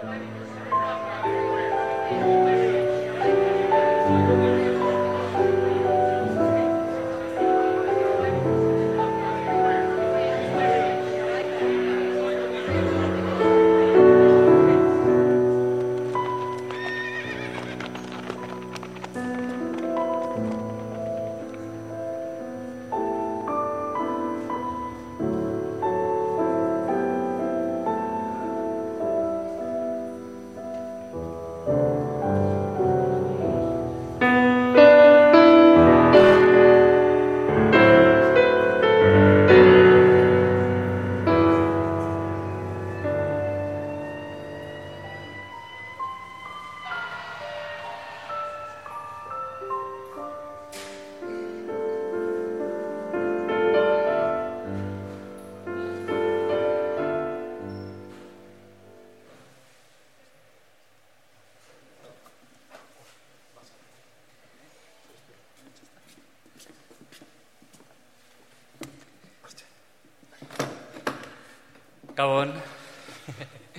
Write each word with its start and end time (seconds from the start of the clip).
Gabon. 0.00 0.37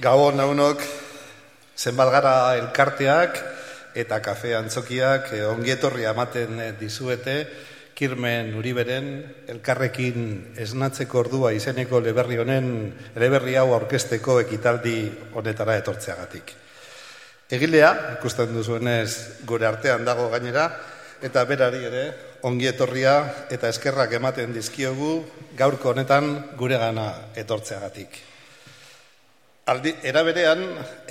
Gabon 0.10 0.40
naunok, 0.42 0.80
zenbat 1.78 2.10
gara 2.10 2.32
elkarteak 2.58 3.36
eta 4.02 4.18
kafe 4.26 4.56
antzokiak 4.58 5.28
eh, 5.38 5.44
ongietorri 5.46 6.08
ematen 6.10 6.56
eh, 6.64 6.70
dizuete, 6.80 7.36
kirmen 7.94 8.56
uriberen 8.58 9.12
elkarrekin 9.54 10.24
esnatzeko 10.66 11.20
ordua 11.20 11.52
izeneko 11.54 12.02
leberri 12.02 12.40
honen, 12.42 12.72
leberri 13.22 13.54
hau 13.62 13.68
aurkesteko 13.76 14.40
ekitaldi 14.48 14.96
honetara 15.38 15.76
etortzeagatik. 15.84 16.56
Egilea, 17.60 17.92
ikusten 18.16 18.50
duzuenez 18.58 19.46
gure 19.46 19.70
artean 19.70 20.10
dago 20.10 20.26
gainera, 20.34 20.72
eta 21.22 21.46
berari 21.46 21.84
ere 21.92 22.08
ongietorria 22.50 23.14
eta 23.54 23.70
eskerrak 23.70 24.18
ematen 24.18 24.58
dizkiogu 24.58 25.14
gaurko 25.62 25.94
honetan 25.94 26.34
gure 26.58 26.82
gana 26.82 27.12
etortzeagatik. 27.38 28.24
Aldi, 29.70 29.92
era 30.02 30.24
berean, 30.26 30.64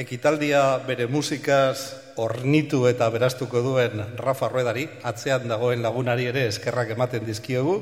ekitaldia 0.03 0.81
bere 0.83 1.05
musikaz 1.07 1.95
ornitu 2.19 2.81
eta 2.91 3.07
beraztuko 3.15 3.61
duen 3.63 4.01
Rafa 4.19 4.49
Ruedari, 4.51 4.83
atzean 5.07 5.47
dagoen 5.47 5.85
lagunari 5.85 6.27
ere 6.27 6.43
eskerrak 6.51 6.91
ematen 6.97 7.23
dizkiogu, 7.29 7.77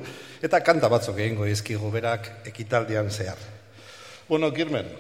eta 0.45 0.61
kanta 0.61 0.91
batzuk 0.93 1.17
egingo 1.17 1.49
dizkigu 1.49 1.89
berak 1.95 2.29
ekitaldian 2.53 3.09
zehar. 3.09 3.41
Bueno, 4.29 4.53
Kirmen, 4.53 4.91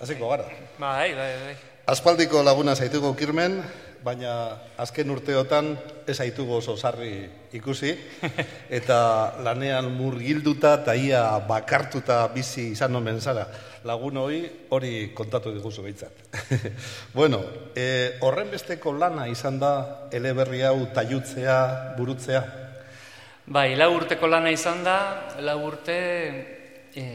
hasiko 0.00 0.32
gara. 0.32 0.48
Bai, 0.78 1.12
bai, 1.12 1.32
bai. 1.44 1.56
Aspaldiko 1.92 2.40
laguna 2.40 2.72
zaitugu 2.72 3.12
Kirmen, 3.20 3.60
baina 4.06 4.32
azken 4.80 5.10
urteotan 5.10 5.74
ez 6.08 6.16
aitugu 6.22 6.56
oso 6.62 6.78
sarri 6.78 7.26
ikusi, 7.58 7.92
eta 8.80 8.98
lanean 9.44 9.92
murgilduta 9.98 10.78
eta 10.80 10.96
ia 10.96 11.26
bakartuta 11.44 12.22
bizi 12.32 12.70
izan 12.72 12.96
omen 12.96 13.20
zara 13.20 13.50
lagun 13.86 14.18
hori 14.18 14.40
hori 14.74 14.92
kontatu 15.14 15.52
diguzu 15.54 15.84
behitzat. 15.86 16.38
bueno, 17.18 17.40
e, 17.74 18.18
horren 18.26 18.50
besteko 18.50 18.92
lana 18.92 19.28
izan 19.30 19.60
da 19.62 19.72
eleberri 20.12 20.62
hau 20.66 20.88
taiutzea, 20.94 21.58
burutzea? 21.98 22.42
Bai, 23.46 23.76
lau 23.78 23.92
urteko 23.94 24.26
lana 24.26 24.50
izan 24.50 24.82
da, 24.82 24.96
lau 25.46 25.60
urte 25.68 25.98
e, 26.98 27.06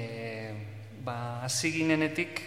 ba, 1.03 1.41
aziginenetik 1.43 2.39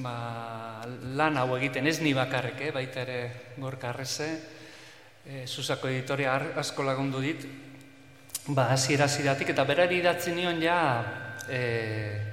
ba, 0.00 0.80
lan 1.18 1.36
hau 1.36 1.58
egiten 1.58 1.86
ez 1.90 1.98
ni 2.00 2.14
bakarrik, 2.16 2.60
eh? 2.68 2.72
baita 2.72 3.04
ere 3.04 3.20
gorka 3.58 3.90
arreze, 3.90 4.30
e, 5.26 5.44
Susako 5.46 5.90
editoria 5.90 6.38
asko 6.62 6.86
lagundu 6.86 7.20
dit, 7.20 7.44
ba, 8.48 8.70
aziera 8.72 9.08
ziratik, 9.08 9.52
eta 9.52 9.66
berari 9.68 10.00
idatzi 10.00 10.32
nion 10.32 10.62
ja, 10.62 10.80
e, 11.50 12.29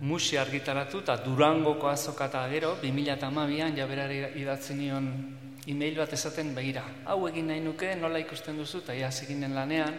musi 0.00 0.36
argitaratu 0.36 1.00
eta 1.04 1.16
durangoko 1.22 1.88
azoka 1.88 2.26
eta 2.26 2.46
gero, 2.50 2.74
2008an 2.82 3.76
jaberari 3.76 4.20
idatzen 4.40 4.78
nion 4.78 5.08
e-mail 5.66 5.96
bat 5.96 6.12
esaten 6.12 6.54
begira. 6.54 6.84
Hau 7.06 7.26
egin 7.28 7.48
nahi 7.48 7.60
nuke, 7.64 7.94
nola 7.96 8.18
ikusten 8.20 8.58
duzu, 8.58 8.82
eta 8.84 8.94
ia 8.94 9.08
eginen 9.08 9.54
lanean, 9.54 9.96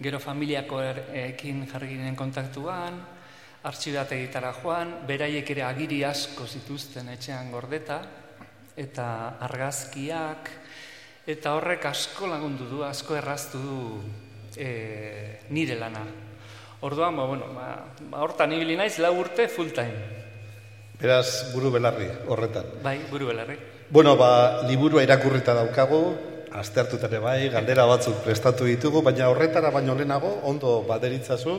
gero 0.00 0.18
familiako 0.18 0.80
er, 0.82 1.02
ekin 1.30 1.64
jarri 1.70 1.94
ginen 1.94 2.16
kontaktuan, 2.16 3.00
artxibat 3.64 4.12
egitara 4.12 4.52
joan, 4.60 5.00
beraiek 5.08 5.50
ere 5.50 5.64
agiri 5.64 6.02
asko 6.04 6.46
zituzten 6.46 7.08
etxean 7.14 7.50
gordeta, 7.50 8.02
eta 8.76 9.06
argazkiak, 9.46 10.50
eta 11.26 11.54
horrek 11.56 11.86
asko 11.88 12.28
lagundu 12.28 12.68
du, 12.68 12.82
asko 12.84 13.16
erraztu 13.16 13.62
du 13.62 13.80
e, 14.56 15.40
nire 15.50 15.78
lana. 15.78 16.04
Orduan, 16.84 17.16
ba, 17.16 17.24
bueno, 17.24 17.46
ba, 17.56 17.80
ba, 18.10 18.18
hortan 18.20 18.52
ibili 18.52 18.74
naiz, 18.76 18.98
lau 19.00 19.14
urte 19.16 19.46
full 19.48 19.70
time. 19.72 19.94
Beraz, 21.00 21.48
buru 21.54 21.70
belarri 21.72 22.10
horretan. 22.28 22.66
Bai, 22.84 22.98
buru 23.08 23.30
belarri. 23.30 23.56
Bueno, 23.88 24.12
ba, 24.20 24.60
liburua 24.68 25.00
irakurrita 25.06 25.54
daukagu, 25.56 26.02
aztertutare 26.60 27.22
bai, 27.24 27.48
galdera 27.54 27.86
batzuk 27.88 28.20
prestatu 28.26 28.68
ditugu, 28.68 29.00
baina 29.06 29.30
horretara 29.32 29.72
baino 29.72 29.96
lehenago, 29.96 30.34
ondo 30.50 30.74
baderitzazu, 30.90 31.56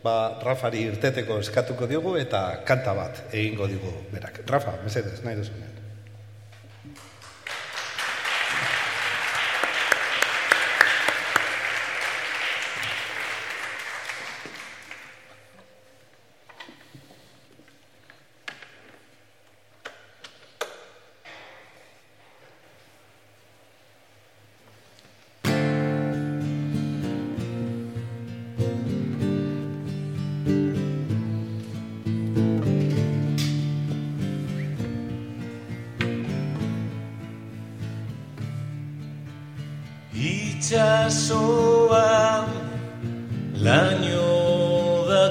ba, 0.00 0.16
Rafari 0.40 0.86
irteteko 0.88 1.36
eskatuko 1.44 1.90
diogu 1.90 2.16
eta 2.16 2.62
kanta 2.64 2.96
bat 2.96 3.26
egingo 3.28 3.68
digu 3.68 3.92
berak. 4.14 4.40
Rafa, 4.48 4.78
mesedez, 4.86 5.20
nahi 5.20 5.36
duzunean. 5.42 5.71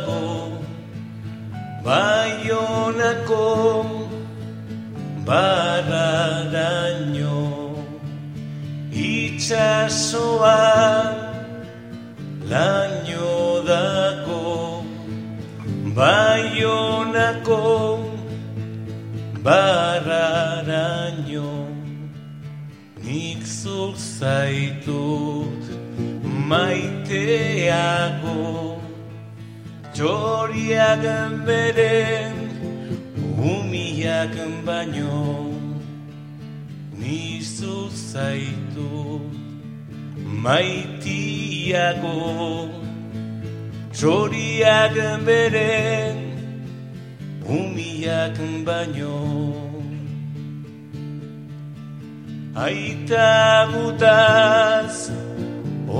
Dago 0.01 0.57
baionako 1.85 3.45
bararaino 5.27 7.37
itxasoa 8.91 10.59
laino 12.51 13.33
dago 13.69 14.45
baionako 15.97 17.63
bararaino 19.45 21.49
nik 23.03 23.41
zuk 23.45 23.95
zaitut 23.97 25.61
maiteago 26.49 28.60
txoriak 30.01 31.03
beren 31.47 32.37
umiak 33.49 34.35
baino 34.67 35.17
nizu 37.01 37.75
zaitut 38.11 39.27
maitiago. 40.45 42.15
Txoriak 43.93 44.97
beren 45.27 46.17
umiak 47.57 48.39
baino. 48.69 49.19
Aita 52.65 53.29
gutaz 53.75 54.97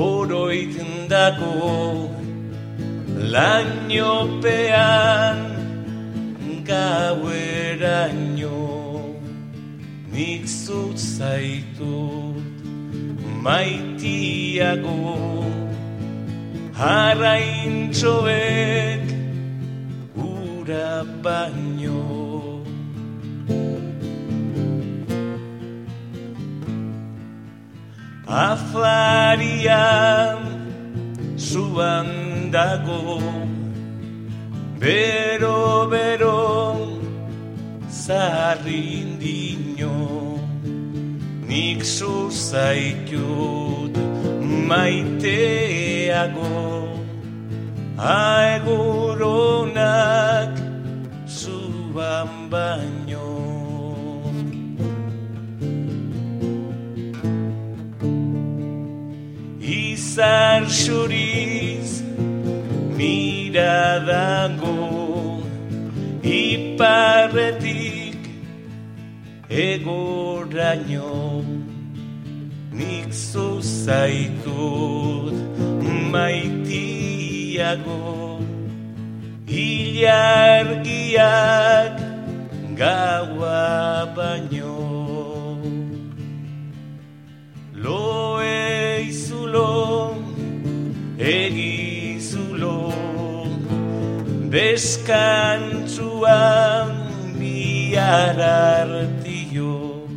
oroiten 0.08 0.92
dako 1.14 2.21
Lainopean 3.34 5.40
gaueraino 6.66 8.60
Nik 10.12 10.48
zut 10.48 10.98
zaitut 10.98 12.44
maitiago. 13.44 14.98
Harraintxoek 16.82 19.06
ura 20.16 21.06
baino. 21.24 22.02
Afarian 28.28 30.40
zuan 31.52 32.08
dago 32.52 33.20
Bero, 34.80 35.88
bero, 35.92 36.40
zarrindino 38.04 39.96
Nik 41.50 41.80
zuzaitut 41.84 43.96
maiteago 44.72 46.54
Aeguronak 48.16 49.84
zuan 51.28 52.32
baino 52.50 53.41
Izar 60.12 60.68
xuriz 60.68 62.04
miradago 62.98 64.76
Iparretik 66.22 68.20
egoraino. 69.48 71.16
Nik 72.80 73.08
zuzaitut 73.30 75.38
maitiago 76.12 78.04
Ilargiak 79.48 81.24
gaua 82.76 83.64
baino. 84.18 84.76
Loe 87.84 88.60
izulo, 89.08 89.91
egizulo, 91.22 92.90
Beskantzuan 94.50 95.88
bihar 97.38 98.40
artio, 98.42 100.08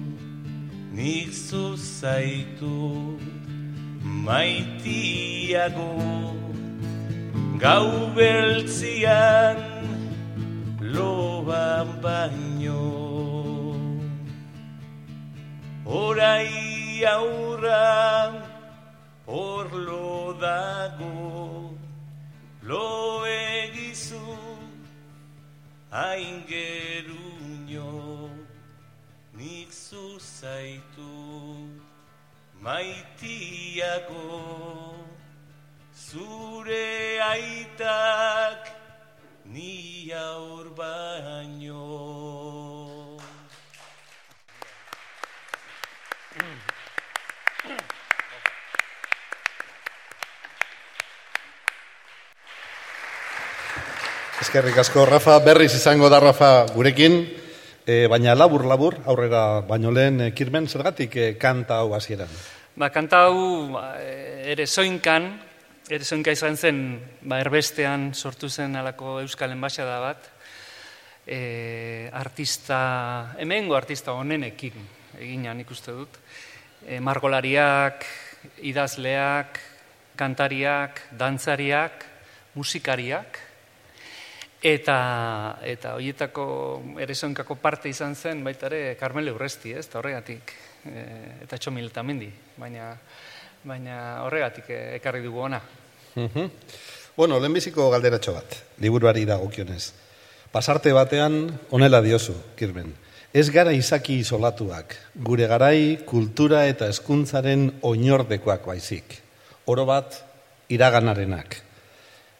Nik 0.93 1.29
zuzaitu 1.31 3.19
maitiago, 4.03 5.93
Gau 7.61 8.11
beltzian 8.17 9.57
loban 10.81 12.01
baino. 12.03 12.83
Orai 15.85 17.05
aurra 17.05 18.54
orlo 19.27 20.35
dago 20.41 21.71
lo 22.63 23.25
egizu 23.27 24.37
hain 25.91 26.45
geruño 26.47 27.93
nik 29.33 29.71
zuzaitu 29.73 31.13
maitiago 32.61 34.29
zure 35.95 37.21
aitak 37.33 38.63
ni 39.47 40.13
aur 40.13 40.67
baino 40.77 42.44
Eskerrik 54.55 54.77
asko, 54.79 55.03
Rafa. 55.03 55.41
Berriz 55.43 55.73
izango 55.75 56.07
da, 56.07 56.21
Rafa, 56.23 56.49
gurekin. 56.71 57.17
E, 57.83 58.07
baina 58.07 58.37
labur-labur, 58.39 58.95
aurrera 59.11 59.65
baino 59.67 59.91
lehen, 59.91 60.21
e, 60.23 60.29
kirmen, 60.31 60.69
zergatik 60.71 61.17
e, 61.19 61.25
kanta 61.43 61.81
hau 61.83 61.89
hasieran. 61.97 62.31
Ba, 62.79 62.87
kanta 62.95 63.25
hau 63.27 63.41
ba, 63.73 63.83
ere 63.99 64.69
zoinkan, 64.71 65.27
ere 65.91 66.07
zoinka 66.07 66.31
izan 66.31 66.55
zen, 66.55 66.79
ba, 67.27 67.41
erbestean 67.43 68.13
sortu 68.15 68.47
zen 68.47 68.77
alako 68.79 69.17
Euskal 69.25 69.57
Enbaxada 69.57 69.97
bat, 70.05 70.29
e, 71.27 71.41
artista, 72.15 73.35
hemengo 73.43 73.75
artista 73.75 74.15
honenekin 74.15 74.77
eginan 75.19 75.65
ikuste 75.65 75.97
dut. 75.97 76.21
E, 76.87 77.01
margolariak, 77.03 78.07
idazleak, 78.71 79.59
kantariak, 80.15 81.03
dantzariak, 81.19 82.07
musikariak, 82.55 83.43
eta 84.65 85.59
eta 85.61 85.93
hoietako 85.99 86.45
eresonkako 87.05 87.59
parte 87.61 87.91
izan 87.93 88.15
zen 88.17 88.41
baita 88.45 88.71
ere 88.71 88.97
Carmele 88.97 89.33
Urresti, 89.35 89.75
ez? 89.77 89.85
Eta 89.85 90.01
horregatik 90.01 90.53
e, 90.89 91.05
eta 91.45 91.59
Txomil 91.61 91.91
eta 91.91 92.03
Mendi, 92.03 92.31
baina 92.57 92.95
baina 93.65 93.99
horregatik 94.25 94.71
e, 94.73 94.81
ekarri 94.97 95.21
dugu 95.25 95.45
ona. 95.45 95.61
Mhm. 96.17 96.49
Bueno, 97.17 97.39
lehenbiziko 97.39 97.91
galderatxo 97.93 98.33
bat, 98.35 98.57
liburuari 98.81 99.27
dagokionez. 99.29 99.93
Pasarte 100.51 100.93
batean 100.97 101.37
honela 101.71 102.01
diozu, 102.03 102.35
Kirben. 102.57 102.95
Ez 103.35 103.51
gara 103.51 103.73
izaki 103.75 104.17
isolatuak, 104.23 104.97
gure 105.15 105.47
garai 105.51 106.01
kultura 106.07 106.65
eta 106.71 106.89
hezkuntzaren 106.89 107.69
oinordekoak 107.83 108.67
baizik. 108.67 109.21
Oro 109.67 109.85
bat 109.87 110.21
iraganarenak. 110.73 111.57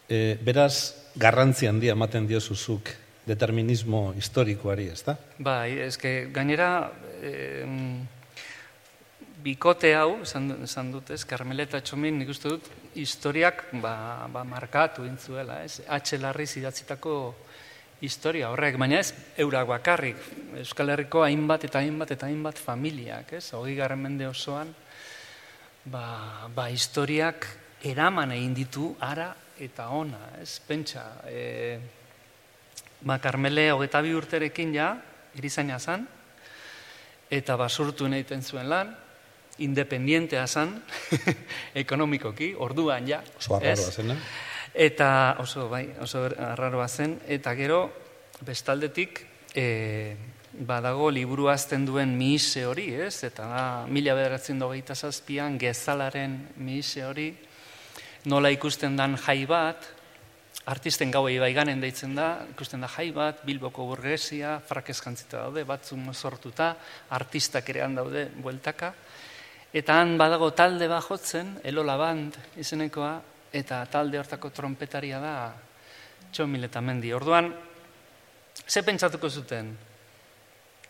E, 0.09 0.37
beraz, 0.41 1.04
garrantzi 1.15 1.67
handia 1.67 1.95
ematen 1.95 2.27
diozuzuk 2.27 2.91
determinismo 3.25 4.11
historikoari, 4.13 4.89
ezta? 4.93 5.15
Bai, 5.39 5.79
eske 5.87 6.27
gainera 6.33 6.91
eh, 7.23 7.65
bikote 9.45 9.93
hau, 9.97 10.21
esan, 10.25 10.91
dut 10.93 11.11
ez, 11.13 11.23
Carmeleta 11.27 11.81
Txomin, 11.81 12.19
nik 12.21 12.31
uste 12.33 12.51
dut, 12.53 12.69
historiak 12.97 13.65
ba, 13.81 14.27
ba 14.31 14.43
markatu 14.47 15.05
intzuela, 15.07 15.61
ez? 15.65 15.81
Atxe 15.87 16.19
larriz 16.21 16.51
idatzitako 16.59 17.15
historia 18.05 18.51
horrek, 18.51 18.77
baina 18.77 18.99
ez 18.99 19.13
eurak 19.41 19.67
bakarrik, 19.69 20.19
Euskal 20.59 20.91
Herriko 20.93 21.23
hainbat 21.25 21.65
eta 21.69 21.81
hainbat 21.81 22.11
eta 22.17 22.29
hainbat 22.29 22.59
familiak, 22.61 23.33
ez? 23.39 23.47
Hogei 23.57 23.77
garren 23.77 24.03
mende 24.03 24.27
osoan, 24.27 24.73
ba, 25.85 26.05
ba 26.53 26.69
historiak 26.73 27.47
eraman 27.85 28.33
egin 28.35 28.53
ditu 28.57 28.91
ara 28.99 29.31
eta 29.59 29.89
ona, 29.89 30.19
ez? 30.41 30.59
Pentsa, 30.67 31.21
e, 31.27 31.79
ba, 33.01 33.19
Carmele 33.19 33.69
hogeita 33.71 34.01
bi 34.01 34.13
urterekin 34.15 34.73
ja, 34.75 34.89
irizaina 35.35 35.79
zan, 35.79 36.05
eta 37.31 37.55
basurtu 37.59 38.07
egiten 38.11 38.43
zuen 38.43 38.69
lan, 38.69 38.95
independientea 39.63 40.45
zan, 40.47 40.75
ekonomikoki, 41.83 42.53
orduan 42.59 43.07
ja. 43.07 43.21
Oso 43.37 43.55
arraroa 43.55 43.91
zen, 43.91 44.11
eh? 44.11 44.19
Eta 44.75 45.09
oso, 45.39 45.69
bai, 45.71 45.85
oso 46.03 46.25
arraroa 46.27 46.87
zen, 46.87 47.19
eta 47.31 47.55
gero, 47.55 47.85
bestaldetik, 48.43 49.21
e, 49.55 50.15
badago 50.55 51.09
liburu 51.11 51.47
azten 51.51 51.85
duen 51.87 52.15
mihise 52.17 52.65
hori, 52.67 52.89
ez? 53.07 53.23
Eta 53.27 53.47
da, 53.47 53.63
mila 53.87 54.15
bederatzen 54.15 54.59
dogeita 54.59 54.95
zazpian, 54.95 55.57
gezalaren 55.59 56.37
mihise 56.57 57.05
hori, 57.07 57.29
nola 58.25 58.49
ikusten 58.53 58.95
dan 58.97 59.17
jai 59.17 59.45
bat, 59.49 59.85
artisten 60.65 61.11
gauei 61.13 61.37
baiganen 61.39 61.81
deitzen 61.81 62.15
da, 62.17 62.45
ikusten 62.51 62.81
da 62.81 62.89
jai 62.89 63.11
bat, 63.13 63.43
Bilboko 63.45 63.85
burgesia, 63.91 64.57
frakez 64.65 64.97
jantzita 64.97 65.43
daude, 65.45 65.63
batzun 65.67 66.07
sortuta, 66.13 66.73
artistak 67.09 67.69
ere 67.69 67.87
daude 67.93 68.27
bueltaka, 68.41 68.93
eta 69.73 69.99
han 70.01 70.17
badago 70.17 70.51
talde 70.51 70.87
bat 70.87 71.03
jotzen, 71.05 71.59
Elola 71.63 71.97
Band 71.97 72.37
izenekoa, 72.57 73.13
eta 73.53 73.85
talde 73.91 74.19
hortako 74.19 74.49
trompetaria 74.49 75.19
da 75.19 75.35
Txomil 76.31 76.67
eta 76.67 76.81
Mendi. 76.81 77.13
Orduan, 77.13 77.53
ze 78.67 78.81
pentsatuko 78.83 79.29
zuten, 79.29 79.75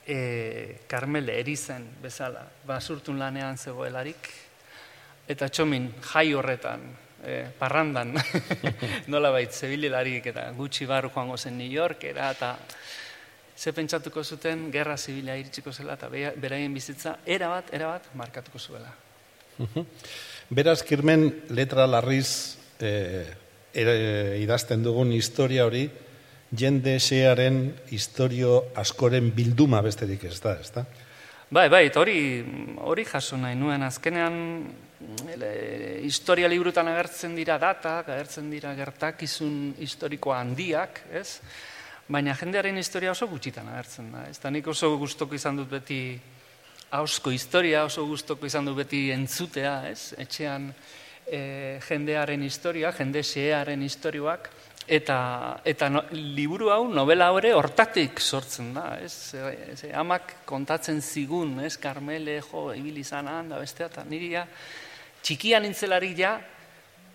e, 0.08 0.80
Karmele 0.88 1.40
erizen 1.40 1.86
bezala, 2.02 2.46
basurtun 2.66 3.20
lanean 3.20 3.58
zegoelarik, 3.58 4.30
eta 5.28 5.50
txomin 5.50 5.90
jai 6.14 6.32
horretan, 6.34 6.86
e, 7.26 7.46
parrandan, 7.60 8.14
nola 9.12 9.32
bait, 9.34 9.52
zebililarik 9.52 10.28
eta 10.32 10.52
gutxi 10.58 10.86
barru 10.86 11.10
joango 11.14 11.38
zen 11.38 11.58
New 11.58 11.72
Yorkera, 11.72 12.32
eta 12.32 12.56
ze 13.56 13.74
pentsatuko 13.74 14.24
zuten 14.24 14.70
gerra 14.72 14.98
zibila 14.98 15.36
iritsiko 15.40 15.72
zela, 15.74 15.96
eta 15.96 16.10
beraien 16.10 16.74
bizitza, 16.74 17.18
erabat, 17.26 17.74
erabat, 17.74 18.12
markatuko 18.16 18.60
zuela. 18.60 18.92
Beraz, 20.50 20.82
kirmen 20.84 21.30
letra 21.50 21.88
larriz 21.88 22.58
eh, 22.80 23.26
ere- 23.74 24.38
idazten 24.44 24.84
dugun 24.84 25.14
historia 25.16 25.66
hori, 25.66 25.88
jende 26.56 26.98
xearen 27.00 27.74
historio 27.92 28.66
askoren 28.76 29.32
bilduma 29.36 29.82
besterik 29.82 30.24
ez 30.28 30.40
da, 30.44 30.58
ez 30.60 30.72
da? 30.76 30.86
Bai, 31.56 31.70
bai, 31.70 31.90
hori, 31.96 32.20
hori 32.82 33.06
jaso 33.06 33.38
nahi 33.38 33.56
nuen, 33.56 33.84
azkenean 33.86 34.36
historia 36.06 36.48
librutan 36.48 36.88
agertzen 36.92 37.36
dira 37.36 37.58
datak, 37.62 38.10
agertzen 38.10 38.50
dira 38.52 38.74
gertakizun 38.78 39.76
historiko 39.80 40.34
handiak, 40.34 41.06
ez? 41.14 41.40
Baina 42.08 42.36
jendearen 42.38 42.78
historia 42.78 43.12
oso 43.16 43.28
gutxitan 43.28 43.70
agertzen 43.74 44.12
da, 44.14 44.28
ez? 44.30 44.38
Da 44.42 44.52
nik 44.54 44.68
oso 44.70 44.92
gustoko 45.02 45.36
izan 45.36 45.58
dut 45.58 45.72
beti 45.72 46.00
hausko 46.96 47.34
historia, 47.34 47.84
oso 47.86 48.06
gustoko 48.06 48.46
izan 48.46 48.70
dut 48.70 48.78
beti 48.84 49.10
entzutea, 49.16 49.80
ez? 49.90 50.14
Etxean 50.22 50.70
e, 51.26 51.80
jendearen 51.88 52.46
historia, 52.46 52.94
jende 52.94 53.24
xearen 53.26 53.82
historioak, 53.82 54.50
eta, 54.88 55.18
eta 55.66 55.90
no, 55.90 56.04
liburu 56.14 56.70
hau, 56.70 56.86
novela 56.94 57.32
hori 57.34 57.52
hortatik 57.56 58.22
sortzen 58.22 58.74
da, 58.76 58.86
ez? 59.02 59.34
Ze, 59.34 59.92
amak 59.98 60.46
kontatzen 60.46 61.02
zigun, 61.02 61.60
ez? 61.66 61.76
Karmele, 61.82 62.40
jo, 62.46 62.68
ibili 62.78 63.04
zanan, 63.04 63.50
da 63.50 63.62
bestea, 63.64 63.90
eta 63.90 64.06
niri 64.10 64.36
ja, 64.36 64.46
txikian 65.26 65.66
nintzelarik 65.66 66.14
ja, 66.20 66.36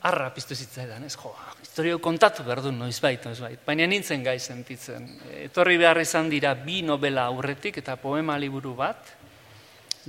arra 0.02 0.30
piztu 0.34 0.56
zitzaidan, 0.56 1.04
ez? 1.06 1.14
Jo, 1.20 1.32
historio 1.60 2.00
kontatu 2.02 2.44
behar 2.46 2.62
du 2.64 2.72
noizbait, 2.74 3.22
noizbait. 3.24 3.60
Baina 3.66 3.86
nintzen 3.86 4.24
gai 4.24 4.38
sentitzen. 4.40 5.06
Etorri 5.44 5.78
behar 5.80 6.00
izan 6.02 6.30
dira 6.32 6.54
bi 6.58 6.80
novela 6.82 7.28
aurretik 7.30 7.78
eta 7.82 7.96
poema 8.00 8.38
liburu 8.40 8.74
bat, 8.78 9.14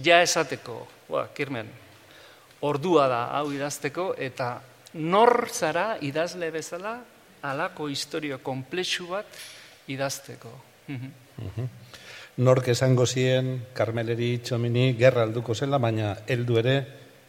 ja 0.01 0.21
esateko, 0.23 0.79
ba, 1.11 1.27
kirmen, 1.35 1.69
ordua 2.61 3.07
da 3.11 3.21
hau 3.37 3.51
idazteko, 3.51 4.13
eta 4.17 4.53
nor 4.93 5.47
zara 5.51 5.97
idazle 6.01 6.51
bezala 6.51 6.97
alako 7.47 7.89
historio 7.89 8.39
komplexu 8.43 9.07
bat 9.11 9.39
idazteko. 9.91 10.51
Mhm. 10.87 11.69
Nork 12.37 12.67
esango 12.71 13.05
zien, 13.05 13.67
Karmeleri 13.73 14.37
txomini, 14.39 14.95
gerra 14.97 15.25
alduko 15.27 15.53
zela, 15.53 15.77
baina 15.77 16.15
heldu 16.27 16.57
ere, 16.61 16.75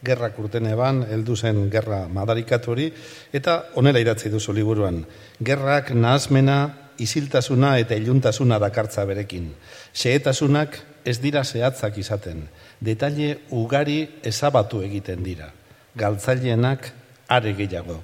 gerrak 0.03 0.37
urten 0.39 0.67
eban, 0.67 1.03
heldu 1.09 1.35
zen 1.35 1.69
gerra 1.71 2.07
madarikatu 2.11 2.71
hori, 2.71 2.89
eta 3.33 3.63
onela 3.79 4.01
idatzi 4.03 4.29
duzu 4.29 4.53
liburuan. 4.53 5.03
Gerrak 5.39 5.93
nahazmena, 5.95 6.59
isiltasuna 6.99 7.77
eta 7.81 7.95
iluntasuna 7.95 8.59
dakartza 8.61 9.05
berekin. 9.05 9.49
Xehetasunak 9.93 10.77
ez 11.05 11.17
dira 11.21 11.43
zehatzak 11.43 11.97
izaten. 11.97 12.45
Detaile 12.81 13.37
ugari 13.51 14.03
ezabatu 14.23 14.83
egiten 14.83 15.23
dira. 15.23 15.49
Galtzaileenak 15.95 16.91
are 17.29 17.53
gehiago. 17.57 17.99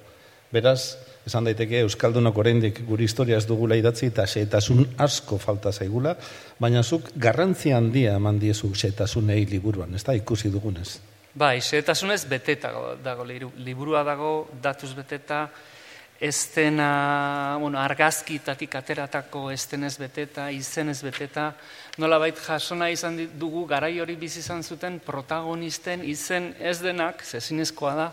Beraz, 0.52 0.98
esan 1.28 1.46
daiteke 1.46 1.84
Euskaldunok 1.84 2.38
oraindik 2.42 2.82
gure 2.88 3.06
historia 3.06 3.38
ez 3.38 3.46
dugula 3.46 3.78
idatzi 3.78 4.10
eta 4.10 4.26
xehetasun 4.26 4.96
asko 4.98 5.38
falta 5.38 5.72
zaigula, 5.72 6.16
baina 6.60 6.84
zuk 6.84 7.12
garrantzi 7.16 7.74
handia 7.76 8.16
eman 8.18 8.40
diezu 8.42 8.72
xehetasunei 8.74 9.46
liburuan, 9.46 9.94
ez 9.96 10.04
da 10.04 10.18
ikusi 10.18 10.50
dugunez. 10.50 10.98
Bai, 11.34 11.62
xehetasunez 11.62 12.24
beteta 12.26 12.72
dago, 13.04 13.24
liburua 13.24 14.02
dago, 14.04 14.50
datuz 14.62 14.96
beteta, 14.98 15.44
estena, 16.20 17.56
bueno, 17.62 17.80
argazkitatik 17.80 18.74
ateratako 18.76 19.52
estenez 19.54 19.94
beteta, 20.02 20.50
izenez 20.52 20.98
beteta, 21.06 21.54
nolabait 22.02 22.36
jasona 22.36 22.90
izan 22.90 23.22
dugu 23.40 23.64
garai 23.70 23.94
hori 24.02 24.18
bizi 24.20 24.42
izan 24.42 24.64
zuten 24.64 25.00
protagonisten 25.00 26.04
izen 26.04 26.56
ez 26.60 26.80
denak, 26.82 27.24
zezinezkoa 27.24 27.96
da, 27.96 28.12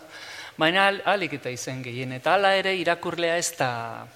baina 0.57 0.87
al- 0.87 1.01
ahalik 1.03 1.33
eta 1.41 1.49
izen 1.49 1.81
gehien, 1.83 2.13
eta 2.13 2.37
hala 2.37 2.53
ere 2.55 2.77
irakurlea 2.77 3.35
ez 3.41 3.51
da, 3.57 4.07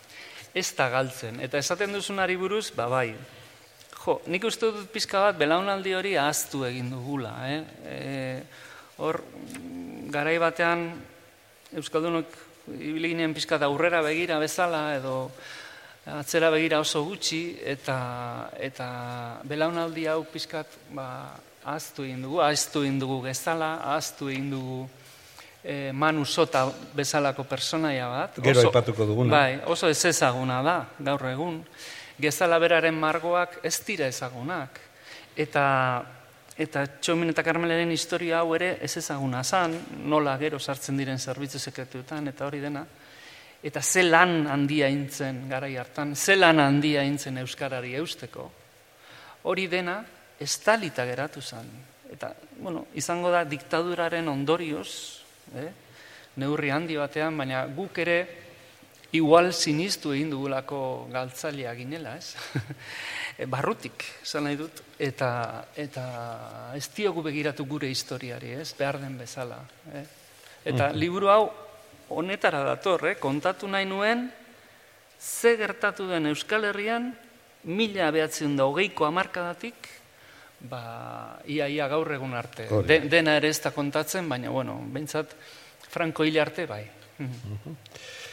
ez 0.53 0.70
da 0.77 0.89
galtzen. 0.93 1.41
Eta 1.41 1.58
esaten 1.58 1.91
duzunari 1.91 2.38
buruz, 2.38 2.70
ba 2.75 2.88
bai, 2.88 3.15
Jo, 4.01 4.15
nik 4.34 4.41
uste 4.50 4.65
dut 4.74 4.88
pizka 4.89 5.20
bat 5.27 5.36
belaunaldi 5.38 5.91
hori 5.93 6.15
ahaztu 6.17 6.63
egin 6.65 6.88
dugula. 6.89 7.36
Eh? 7.46 7.60
E, 7.86 8.00
hor, 9.01 9.22
garai 10.13 10.38
batean 10.41 10.86
Euskaldunok 11.72 12.38
ibili 12.77 13.13
ginen 13.13 13.34
pizka 13.34 13.58
bat 13.58 13.67
aurrera 13.67 14.01
begira 14.05 14.38
bezala 14.39 14.81
edo 14.96 15.31
atzera 16.05 16.50
begira 16.53 16.81
oso 16.81 17.03
gutxi 17.05 17.58
eta 17.65 17.98
eta 18.60 18.88
belaunaldi 19.48 20.08
hau 20.12 20.24
pizkat 20.25 20.67
ba, 20.93 21.08
ahaztu 21.63 22.05
egin 22.08 22.25
dugu, 22.25 22.41
ahaztu 22.41 22.84
egin 22.86 23.00
dugu 23.00 23.22
gezala, 23.27 23.75
ahaztu 23.93 24.29
egin 24.34 24.50
dugu 24.51 24.81
e, 25.63 25.91
Manu 25.93 26.25
Sota 26.25 26.65
bezalako 26.93 27.46
personaia 27.46 28.08
bat. 28.10 28.39
Gero 28.43 28.65
aipatuko 28.65 29.05
duguna. 29.05 29.36
Bai, 29.36 29.60
oso 29.65 29.89
ez 29.89 30.00
ezaguna 30.10 30.62
da, 30.65 30.77
gaur 31.00 31.27
egun. 31.31 31.62
Gezala 32.22 32.60
beraren 32.62 32.98
margoak 32.98 33.60
ez 33.65 33.77
dira 33.86 34.10
ezagunak. 34.10 34.79
Eta, 35.38 35.63
eta 36.62 36.86
Txomin 37.01 37.34
eta 37.34 37.44
Karmelaren 37.44 37.91
historia 37.94 38.41
hau 38.41 38.53
ere 38.53 38.75
ez 38.86 38.94
ezaguna 39.00 39.41
zan, 39.44 39.74
nola 40.06 40.36
gero 40.38 40.60
sartzen 40.60 40.98
diren 41.00 41.20
zerbitzu 41.20 41.60
sekretuetan 41.60 42.30
eta 42.30 42.46
hori 42.46 42.62
dena. 42.62 42.86
Eta 43.62 43.82
ze 43.82 44.03
lan 44.03 44.48
handia 44.50 44.89
intzen 44.89 45.48
garai 45.50 45.75
hartan, 45.77 46.15
ze 46.15 46.36
lan 46.36 46.60
handia 46.60 47.03
intzen 47.06 47.38
Euskarari 47.38 47.96
eusteko. 47.96 48.50
Hori 49.44 49.68
dena 49.68 50.01
estalita 50.39 51.06
geratu 51.06 51.41
zen. 51.41 51.70
Eta, 52.12 52.34
bueno, 52.58 52.88
izango 52.98 53.32
da 53.32 53.44
diktaduraren 53.46 54.27
ondorioz, 54.27 54.89
eh? 55.56 55.70
neurri 56.41 56.72
handi 56.72 56.98
batean, 56.98 57.38
baina 57.38 57.65
guk 57.75 57.98
ere 58.03 58.18
igual 59.12 59.51
sinistu 59.53 60.13
egin 60.15 60.30
dugulako 60.32 61.08
galtzailea 61.12 61.74
ginela, 61.75 62.15
ez? 62.18 62.36
Barrutik, 63.53 64.06
esan 64.24 64.46
nahi 64.48 64.58
dut, 64.60 64.84
eta, 65.00 65.32
eta 65.75 66.06
ez 66.77 66.86
diogu 66.96 67.24
begiratu 67.25 67.65
gure 67.68 67.89
historiari, 67.91 68.53
ez? 68.62 68.72
Behar 68.77 69.01
den 69.01 69.18
bezala. 69.20 69.60
Eh? 69.94 70.06
Eta 70.72 70.91
liburu 70.94 71.32
hau 71.34 71.44
honetara 72.15 72.63
dator, 72.68 73.08
eh? 73.10 73.15
kontatu 73.20 73.68
nahi 73.68 73.88
nuen, 73.89 74.30
ze 75.20 75.56
gertatu 75.58 76.08
den 76.08 76.30
Euskal 76.32 76.70
Herrian, 76.70 77.12
mila 77.63 78.10
behatzen 78.12 78.56
da 78.58 78.65
hogeiko 78.70 79.06
amarkadatik, 79.06 79.89
ba, 80.70 81.41
ia, 81.50 81.68
ia 81.68 81.88
gaur 81.91 82.12
egun 82.13 82.34
arte. 82.38 82.68
De, 82.88 83.01
dena 83.10 83.36
ere 83.39 83.51
ez 83.51 83.60
da 83.62 83.74
kontatzen, 83.75 84.30
baina, 84.30 84.50
bueno, 84.53 84.80
behintzat, 84.94 85.36
Franco 85.91 86.24
hil 86.24 86.39
arte, 86.39 86.65
bai. 86.65 86.84
Mhm. 87.20 87.77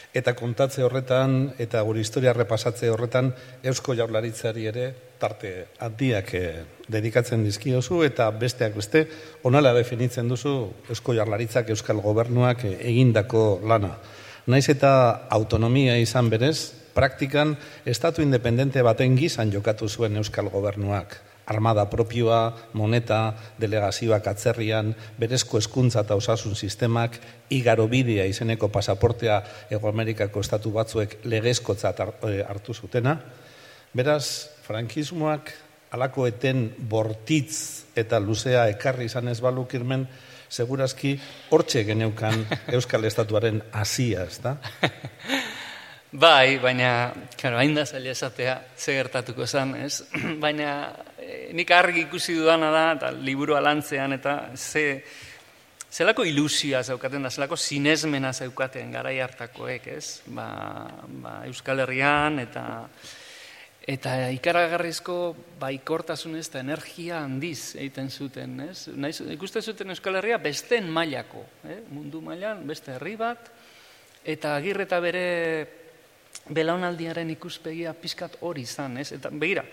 Eta 0.09 0.33
kontatze 0.33 0.81
horretan, 0.81 1.53
eta 1.61 1.83
gure 1.85 2.01
historia 2.01 2.33
repasatze 2.33 2.89
horretan, 2.89 3.29
Eusko 3.61 3.93
Jaurlaritzari 3.93 4.65
ere 4.65 4.87
tarte 5.21 5.51
handiak 5.85 6.33
eh, 6.33 6.63
dedikatzen 6.89 7.43
dizkiozu, 7.45 8.01
eta 8.07 8.31
besteak 8.33 8.73
beste, 8.79 9.03
onala 9.45 9.75
definitzen 9.77 10.31
duzu 10.31 10.55
Eusko 10.89 11.13
Jaurlaritzak, 11.13 11.69
Euskal 11.69 12.01
Gobernuak 12.01 12.65
eh, 12.65 12.75
egindako 12.89 13.61
lana. 13.69 13.93
Naiz 14.49 14.65
eta 14.73 14.91
autonomia 15.29 15.99
izan 16.01 16.33
berez, 16.33 16.73
praktikan, 16.97 17.53
estatu 17.85 18.25
independente 18.25 18.81
baten 18.81 19.13
gizan 19.19 19.53
jokatu 19.53 19.87
zuen 19.87 20.17
Euskal 20.17 20.49
Gobernuak 20.49 21.28
armada 21.49 21.89
propioa, 21.89 22.69
moneta, 22.77 23.33
delegazioak 23.59 24.27
atzerrian, 24.29 24.93
berezko 25.17 25.57
eskuntza 25.57 26.05
eta 26.05 26.15
osasun 26.15 26.55
sistemak, 26.55 27.17
igaro 27.49 27.87
bidea 27.89 28.27
izeneko 28.29 28.69
pasaportea 28.69 29.41
Ego 29.73 29.89
Amerikako 29.89 30.45
estatu 30.45 30.71
batzuek 30.75 31.19
legezkotzat 31.25 31.99
eh, 32.29 32.43
hartu 32.45 32.73
zutena. 32.73 33.17
Beraz, 33.93 34.49
frankismoak 34.67 35.51
alako 35.91 36.27
eten 36.29 36.67
bortitz 36.89 37.89
eta 37.97 38.19
luzea 38.21 38.67
ekarri 38.69 39.09
izan 39.09 39.27
ez 39.33 39.39
balukirmen, 39.41 40.05
segurazki 40.49 41.15
hortxe 41.49 41.83
geneukan 41.85 42.45
Euskal 42.77 43.05
Estatuaren 43.09 43.61
hasia, 43.73 44.25
ez 44.29 44.37
da? 44.43 44.57
Bai, 46.09 46.57
baina, 46.57 47.11
claro, 47.37 47.59
hain 47.61 47.75
da 47.77 47.85
zaila 47.85 48.13
esatea 48.15 48.55
ze 48.77 48.95
gertatuko 48.97 49.45
zen, 49.45 49.75
ez? 49.85 50.03
baina 50.45 50.71
nik 51.53 51.71
argi 51.71 52.05
ikusi 52.07 52.35
dudana 52.37 52.71
da, 52.73 52.85
eta 52.97 53.11
liburu 53.11 53.55
alantzean, 53.57 54.13
eta 54.13 54.35
ze, 54.55 55.03
zelako 55.91 56.25
ilusioa 56.25 56.83
zeukaten 56.83 57.23
da, 57.25 57.29
zelako 57.29 57.57
sinesmena 57.57 58.33
zeukaten 58.33 58.91
garai 58.91 59.19
hartakoek, 59.23 59.87
ez? 59.95 60.21
Ba, 60.27 60.49
ba, 61.21 61.39
Euskal 61.49 61.85
Herrian, 61.85 62.39
eta 62.45 62.67
Eta 63.89 64.27
ikaragarrizko 64.35 65.13
baikortasunez 65.57 66.43
eta 66.43 66.59
energia 66.61 67.23
handiz 67.23 67.73
egiten 67.79 68.11
zuten, 68.11 68.59
ez? 68.67 68.83
Naiz, 68.93 69.15
ikusten 69.33 69.63
zuten 69.65 69.89
Euskal 69.89 70.19
Herria 70.19 70.37
besteen 70.37 70.91
mailako, 70.93 71.41
eh? 71.65 71.79
mundu 71.89 72.21
mailan 72.21 72.61
beste 72.69 72.93
herri 72.93 73.15
bat, 73.17 73.49
eta 74.21 74.51
agirre 74.59 74.85
eta 74.85 74.99
bere 75.01 75.23
belaunaldiaren 76.53 77.31
ikuspegia 77.33 77.95
pizkat 77.97 78.37
hori 78.45 78.67
izan, 78.67 78.99
ez? 79.01 79.09
Eta 79.15 79.31
begira, 79.33 79.63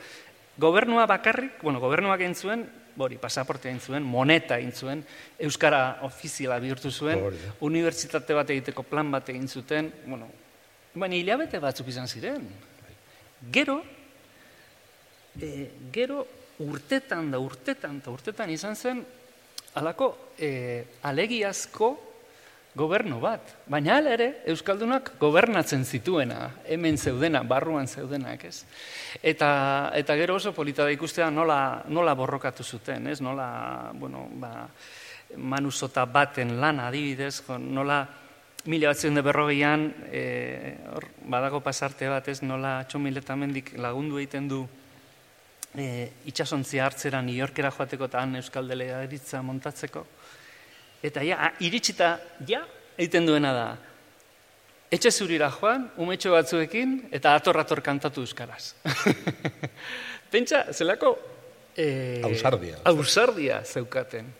gobernua 0.58 1.06
bakarrik, 1.06 1.60
bueno, 1.62 1.80
gobernuak 1.80 2.20
egin 2.20 2.34
zuen, 2.34 2.64
hori, 2.96 3.18
pasaportea 3.20 3.70
egin 3.70 3.80
zuen, 3.80 4.06
moneta 4.06 4.56
egin 4.58 4.72
zuen, 4.72 5.04
Euskara 5.38 5.98
ofiziala 6.06 6.58
bihurtu 6.62 6.90
zuen, 6.90 7.20
da. 7.20 7.52
unibertsitate 7.66 8.36
bat 8.36 8.50
egiteko 8.54 8.86
plan 8.88 9.10
bat 9.12 9.28
egin 9.32 9.48
zuten, 9.48 9.92
bueno, 10.06 10.30
baina 10.94 11.18
hilabete 11.18 11.60
batzuk 11.60 11.88
izan 11.92 12.08
ziren. 12.08 12.46
Gero, 13.52 13.82
e, 15.40 15.68
gero 15.92 16.25
urtetan 16.64 17.30
da 17.30 17.38
urtetan 17.42 18.00
eta 18.00 18.10
urtetan 18.10 18.50
izan 18.50 18.76
zen 18.76 19.04
halako 19.76 20.32
e, 20.40 20.84
alegiazko 21.04 21.90
gobernu 22.76 23.18
bat. 23.23 23.54
Baina 23.73 23.97
hala 23.97 24.12
ere, 24.12 24.26
Euskaldunak 24.52 25.14
gobernatzen 25.21 25.85
zituena, 25.85 26.50
hemen 26.68 26.99
zeudena, 26.99 27.40
barruan 27.42 27.88
zeudenak, 27.88 28.45
ez? 28.45 28.64
Eta, 29.23 29.49
eta 29.97 30.16
gero 30.21 30.37
oso 30.37 30.52
polita 30.52 30.85
da 30.85 30.92
ikustea 30.92 31.30
nola, 31.33 31.59
nola 31.88 32.14
borrokatu 32.14 32.64
zuten, 32.64 33.09
ez? 33.09 33.23
Nola, 33.25 33.49
bueno, 33.97 34.26
ba, 34.37 34.68
manusota 35.37 36.04
baten 36.04 36.59
lana 36.61 36.90
adibidez, 36.90 37.40
nola 37.59 38.02
mila 38.66 38.90
batzen 38.92 39.14
de 39.14 39.23
berrogeian, 39.23 39.87
e, 40.11 40.23
hor, 40.92 41.09
badago 41.33 41.62
pasarte 41.64 42.11
bat, 42.12 42.28
ez? 42.28 42.42
Nola 42.42 42.83
txomiletamendik 42.90 43.76
lagundu 43.80 44.21
egiten 44.21 44.50
du 44.52 44.66
e, 45.76 46.11
itxasontzia 46.28 46.85
hartzera 46.85 47.23
New 47.23 47.37
Yorkera 47.37 47.71
joateko 47.73 48.11
eta 48.11 48.21
han 48.21 48.37
Euskal 48.42 48.68
Delegaritza 48.68 49.42
montatzeko. 49.42 50.04
Eta 51.04 51.22
ja, 51.24 51.52
iritsita, 51.60 52.16
ja, 52.48 52.62
egiten 52.96 53.26
duena 53.28 53.52
da, 53.52 53.66
etxe 54.92 55.10
zurira 55.10 55.50
joan, 55.52 55.88
umetxo 56.00 56.32
batzuekin, 56.32 56.96
eta 57.14 57.34
ator-ator 57.36 57.82
kantatu 57.84 58.24
euskaraz. 58.24 58.74
Pentsa, 60.32 60.66
zelako... 60.72 61.16
Eh, 61.76 62.22
Ausardia. 62.24 62.78
Ausardia 62.88 63.60
zeukaten. 63.64 64.32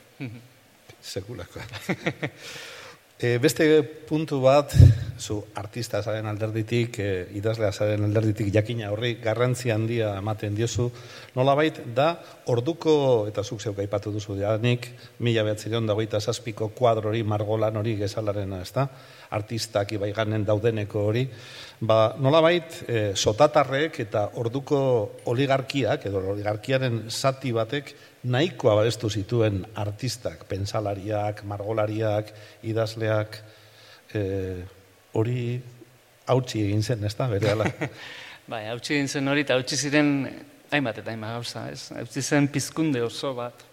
Sekulako. 1.03 1.61
e, 3.19 3.39
beste 3.39 3.83
puntu 3.83 4.41
bat, 4.41 4.73
zu 5.19 5.41
artista 5.57 6.03
zaren 6.03 6.27
alderditik, 6.29 6.99
e, 7.01 7.27
idazlea 7.39 7.73
zaren 7.73 8.05
alderditik 8.05 8.53
jakina 8.53 8.91
horri 8.93 9.15
garrantzi 9.23 9.73
handia 9.73 10.13
ematen 10.21 10.55
diozu, 10.55 10.91
nolabait 11.35 11.81
da 11.97 12.11
orduko, 12.53 13.27
eta 13.29 13.43
zuk 13.43 13.61
zeuk 13.61 13.81
aipatu 13.81 14.13
duzu 14.13 14.37
dianik, 14.37 14.91
mila 15.25 15.47
behatzireon 15.49 15.89
dagoita 15.89 16.21
zazpiko 16.21 16.69
kuadro 16.77 17.09
hori, 17.11 17.23
margolan 17.25 17.77
hori 17.81 17.97
gezalarena, 17.97 18.61
ez 18.61 18.73
da? 18.77 18.89
Artistak 19.35 19.93
ibaiganen 19.97 20.45
daudeneko 20.47 21.07
hori, 21.11 21.25
ba, 21.81 22.15
nolabait 22.23 22.83
e, 22.87 23.01
sotatarrek 23.15 24.01
eta 24.07 24.27
orduko 24.41 24.81
oligarkiak, 25.33 26.07
edo 26.09 26.23
oligarkiaren 26.33 27.05
zati 27.11 27.53
batek, 27.57 27.93
nahikoa 28.27 28.77
babestu 28.81 29.11
zituen 29.11 29.63
artistak, 29.75 30.45
pensalariak, 30.51 31.45
margolariak, 31.45 32.33
idazleak, 32.67 33.41
e, 34.15 34.23
hori 35.17 35.41
hautsi 36.27 36.65
egin 36.67 36.83
zen, 36.83 37.05
ez 37.07 37.15
da, 37.17 37.29
bere 37.31 37.53
ala. 37.55 37.71
Bai, 38.53 38.67
hautsi 38.71 38.95
egin 38.95 39.09
zen 39.09 39.29
hori, 39.29 39.47
eta 39.47 39.57
hautsi 39.59 39.79
ziren 39.79 40.13
hainbat 40.71 41.01
eta 41.03 41.13
hainbat 41.13 41.39
gauza, 41.39 41.67
ez? 41.71 41.91
Hautsi 41.95 42.23
zen 42.23 42.49
pizkunde 42.53 43.03
oso 43.03 43.33
bat. 43.37 43.65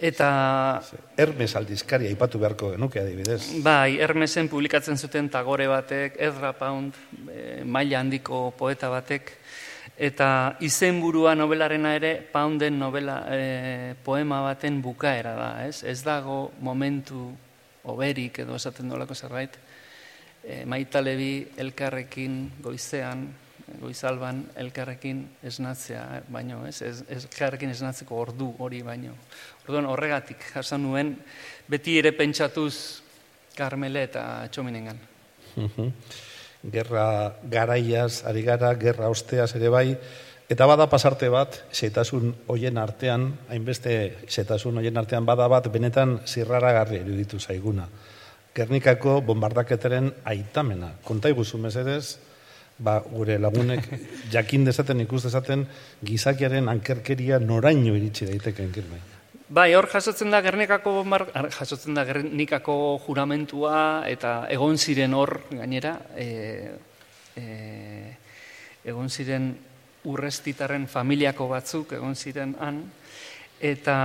Eta, 0.00 0.80
Hermes 1.20 1.50
aldizkari 1.58 2.06
aipatu 2.08 2.38
beharko 2.40 2.70
genuke 2.72 3.02
adibidez. 3.02 3.60
bai, 3.60 3.98
Hermesen 4.00 4.48
publikatzen 4.48 4.96
zuten 4.96 5.28
tagore 5.28 5.66
batek, 5.68 6.16
Ezra 6.16 6.54
Pound, 6.56 6.96
e, 7.28 7.60
maila 7.64 8.00
handiko 8.00 8.54
poeta 8.56 8.88
batek, 8.88 9.34
eta 10.00 10.56
izenburua 10.64 11.34
nobelarena 11.36 11.92
ere, 11.98 12.14
Pounden 12.32 12.78
novela, 12.80 13.18
e, 13.28 13.94
poema 14.02 14.40
baten 14.40 14.80
bukaera 14.80 15.34
da, 15.36 15.50
ez? 15.66 15.84
Ez 15.84 16.00
dago 16.02 16.50
momentu 16.64 17.28
oberik 17.84 18.40
edo 18.40 18.56
esaten 18.56 18.88
dolako 18.88 19.14
zerbait, 19.14 19.58
e, 20.42 20.64
maitalebi 20.64 21.52
elkarrekin 21.60 22.40
goizean, 22.64 23.28
goizalban 23.80 24.42
elkarrekin 24.58 25.22
esnatzea, 25.46 26.22
baino, 26.28 26.64
ez? 26.66 26.80
ez, 26.82 27.02
elkarrekin 27.08 27.70
esnatzeko 27.70 28.16
ordu 28.16 28.50
hori 28.58 28.82
baino. 28.82 29.14
Orduan 29.66 29.86
horregatik 29.86 30.42
jasan 30.54 30.82
nuen 30.86 31.14
beti 31.70 31.98
ere 32.00 32.12
pentsatuz 32.16 32.74
Karmele 33.56 34.04
eta 34.08 34.24
Txominengan. 34.50 34.98
Gerra 36.74 37.36
garaiaz, 37.50 38.22
ari 38.28 38.42
gara, 38.44 38.74
gerra 38.78 39.08
osteaz 39.12 39.54
ere 39.56 39.70
bai, 39.72 39.86
eta 40.50 40.66
bada 40.66 40.86
pasarte 40.92 41.28
bat, 41.32 41.60
xetasun 41.72 42.34
hoien 42.50 42.78
artean, 42.78 43.30
hainbeste 43.48 43.94
xetasun 44.28 44.80
hoien 44.80 44.98
artean 45.00 45.26
bada 45.26 45.48
bat, 45.48 45.68
benetan 45.72 46.18
zirraragarri 46.26 47.00
iruditu 47.04 47.40
zaiguna. 47.40 47.88
Gernikako 48.54 49.20
bombardaketaren 49.22 50.10
aitamena. 50.26 50.96
Konta 51.06 51.30
iguzu 51.30 51.58
mesedez, 51.62 52.18
ba, 52.80 52.98
gure 53.12 53.38
lagunek 53.38 53.86
jakin 54.34 54.64
dezaten, 54.64 55.04
ikus 55.04 55.24
dezaten, 55.28 55.66
gizakiaren 56.04 56.68
ankerkeria 56.72 57.38
noraino 57.38 57.94
iritsi 57.96 58.28
daiteken 58.32 58.72
kirmei. 58.74 59.00
Bai, 59.50 59.72
hor 59.74 59.88
jasotzen 59.90 60.30
da 60.30 60.38
Gernikako 60.44 61.00
jasotzen 61.50 61.96
da 61.98 62.04
Gernikako 62.06 62.74
juramentua 63.02 64.06
eta 64.06 64.44
egon 64.54 64.78
ziren 64.78 65.16
hor 65.18 65.40
gainera 65.50 65.96
e, 66.14 66.28
e, 67.34 67.46
egon 68.86 69.10
ziren 69.10 69.50
urrestitarren 70.06 70.86
familiako 70.86 71.48
batzuk 71.50 71.96
egon 71.98 72.14
ziren 72.14 72.54
han 72.62 72.78
eta 73.60 73.96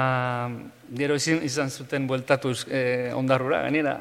gero 0.97 1.15
izin, 1.21 1.45
izan 1.45 1.69
zuten 1.69 2.09
bueltatu 2.09 2.55
e, 2.65 3.13
ondarrura 3.13 3.61
gainera 3.67 3.99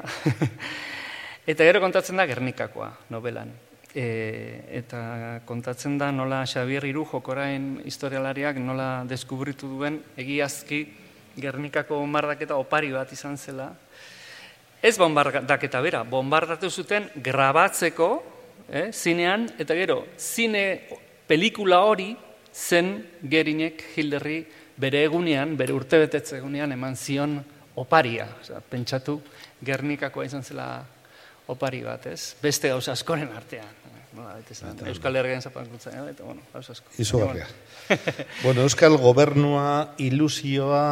eta 1.53 1.61
gero 1.61 1.79
kontatzen 1.85 2.17
da 2.17 2.25
Gernikakoa 2.25 2.89
novelan 3.13 3.53
e, 3.95 4.67
eta 4.75 5.39
kontatzen 5.47 5.97
da 5.97 6.11
nola 6.11 6.43
Xabier 6.45 6.83
Irujok 6.85 7.31
orain 7.31 7.79
historialariak 7.87 8.59
nola 8.59 8.89
deskubritu 9.07 9.71
duen 9.71 10.01
egiazki 10.19 10.83
Gernikako 11.35 11.99
bombardaketa 12.03 12.55
opari 12.59 12.91
bat 12.91 13.11
izan 13.11 13.37
zela. 13.37 13.71
Ez 14.83 14.95
bombardaketa 14.99 15.81
bera, 15.81 16.03
bombardatu 16.03 16.69
zuten 16.69 17.09
grabatzeko, 17.15 18.09
eh, 18.69 18.91
zinean, 18.91 19.49
eta 19.59 19.75
gero, 19.75 20.05
zine 20.17 20.87
pelikula 21.27 21.81
hori 21.83 22.13
zen 22.53 23.03
Gerinek 23.23 23.83
Hilderri 23.95 24.45
bere 24.77 25.03
egunean, 25.03 25.57
bere 25.57 25.73
urtebetetze 25.73 26.37
egunean 26.37 26.71
eman 26.71 26.95
zion 26.95 27.39
oparia. 27.75 28.27
Osea, 28.41 28.61
pentsatu 28.61 29.19
Gernikakoa 29.65 30.25
izan 30.25 30.43
zela 30.43 30.85
opari 31.47 31.83
bat, 31.83 32.07
ez? 32.11 32.35
Beste 32.41 32.71
gauza 32.73 32.93
askoren 32.93 33.31
artean. 33.35 33.83
Nola, 34.15 34.37
zen, 34.47 34.79
Euskal 34.87 35.17
Herrian 35.19 35.41
zapakuntza, 35.43 35.91
eh, 35.91 36.11
eta 36.13 36.23
bueno, 36.23 36.41
gauza 36.53 36.71
asko. 36.71 36.87
Izugarria. 36.97 37.47
bueno, 38.45 38.61
Euskal 38.63 38.95
gobernua, 38.97 39.95
ilusioa, 39.99 40.85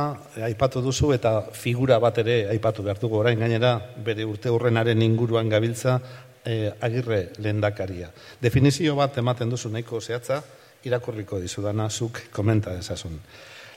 aipatu 0.44 0.82
duzu, 0.84 1.14
eta 1.16 1.38
figura 1.56 2.02
bat 2.04 2.20
ere 2.20 2.50
aipatu 2.52 2.84
behar 2.84 3.00
dugu 3.00 3.22
orain 3.22 3.40
gainera, 3.40 3.78
bere 4.04 4.28
urte 4.28 4.52
hurrenaren 4.52 5.02
inguruan 5.02 5.48
gabiltza, 5.50 6.02
eh, 6.44 6.74
agirre 6.82 7.30
lendakaria. 7.40 8.12
Definizio 8.42 8.98
bat 9.00 9.18
ematen 9.18 9.50
duzu 9.50 9.72
nahiko 9.72 10.02
zehatza, 10.02 10.42
irakurriko 10.84 11.40
dizudana, 11.40 11.90
zuk 11.90 12.20
komenta 12.36 12.76
ezasun. 12.76 13.20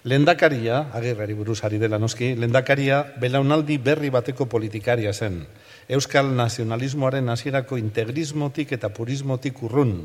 Lendakaria, 0.07 0.89
agirrari 0.95 1.35
buruz 1.35 1.63
ari 1.67 1.79
dela 1.83 1.99
noski, 1.99 2.35
lendakaria 2.39 3.01
belaunaldi 3.23 3.79
berri 3.79 4.11
bateko 4.11 4.47
politikaria 4.47 5.13
zen. 5.13 5.41
Euskal 5.89 6.33
nazionalismoaren 6.35 7.29
hasierako 7.31 7.77
integrismotik 7.79 8.73
eta 8.75 8.89
purismotik 8.91 9.61
urrun, 9.63 10.01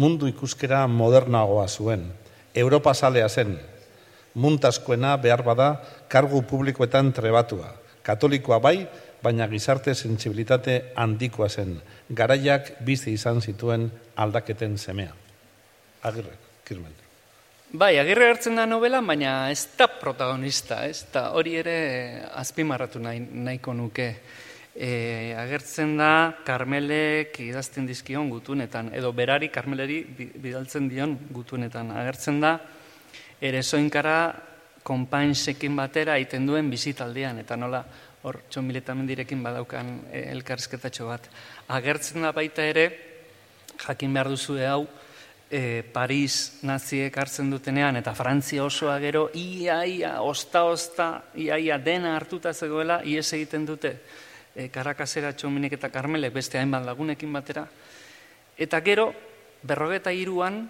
mundu 0.00 0.28
ikuskera 0.30 0.86
modernagoa 0.88 1.66
zuen. 1.68 2.06
Europa 2.54 2.94
salea 2.94 3.28
zen, 3.28 3.58
muntaskoena 4.34 5.16
behar 5.20 5.42
bada 5.44 5.68
kargu 6.08 6.40
publikoetan 6.48 7.12
trebatua. 7.12 7.74
Katolikoa 8.02 8.58
bai, 8.58 8.86
baina 9.22 9.48
gizarte 9.50 9.94
sentsibilitate 9.94 10.94
handikoa 10.96 11.48
zen. 11.48 11.76
Garaiak 12.08 12.78
bizi 12.86 13.12
izan 13.12 13.42
zituen 13.42 13.90
aldaketen 14.16 14.78
semea. 14.78 15.12
Agirre, 16.08 16.38
kirmen. 16.64 16.94
Bai, 17.68 17.98
agirre 18.00 18.30
hartzen 18.30 18.56
da 18.56 18.64
novela, 18.64 19.02
baina 19.04 19.50
ez 19.52 19.66
da 19.76 19.90
protagonista, 20.00 20.86
ez 20.88 21.04
da 21.12 21.34
hori 21.36 21.58
ere 21.60 21.78
azpimarratu 22.32 23.02
nahi, 23.02 23.20
nahiko 23.20 23.74
nuke. 23.76 24.14
E, 24.78 25.34
agertzen 25.34 25.96
da 25.98 26.38
Karmelek 26.46 27.40
idazten 27.42 27.86
dizkion 27.88 28.30
gutunetan, 28.30 28.92
edo 28.94 29.10
berari 29.12 29.50
Karmeleri 29.50 30.04
bi- 30.06 30.30
bidaltzen 30.38 30.86
dion 30.88 31.16
gutunetan. 31.34 31.90
Agertzen 31.90 32.38
da 32.40 32.54
ere 33.42 33.62
soinkara 33.62 34.20
konpainsekin 34.86 35.74
batera 35.76 36.14
egiten 36.16 36.46
duen 36.46 36.70
bizitaldean, 36.70 37.42
eta 37.42 37.58
nola 37.58 37.82
hor 38.22 38.38
txomiletamendirekin 38.50 39.42
badaukan 39.42 39.90
e, 40.12 40.22
elkarrizketatxo 40.36 41.10
bat. 41.10 41.26
Agertzen 41.74 42.22
da 42.22 42.30
baita 42.32 42.62
ere, 42.62 42.86
jakin 43.82 44.14
behar 44.14 44.30
duzue 44.30 44.62
hau, 44.66 44.86
e, 45.50 45.82
Paris 45.82 46.62
naziek 46.62 47.18
hartzen 47.18 47.50
dutenean, 47.50 47.98
eta 47.98 48.14
Frantzia 48.14 48.62
osoa 48.64 48.98
gero, 49.02 49.26
ia, 49.34 49.82
ia, 49.86 50.14
osta, 50.22 50.64
osta, 50.70 51.10
ia, 51.34 51.58
ia, 51.58 51.82
dena 51.82 52.14
hartuta 52.16 52.54
zegoela, 52.54 53.02
ies 53.02 53.26
egiten 53.34 53.66
dute, 53.66 53.96
e, 54.58 54.66
Karakasera 54.74 55.30
txominek 55.38 55.78
eta 55.78 55.92
Karmelek 55.94 56.34
beste 56.34 56.58
hainbat 56.58 56.84
lagunekin 56.86 57.32
batera, 57.32 57.64
eta 58.58 58.80
gero, 58.82 59.12
berrogeta 59.62 60.10
iruan, 60.12 60.64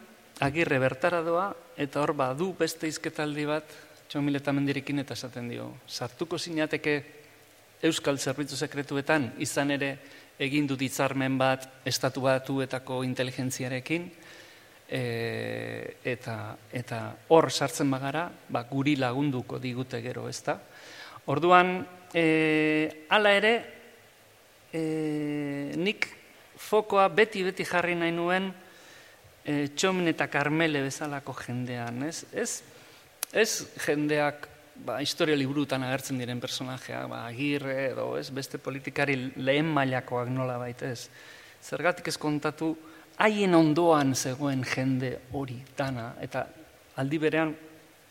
agirre 0.45 0.79
bertara 0.79 1.23
doa, 1.25 1.49
eta 1.77 2.03
hor 2.03 2.13
badu 2.17 2.53
beste 2.59 2.89
izketaldi 2.91 3.47
bat, 3.49 3.73
txomileta 4.09 4.53
mendirekin 4.57 5.03
eta 5.03 5.17
esaten 5.17 5.49
dio. 5.51 5.73
Sartuko 5.87 6.39
zinateke 6.39 6.95
Euskal 7.85 8.19
Zerbitzu 8.19 8.57
Sekretuetan, 8.57 9.33
izan 9.45 9.71
ere 9.71 9.91
egin 10.41 10.67
dut 10.67 10.83
hitzarmen 10.83 11.37
bat 11.39 11.67
estatu 11.87 12.23
batuetako 12.25 13.03
inteligentziarekin, 13.07 14.09
e, 14.89 15.03
eta, 16.05 16.37
eta 16.73 17.01
hor 17.29 17.51
sartzen 17.53 17.91
bagara, 17.91 18.29
ba, 18.49 18.65
guri 18.71 18.97
lagunduko 18.97 19.59
digute 19.63 20.01
gero, 20.03 20.29
ezta? 20.29 20.57
Orduan, 21.29 21.83
e, 22.15 23.05
hala 23.11 23.35
ere, 23.37 23.78
e, 24.73 25.73
nik 25.77 26.09
fokoa 26.59 27.09
beti-beti 27.09 27.65
jarri 27.69 27.95
nahi 27.99 28.13
nuen 28.13 28.51
e, 29.45 29.69
txomin 29.75 30.13
eta 30.13 30.29
karmele 30.31 30.83
bezalako 30.85 31.35
jendean, 31.41 32.03
ez? 32.09 32.25
Ez, 32.33 32.63
ez 33.33 33.51
jendeak 33.87 34.49
ba, 34.85 34.99
historia 35.03 35.37
liburutan 35.39 35.83
agertzen 35.87 36.21
diren 36.21 36.41
personajeak, 36.41 37.09
ba, 37.11 37.25
agirre 37.29 37.79
edo 37.93 38.11
ez, 38.19 38.29
beste 38.35 38.61
politikari 38.63 39.17
lehen 39.37 39.71
mailakoak 39.75 40.31
nola 40.33 40.59
baita 40.61 40.91
ez. 40.93 41.09
Zergatik 41.65 42.11
ez 42.13 42.19
kontatu, 42.21 42.75
haien 43.19 43.55
ondoan 43.55 44.15
zegoen 44.15 44.63
jende 44.67 45.17
hori 45.35 45.59
dana, 45.77 46.13
eta 46.23 46.45
aldi 46.99 47.19
berean 47.19 47.55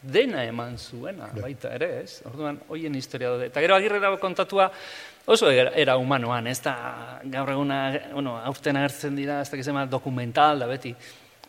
dena 0.02 0.44
eman 0.46 0.78
zuena, 0.78 1.30
baita 1.42 1.74
ere, 1.76 1.92
ez? 2.04 2.22
Orduan, 2.30 2.60
hoien 2.70 2.96
historia 2.96 3.32
daude. 3.34 3.50
Eta 3.52 3.64
gero 3.64 3.76
agirre 3.76 4.00
dago 4.00 4.20
kontatua 4.22 4.70
oso 5.26 5.50
era, 5.52 5.72
era 5.76 5.98
humanoan, 5.98 6.48
ez 6.48 6.60
da 6.64 7.20
gaur 7.24 7.50
eguna, 7.52 7.80
bueno, 8.14 8.38
aurten 8.40 8.78
agertzen 8.80 9.16
dira, 9.18 9.42
ez 9.42 9.50
da 9.52 9.58
gizema 9.60 9.86
dokumental, 9.90 10.60
da 10.64 10.70
beti, 10.70 10.94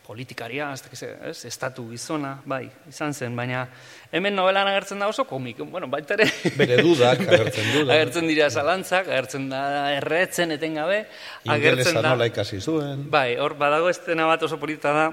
politikaria, 0.08 0.70
ez 0.72 0.80
da 0.82 0.88
gize, 0.88 1.10
ez? 1.28 1.36
Estatu 1.44 1.84
gizona, 1.90 2.32
bai, 2.48 2.62
izan 2.88 3.12
zen, 3.12 3.36
baina 3.36 3.66
hemen 4.10 4.34
novelan 4.34 4.70
agertzen 4.70 4.98
da 5.04 5.06
oso 5.12 5.26
komik, 5.28 5.60
bueno, 5.68 5.86
baita 5.92 6.16
ere, 6.16 6.26
Bere 6.56 6.80
dudak 6.82 7.20
agertzen 7.26 7.68
du. 7.74 7.82
agertzen 7.92 8.26
dira 8.26 8.48
zalantzak, 8.48 9.06
agertzen 9.12 9.50
da 9.52 9.62
erretzen 9.98 10.56
etengabe, 10.56 11.02
agertzen 11.44 11.92
Ingelesa 11.92 12.00
da... 12.00 12.14
nola 12.16 12.30
ikasi 12.32 12.58
zuen. 12.64 13.04
Bai, 13.12 13.36
hor 13.36 13.54
badago 13.60 13.92
estena 13.92 14.26
bat 14.26 14.42
oso 14.48 14.56
polita 14.58 14.96
da, 14.96 15.06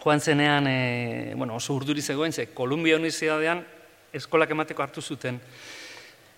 joan 0.00 0.20
zenean, 0.20 0.66
e, 0.66 1.34
bueno, 1.36 1.56
oso 1.56 1.74
urduri 1.74 2.02
zegoen, 2.02 2.32
ze 2.32 2.46
Kolumbia 2.54 2.96
Unibertsitatean 2.96 3.64
eskolak 4.12 4.50
emateko 4.52 4.82
hartu 4.82 5.02
zuten 5.02 5.40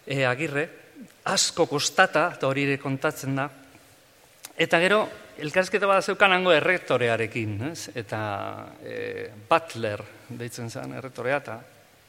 e, 0.06 0.24
agirre, 0.26 0.68
asko 1.24 1.66
kostata, 1.66 2.28
eta 2.36 2.48
hori 2.48 2.66
ere 2.68 2.78
kontatzen 2.78 3.36
da, 3.36 3.48
eta 4.58 4.80
gero, 4.82 5.04
elkarrizketa 5.38 5.88
bat 5.90 6.04
zeukan 6.04 6.36
hango 6.36 6.52
errektorearekin, 6.54 7.54
ez? 7.70 7.88
eta 7.94 8.20
e, 8.82 9.30
Butler 9.48 10.02
deitzen 10.28 10.70
zen 10.70 10.94
errektorea, 10.98 11.40
eta 11.42 11.58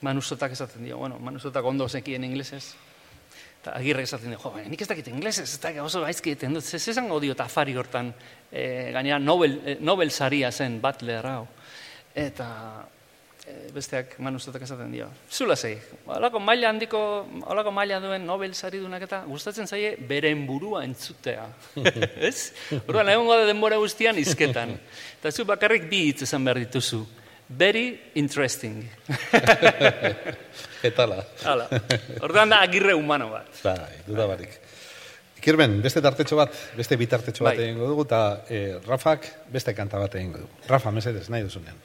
manusotak 0.06 0.54
esaten 0.54 0.86
dio, 0.86 1.00
bueno, 1.02 1.18
manusotak 1.20 1.66
ondo 1.66 1.88
zekien 1.90 2.24
inglesez, 2.24 2.76
Eta 3.65 3.80
agirre 3.80 4.04
esaten 4.06 4.30
dio, 4.30 4.38
jo, 4.38 4.51
baina 4.54 4.69
nik 4.69 4.82
ez 4.84 4.86
dakit 4.86 5.08
inglesez, 5.10 5.47
ez 5.49 5.58
dakit 5.58 5.82
oso 5.82 6.04
gaizki 6.04 6.36
egiten 6.36 6.54
dut, 6.54 6.67
ez 6.78 6.88
esango 6.91 7.15
dio 7.17 7.34
afari 7.41 7.73
hortan, 7.73 8.12
e, 8.51 8.91
gainera 8.93 9.17
Nobel, 9.17 9.56
e, 9.65 9.73
Nobel 9.82 10.12
saria 10.12 10.51
zen 10.51 10.75
Butler 10.84 11.25
hau. 11.25 11.47
Eta 12.13 12.45
e, 13.41 13.56
besteak 13.73 14.19
manustotak 14.21 14.62
esaten 14.67 14.93
dio. 14.93 15.08
Zula 15.32 15.58
zei, 15.58 15.80
holako 16.06 16.43
maila 16.45 16.69
handiko, 16.69 17.01
holako 17.41 17.73
maila 17.73 17.97
duen 18.06 18.30
Nobel 18.30 18.54
sari 18.54 18.84
dunak 18.84 19.08
eta 19.08 19.23
gustatzen 19.25 19.65
zaie 19.65 19.95
beren 19.97 20.45
burua 20.45 20.84
entzutea. 20.86 21.47
ez? 22.30 22.51
Orduan, 22.84 23.10
egongo 23.17 23.39
da 23.41 23.49
denbora 23.49 23.82
guztian 23.82 24.21
izketan. 24.21 24.78
Eta 25.17 25.34
zu 25.34 25.49
bakarrik 25.49 25.89
bi 25.89 26.12
hitz 26.12 26.21
esan 26.30 26.45
behar 26.45 26.62
dituzu. 26.67 27.01
Very 27.49 28.12
interesting. 28.13 28.86
Eta 30.86 31.08
la. 31.10 31.19
Hala. 31.45 31.67
Orduan 32.26 32.52
da 32.54 32.62
agirre 32.65 32.93
humano 32.93 33.32
bat. 33.34 33.50
Bai, 33.63 34.04
duda 34.08 34.28
barik. 34.30 34.54
Kirben, 35.45 35.80
beste 35.84 36.02
tartetxo 36.02 36.38
bat, 36.39 36.54
beste 36.78 36.98
bitartetxo 36.98 37.45
bat 37.45 37.58
Bai. 37.58 37.67
egingo 37.67 37.89
dugu, 37.91 38.06
eta 38.08 38.21
eh, 38.50 38.78
Rafak 38.86 39.28
beste 39.54 39.76
kanta 39.78 40.00
bat 40.02 40.15
egingo 40.17 40.41
dugu. 40.45 40.63
Rafa, 40.69 40.93
mesedez, 40.95 41.28
nahi 41.30 41.45
duzunean. 41.45 41.78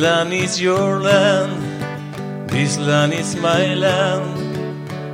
Land 0.00 0.32
is 0.32 0.58
your 0.58 0.98
land, 0.98 2.48
this 2.48 2.78
land 2.78 3.12
is 3.12 3.36
my 3.36 3.74
land. 3.74 4.40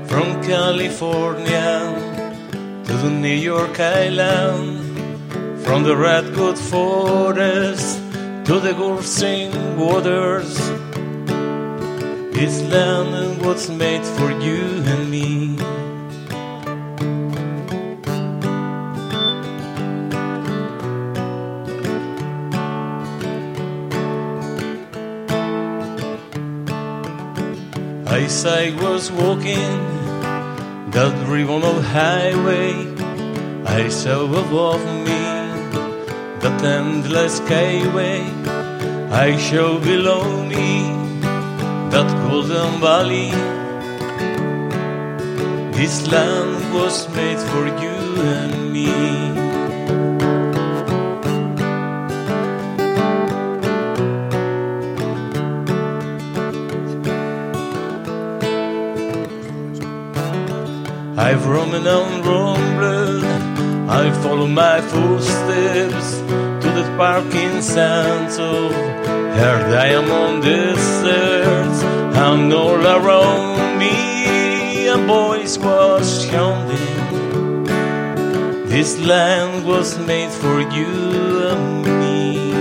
From 0.09 0.41
California 0.45 1.93
to 2.85 2.93
the 2.93 3.11
New 3.11 3.39
York 3.53 3.81
Island, 3.81 4.79
from 5.65 5.83
the 5.83 5.97
Redwood 5.97 6.57
Forest 6.57 7.99
to 8.45 8.61
the 8.61 8.75
Gulf 8.79 9.05
Stream 9.05 9.77
waters. 9.77 10.57
This 12.37 12.63
land 12.71 13.43
was 13.45 13.69
made 13.69 14.05
for 14.05 14.31
you 14.31 14.63
and 14.87 15.11
me. 15.11 15.76
As 28.17 28.47
I 28.47 28.71
was 28.83 29.13
walking 29.13 29.77
that 30.91 31.15
ribbon 31.29 31.63
of 31.63 31.85
highway, 31.85 32.73
I 33.67 33.91
saw 33.91 34.25
above 34.25 34.83
me 35.07 35.23
that 36.41 36.65
endless 36.65 37.41
skyway. 37.41 38.25
I 39.13 39.37
saw 39.37 39.79
below 39.79 40.25
me 40.53 40.89
that 41.93 42.09
golden 42.27 42.81
valley. 42.81 43.31
This 45.77 46.11
land 46.11 46.73
was 46.73 46.97
made 47.15 47.41
for 47.51 47.67
you 47.83 47.99
and 48.35 48.73
me. 48.73 49.46
I've 61.29 61.45
roamed 61.45 61.75
and 61.75 62.25
roamed, 62.25 63.25
I 63.91 64.13
follow 64.23 64.47
my 64.47 64.81
footsteps 64.81 66.21
to 66.21 66.69
the 66.77 66.85
sparking 66.95 67.61
sands 67.61 68.39
of 68.39 68.71
her 68.71 69.59
diamond 69.73 70.45
deserts, 70.45 71.83
and 71.83 72.53
all 72.53 72.81
around 72.81 73.77
me 73.77 74.87
a 74.87 74.99
voice 74.99 75.59
was 75.59 76.27
shouting, 76.27 77.65
This 78.67 78.97
land 79.01 79.67
was 79.67 79.99
made 79.99 80.31
for 80.31 80.61
you 80.61 81.49
and 81.49 81.83
me. 82.03 82.53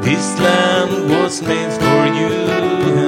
This 0.00 0.38
land 0.38 1.10
was 1.10 1.42
made 1.42 1.72
for 1.72 2.06
you 2.20 2.99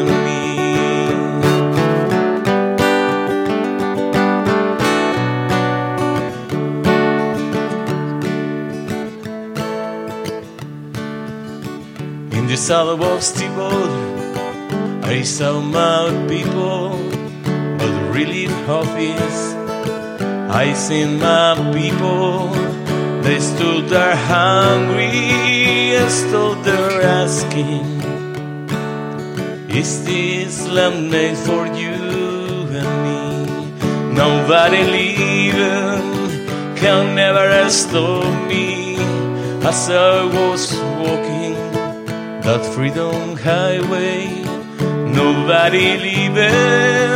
saw 12.72 12.96
the 12.96 13.20
steeple, 13.20 13.84
I 15.04 15.20
saw 15.24 15.60
my 15.60 16.08
people, 16.26 16.96
but 17.78 17.94
really 18.16 18.46
is 18.46 19.38
I 20.64 20.72
seen 20.72 21.18
my 21.18 21.52
people. 21.76 22.48
They 23.24 23.40
stood 23.40 23.90
there 23.90 24.16
hungry 24.16 25.12
and 26.00 26.10
stood 26.10 26.64
there 26.64 27.02
asking, 27.02 27.84
Is 29.68 30.06
this 30.06 30.66
land 30.66 31.10
made 31.10 31.36
for 31.36 31.66
you 31.80 31.98
and 32.80 32.92
me? 33.04 33.20
Nobody 34.22 34.82
leaving 34.96 36.06
can 36.80 37.14
never 37.14 37.68
stop 37.68 38.48
me 38.48 38.96
as 39.62 39.90
I 39.90 40.24
was 40.24 40.62
walking 41.04 41.41
that 42.42 42.66
freedom 42.74 43.36
highway. 43.36 44.26
Nobody 45.14 45.96
leaving 45.96 47.14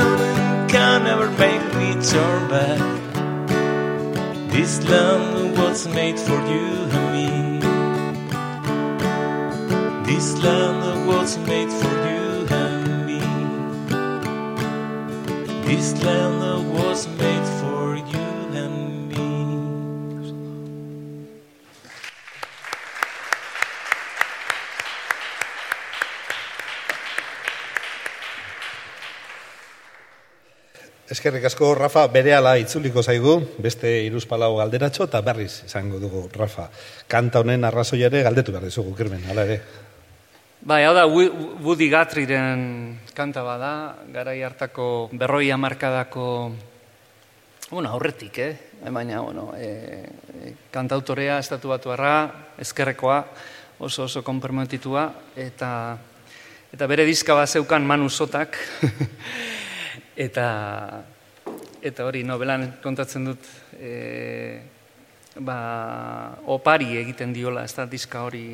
can 0.69 1.03
never 1.03 1.29
make 1.31 1.65
me 1.75 2.01
turn 2.01 2.49
back. 2.49 2.81
This 4.53 4.87
land 4.89 5.59
was 5.59 5.89
made 5.89 6.19
for 6.19 6.39
you 6.53 6.67
and 6.99 7.12
me. 7.17 7.61
This 10.07 10.41
land 10.45 11.09
was 11.09 11.37
made 11.39 11.73
for 11.73 11.95
you 12.09 12.47
and 12.62 13.07
me. 13.07 13.21
This 15.67 16.01
land 16.05 16.76
Eskerrik 31.07 31.45
asko, 31.47 31.69
Rafa, 31.79 32.03
berehala 32.11 32.57
itzuliko 32.59 32.99
zaigu, 32.99 33.37
beste 33.62 33.92
iruzpalau 34.09 34.57
galderatxo, 34.59 35.05
eta 35.07 35.21
berriz 35.23 35.62
izango 35.62 36.01
dugu, 36.03 36.25
Rafa. 36.35 36.64
Kanta 37.07 37.45
honen 37.45 37.62
arrazoiare 37.62 38.25
galdetu 38.27 38.51
behar 38.51 38.66
dizugu, 38.66 38.90
kirmen, 38.99 39.23
hala 39.31 39.45
ere. 39.47 39.61
Bai, 40.66 40.81
hau 40.83 40.90
da, 40.97 41.05
Woody 41.07 41.87
Guthrie'ren 41.92 42.64
kanta 43.14 43.45
bada, 43.47 43.71
garai 44.11 44.40
hartako 44.42 45.07
berroi 45.12 45.47
hamarkadako, 45.55 46.25
bueno, 47.71 47.92
aurretik, 47.95 48.40
eh? 48.42 48.57
Baina, 48.90 49.21
bueno, 49.23 49.53
e, 49.55 49.71
e, 50.42 50.55
kantautorea, 50.75 51.38
estatu 51.38 51.71
batu 51.71 51.95
ezkerrekoa, 52.59 53.21
oso 53.79 54.11
oso 54.11 54.25
konprometitua, 54.25 55.07
eta, 55.37 55.71
eta 56.73 56.87
bere 56.90 57.07
diska 57.07 57.35
bat 57.35 57.49
zeukan 57.49 57.87
Manu 57.87 58.11
eta, 60.16 61.05
eta 61.83 62.05
hori 62.09 62.24
nobelan 62.24 62.79
kontatzen 62.83 63.29
dut, 63.31 63.46
e, 63.79 64.61
ba, 65.44 65.59
opari 66.52 66.96
egiten 67.02 67.33
diola, 67.37 67.64
ez 67.68 67.74
da 67.76 67.87
diska 67.87 68.22
hori 68.24 68.48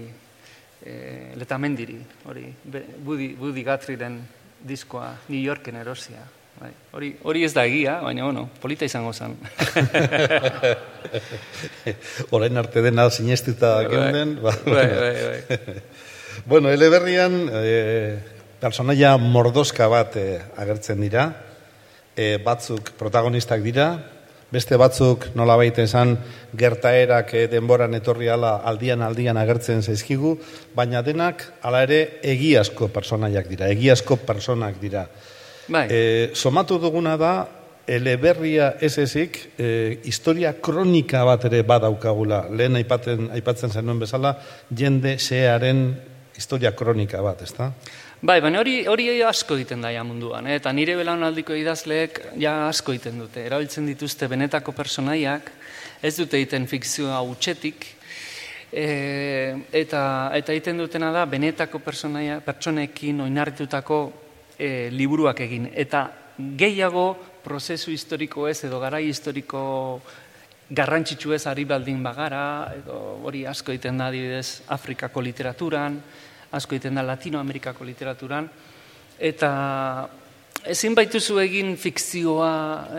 e, 0.83 1.33
letamendiri, 1.39 1.99
hori, 2.29 2.47
be- 2.65 2.87
Woody, 3.07 3.35
Woody 3.39 3.65
Guthrie'ren 3.65 4.21
diskoa 4.63 5.13
New 5.29 5.41
Yorken 5.41 5.77
erosia. 5.77 6.23
Bai. 6.63 6.69
Hori, 6.93 7.09
hori 7.27 7.45
ez 7.47 7.55
da 7.57 7.65
egia, 7.67 7.97
baina, 8.05 8.27
bueno, 8.29 8.45
polita 8.61 8.85
izango 8.87 9.11
zen. 9.17 9.33
Orain 12.37 12.57
arte 12.61 12.83
dena 12.85 13.09
sinestita 13.11 13.81
geunden. 13.89 14.37
ba, 14.43 14.53
bai, 14.67 14.87
bai, 14.91 15.15
bai. 15.31 15.81
Bueno, 16.47 16.71
eleberrian 16.73 17.35
e, 17.53 18.19
personaia 18.59 19.17
mordoska 19.21 19.87
bat 19.93 20.17
e, 20.17 20.41
agertzen 20.59 21.01
dira, 21.05 21.27
e, 22.17 22.37
batzuk 22.43 22.93
protagonistak 22.99 23.63
dira, 23.65 23.89
beste 24.53 24.77
batzuk 24.77 25.31
nola 25.39 25.57
baita 25.57 25.83
esan 25.83 26.17
gertaerak 26.59 27.33
e, 27.35 27.47
denboran 27.49 27.95
etorri 27.97 28.29
ala 28.29 28.59
aldian 28.69 29.03
aldian 29.03 29.41
agertzen 29.41 29.83
zaizkigu, 29.83 30.37
baina 30.77 31.03
denak 31.03 31.47
hala 31.63 31.83
ere 31.87 32.03
egiazko 32.35 32.91
personaiak 32.93 33.49
dira, 33.49 33.71
egiazko 33.73 34.21
personak 34.27 34.79
dira. 34.81 35.07
Bai. 35.73 35.87
E, 35.89 36.31
somatu 36.35 36.79
duguna 36.83 37.17
da, 37.17 37.33
eleberria 37.87 38.75
ez 38.81 38.95
ezik, 38.99 39.39
e, 39.59 39.99
historia 40.05 40.53
kronika 40.61 41.25
bat 41.27 41.49
ere 41.49 41.63
badaukagula. 41.67 42.45
Lehen 42.55 42.79
aipaten, 42.79 43.31
aipatzen 43.35 43.73
zenuen 43.73 44.01
bezala, 44.03 44.37
jende 44.71 45.17
xearen 45.19 45.85
historia 46.37 46.73
kronika 46.77 47.23
bat, 47.25 47.43
ezta? 47.43 47.73
Bai, 48.23 48.37
baina 48.39 48.61
hori, 48.61 48.85
hori 48.87 49.09
asko 49.27 49.57
egiten 49.59 49.81
da 49.83 49.91
ja 49.91 50.05
munduan, 50.07 50.47
eh? 50.47 50.55
eta 50.61 50.71
nire 50.71 50.95
belaunaldiko 50.95 51.57
idazleek 51.59 52.21
ja 52.39 52.69
asko 52.69 52.95
egiten 52.95 53.19
dute. 53.19 53.43
Erabiltzen 53.49 53.89
dituzte 53.91 54.29
benetako 54.31 54.71
personaiak, 54.79 55.51
ez 55.99 56.13
dute 56.21 56.39
egiten 56.39 56.69
fikzioa 56.71 57.19
utxetik, 57.27 57.89
e, 58.71 58.87
eta, 59.75 60.05
eta 60.39 60.55
egiten 60.55 60.79
dutena 60.79 61.11
da 61.11 61.27
benetako 61.27 61.83
personaia, 61.83 62.39
pertsonekin 62.47 63.27
oinarritutako 63.27 64.01
e, 64.55 64.71
liburuak 64.95 65.43
egin. 65.43 65.73
Eta 65.75 66.07
gehiago 66.39 67.09
prozesu 67.43 67.91
historiko 67.91 68.47
ez 68.47 68.61
edo 68.71 68.79
garai 68.79 69.09
historiko 69.09 69.65
garrantzitsu 70.71 71.35
ez 71.35 71.49
ari 71.51 71.67
baldin 71.67 71.99
bagara, 72.07 72.45
edo 72.85 73.05
hori 73.27 73.49
asko 73.51 73.75
egiten 73.75 73.99
da 73.99 74.13
adibidez 74.15 74.61
Afrikako 74.79 75.27
literaturan, 75.27 76.05
asko 76.53 76.77
egiten 76.77 76.99
da 76.99 77.07
Latinoamerikako 77.07 77.85
literaturan, 77.89 78.49
eta 79.19 79.53
ezin 80.69 80.95
baituzu 80.95 81.39
egin 81.43 81.77
fikzioa, 81.81 82.53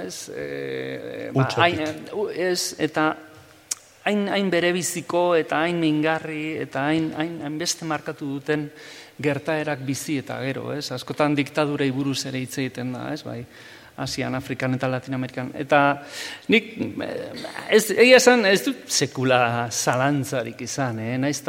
ez, 0.04 0.30
e, 0.30 1.30
ba, 1.36 1.48
hain, 1.64 1.84
ez, 2.36 2.74
eta 2.82 3.12
hain, 4.06 4.26
hain 4.32 4.50
berebiziko 4.52 5.34
eta 5.40 5.64
hain 5.64 5.80
mingarri 5.80 6.58
eta 6.64 6.88
hain, 6.90 7.12
hain, 7.18 7.40
hain 7.46 7.60
beste 7.60 7.88
markatu 7.88 8.28
duten 8.36 8.68
gertaerak 9.24 9.84
bizi 9.86 10.18
eta 10.24 10.40
gero, 10.44 10.72
ez? 10.74 10.90
Askotan 10.96 11.36
diktadurei 11.38 11.92
buruz 11.94 12.26
ere 12.28 12.42
hitz 12.44 12.58
egiten 12.58 12.94
da, 12.96 13.08
ez? 13.14 13.22
Bai, 13.24 13.40
Asian, 14.04 14.34
Afrikan 14.36 14.74
eta 14.74 14.90
Latinoamerikan. 14.90 15.52
Eta 15.60 15.84
nik, 16.50 16.72
ez, 17.70 17.86
egia 17.94 18.18
esan, 18.18 18.48
ez 18.50 18.64
dut 18.66 18.88
sekula 18.90 19.70
zalantzarik 19.70 20.66
izan, 20.66 21.00
eh? 21.04 21.18
Naiz 21.22 21.44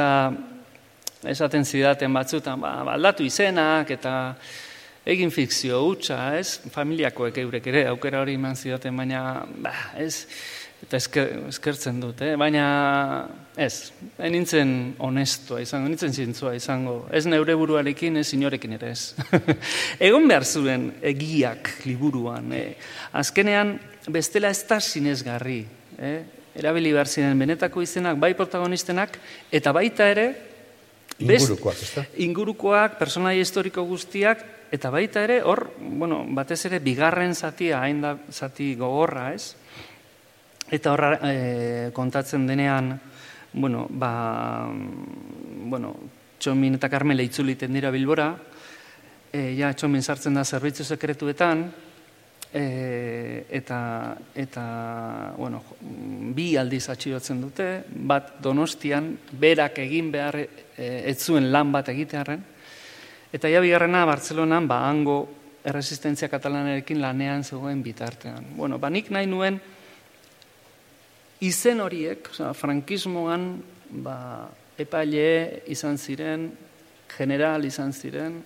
esaten 1.31 1.65
zidaten 1.65 2.13
batzutan, 2.15 2.61
ba, 2.61 2.77
aldatu 2.95 3.25
izenak 3.25 3.91
eta 3.95 4.15
egin 5.05 5.31
fikzio 5.31 5.83
hutsa, 5.85 6.19
ez? 6.39 6.61
Familiakoek 6.73 7.39
eurek 7.45 7.67
ere 7.73 7.87
aukera 7.91 8.23
hori 8.25 8.39
eman 8.39 8.57
zidaten, 8.57 8.97
baina, 8.97 9.45
ba, 9.61 9.75
ez, 10.01 10.27
eta 10.85 10.99
esker, 11.01 11.33
eskertzen 11.49 12.01
dut, 12.03 12.21
eh? 12.25 12.35
baina 12.41 12.65
ez, 13.57 13.93
nintzen 14.21 14.95
honestoa 15.03 15.63
izango, 15.65 15.89
nintzen 15.89 16.13
zintzoa 16.13 16.55
izango, 16.59 16.97
ez 17.15 17.25
neure 17.29 17.57
buruarekin, 17.57 18.19
ez 18.21 18.29
inorekin 18.37 18.77
ere 18.77 18.93
ez. 18.93 19.15
Egon 20.09 20.29
behar 20.29 20.45
zuen 20.45 20.91
egiak 21.13 21.71
liburuan, 21.89 22.53
eh? 22.57 22.75
azkenean 23.17 23.77
bestela 24.13 24.53
ez 24.53 24.65
da 24.69 24.81
sinezgarri, 24.81 25.63
eh? 25.99 26.19
erabili 26.55 26.93
behar 26.95 27.09
ziren 27.09 27.39
benetako 27.41 27.83
izenak, 27.85 28.19
bai 28.21 28.35
protagonistenak, 28.37 29.17
eta 29.53 29.73
baita 29.75 30.09
ere, 30.13 30.29
Ingurukoak, 31.19 31.83
ezta? 31.83 32.05
Ingurukoak, 32.25 32.99
personaia 32.99 33.41
historiko 33.41 33.85
guztiak, 33.87 34.43
eta 34.75 34.91
baita 34.91 35.23
ere, 35.23 35.41
hor, 35.47 35.69
bueno, 35.79 36.25
batez 36.35 36.65
ere, 36.67 36.81
bigarren 36.83 37.35
zatia, 37.35 37.79
hain 37.83 38.01
da 38.03 38.17
zati 38.33 38.75
gogorra, 38.79 39.29
ez? 39.35 39.55
Eta 40.75 40.95
horra 40.95 41.13
e, 41.29 41.91
kontatzen 41.95 42.47
denean, 42.49 42.95
bueno, 43.53 43.87
ba, 43.91 44.67
bueno, 45.71 45.95
Txomin 46.43 46.81
eta 46.81 46.91
Karmele 46.91 47.25
itzuliten 47.25 47.73
dira 47.73 47.93
Bilbora, 47.95 48.33
e, 49.31 49.53
ja 49.55 49.71
Txomin 49.73 50.03
sartzen 50.03 50.35
da 50.35 50.45
zerbitzu 50.45 50.85
sekretuetan, 50.85 51.69
e, 52.55 53.47
eta, 53.51 54.17
eta 54.35 54.65
bueno, 55.37 55.63
jo- 55.67 55.77
bi 56.35 56.55
aldiz 56.57 56.87
atxilotzen 56.89 57.41
dute, 57.43 57.69
bat 57.91 58.37
donostian, 58.43 59.11
berak 59.33 59.81
egin 59.83 60.13
behar 60.15 60.39
e, 60.39 60.49
ez 60.79 61.19
zuen 61.19 61.51
lan 61.51 61.73
bat 61.75 61.91
egitearen, 61.91 62.45
eta 63.35 63.51
ja 63.51 63.61
bigarrena 63.61 64.05
Bartzelonan, 64.07 64.69
ba, 64.71 64.85
hango 64.87 65.19
erresistentzia 65.65 66.29
katalanarekin 66.31 67.01
lanean 67.03 67.43
zegoen 67.43 67.83
bitartean. 67.83 68.53
Bueno, 68.55 68.79
ba, 68.79 68.91
nik 68.93 69.11
nahi 69.11 69.27
nuen, 69.27 69.59
izen 71.43 71.81
horiek, 71.83 72.31
osea, 72.31 72.53
frankismoan 72.55 73.49
ba, 74.05 74.17
epaile 74.79 75.65
izan 75.73 75.99
ziren, 75.99 76.53
general 77.17 77.65
izan 77.67 77.93
ziren, 77.93 78.43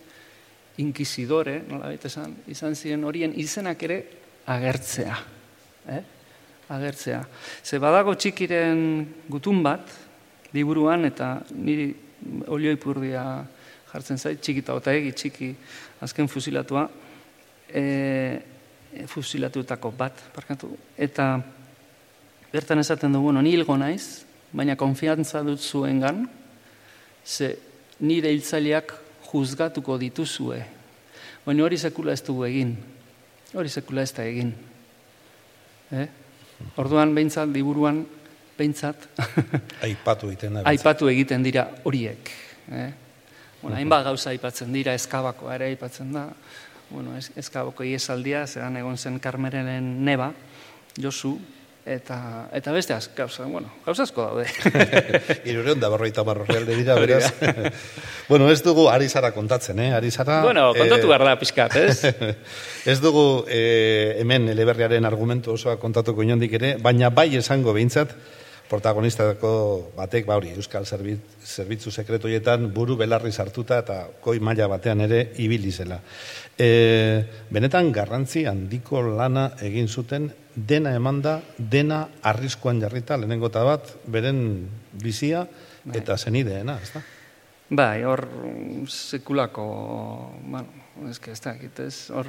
inkisidore, 0.79 1.63
nola 1.69 1.91
esan, 1.93 2.37
izan 2.51 2.77
ziren 2.79 3.05
horien 3.05 3.35
izenak 3.37 3.83
ere 3.83 3.99
agertzea. 4.47 5.17
Eh? 5.89 6.03
Agertzea. 6.69 7.23
Ze 7.65 7.81
badago 7.83 8.15
txikiren 8.15 8.83
gutun 9.29 9.63
bat, 9.65 9.91
liburuan, 10.55 11.05
eta 11.09 11.39
niri 11.53 11.91
olioipurdia 12.49 13.25
jartzen 13.93 14.21
zait, 14.21 14.41
txikita 14.41 14.77
eta 14.79 14.95
egi, 14.95 15.13
txiki, 15.17 15.51
azken 16.05 16.29
fusilatua, 16.29 16.87
e, 17.69 17.85
fusilatuetako 19.09 19.93
bat, 19.97 20.21
parkatu, 20.35 20.71
eta 20.97 21.31
bertan 22.53 22.81
esaten 22.81 23.13
dugu, 23.17 23.33
no, 23.33 23.43
ni 23.45 23.53
hilgo 23.57 23.77
naiz, 23.81 24.25
baina 24.53 24.77
konfiantza 24.81 25.43
dut 25.45 25.61
zuengan, 25.61 26.25
ze 27.25 27.55
nire 28.01 28.31
hiltzaileak 28.33 28.95
juzgatuko 29.33 29.99
dituzue. 30.01 30.63
Baina 31.45 31.65
hori 31.65 31.79
sekula 31.79 32.13
ez 32.13 32.23
dugu 32.25 32.45
egin. 32.49 32.77
Hori 33.55 33.71
sekula 33.73 34.05
ez 34.05 34.13
da 34.13 34.25
egin. 34.29 34.53
Eh? 35.93 36.07
Orduan, 36.77 37.15
behintzat, 37.15 37.49
liburuan, 37.55 38.03
behintzat, 38.59 39.09
Aipatu 39.87 40.29
egiten 40.33 40.59
da. 40.59 40.65
aipatu 40.67 41.09
egiten 41.09 41.45
dira 41.47 41.69
horiek. 41.87 42.33
Eh? 42.73 42.89
Bueno, 43.63 43.77
hainbat 43.77 44.05
gauza 44.07 44.31
aipatzen 44.31 44.73
dira, 44.75 44.95
eskabakoa 44.99 45.55
ere 45.57 45.71
aipatzen 45.73 46.13
da. 46.15 46.29
Bueno, 46.91 47.15
eskabako 47.19 47.85
iesaldia, 47.85 48.47
zeran 48.47 48.77
egon 48.81 48.97
zen 48.97 49.19
Karmerenen 49.21 49.89
neba, 50.05 50.31
Josu, 50.99 51.35
eta, 51.89 52.49
eta 52.53 52.73
beste 52.73 52.95
az, 52.95 53.09
gauza, 53.17 53.45
bueno, 53.49 53.71
gauza 53.87 54.05
asko 54.05 54.27
daude. 54.29 54.47
Irureun 55.49 55.81
da 55.81 55.91
berroita 55.93 56.25
marrorrealde 56.27 56.77
dira, 56.77 56.97
beraz. 57.01 57.33
bueno, 58.29 58.51
ez 58.53 58.61
dugu 58.63 58.89
ari 58.93 59.09
zara 59.09 59.33
kontatzen, 59.33 59.81
eh? 59.81 59.93
Ari 59.97 60.11
zara... 60.11 60.43
bueno, 60.45 60.71
kontatu 60.77 61.07
eh, 61.07 61.11
behar 61.11 61.25
da 61.25 61.37
pixkat, 61.41 61.77
ez? 61.77 62.15
Ez 62.89 63.01
dugu 63.05 63.45
eh, 63.53 64.17
hemen 64.21 64.49
eleberriaren 64.49 65.05
argumentu 65.05 65.53
osoa 65.57 65.77
kontatuko 65.81 66.25
inondik 66.25 66.55
ere, 66.61 66.77
baina 66.81 67.11
bai 67.13 67.31
esango 67.37 67.75
behintzat, 67.77 68.15
protagonistako 68.69 69.51
batek, 69.97 70.27
ba 70.29 70.37
hori, 70.39 70.53
Euskal 70.57 70.87
Zerbit, 70.87 71.21
Zerbitzu 71.45 71.91
Sekretoietan 71.91 72.69
buru 72.75 72.99
belarri 73.01 73.33
sartuta 73.33 73.81
eta 73.83 73.99
koi 74.25 74.39
maila 74.45 74.69
batean 74.69 75.01
ere 75.09 75.23
ibili 75.41 75.73
zela. 75.73 76.01
E, 76.59 77.23
benetan 77.55 77.93
garrantzi 77.95 78.43
handiko 78.51 78.99
lana 79.07 79.53
egin 79.63 79.87
zuten 79.87 80.27
dena 80.59 80.91
emanda, 80.97 81.37
dena 81.57 82.01
arriskuan 82.27 82.81
jarrita, 82.83 83.17
lehenengo 83.17 83.47
eta 83.47 83.63
bat, 83.63 83.93
beren 84.11 84.41
bizia 84.99 85.45
eta 85.95 86.17
zenideena, 86.19 86.75
ez 86.83 86.91
da? 86.97 87.05
Bai, 87.71 88.03
hor 88.03 88.25
sekulako, 88.89 89.65
bueno, 90.41 90.67
que 91.23 91.31
ez 91.31 91.41
da, 91.45 91.53
ez, 91.85 92.11
hor 92.11 92.27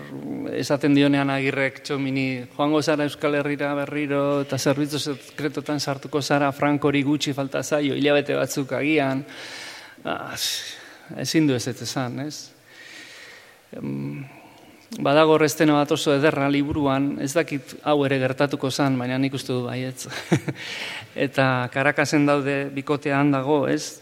esaten 0.53 0.93
dionean 0.93 1.31
agirrek 1.33 1.81
txomini, 1.87 2.45
joango 2.53 2.83
zara 2.83 3.07
Euskal 3.07 3.39
Herrira 3.39 3.71
berriro, 3.77 4.41
eta 4.43 4.59
zerbitzu 4.59 4.99
sekretotan 4.99 5.79
sartuko 5.79 6.21
zara 6.21 6.51
Frankori 6.51 7.01
gutxi 7.07 7.33
falta 7.33 7.63
zaio, 7.63 7.95
hilabete 7.95 8.35
batzuk 8.37 8.75
agian, 8.77 9.23
ah, 10.03 10.35
ezin 11.17 11.47
du 11.47 11.55
ez 11.55 11.65
ez 11.67 11.81
esan, 11.87 12.19
ez? 12.27 12.58
Badago 14.99 15.35
horreztena 15.35 15.75
bat 15.77 15.91
oso 15.93 16.15
ederra 16.15 16.47
liburuan, 16.49 17.11
ez 17.21 17.29
dakit 17.35 17.75
hau 17.85 17.99
ere 18.07 18.17
gertatuko 18.17 18.71
zan, 18.71 18.97
baina 18.97 19.19
nik 19.21 19.35
uste 19.37 19.53
du 19.53 19.61
baietz. 19.67 20.07
eta 21.27 21.69
Karakasen 21.73 22.25
daude 22.25 22.63
bikotean 22.73 23.29
dago, 23.35 23.67
ez? 23.69 24.01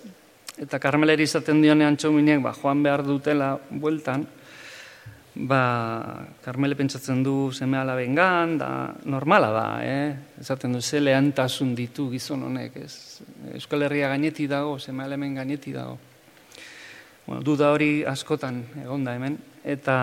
Eta 0.57 0.79
Karmeleri 0.79 1.27
izaten 1.27 1.59
dionean 1.61 1.99
txominek, 1.99 2.39
ba, 2.41 2.55
joan 2.55 2.81
behar 2.85 3.03
dutela 3.05 3.51
bueltan, 3.69 4.23
ba, 5.45 5.61
Karmele 6.41 6.75
pentsatzen 6.79 7.21
du 7.23 7.51
seme 7.53 7.77
alabengan, 7.77 8.57
da 8.57 8.69
normala 9.05 9.51
da, 9.53 9.67
eh? 9.83 10.15
Esaten 10.41 10.73
du, 10.73 10.81
ze 10.81 11.01
lehantasun 11.03 11.75
ditu 11.75 12.07
gizon 12.09 12.47
honek, 12.47 12.79
ez? 12.79 13.21
Euskal 13.53 13.85
Herria 13.85 14.09
gaineti 14.09 14.47
dago, 14.47 14.79
seme 14.79 15.03
alaben 15.03 15.35
gaineti 15.35 15.75
dago. 15.75 15.99
Bueno, 17.27 17.43
duda 17.43 17.73
hori 17.75 18.05
askotan 18.07 18.63
egonda 18.85 19.13
hemen, 19.13 19.37
eta 19.67 19.97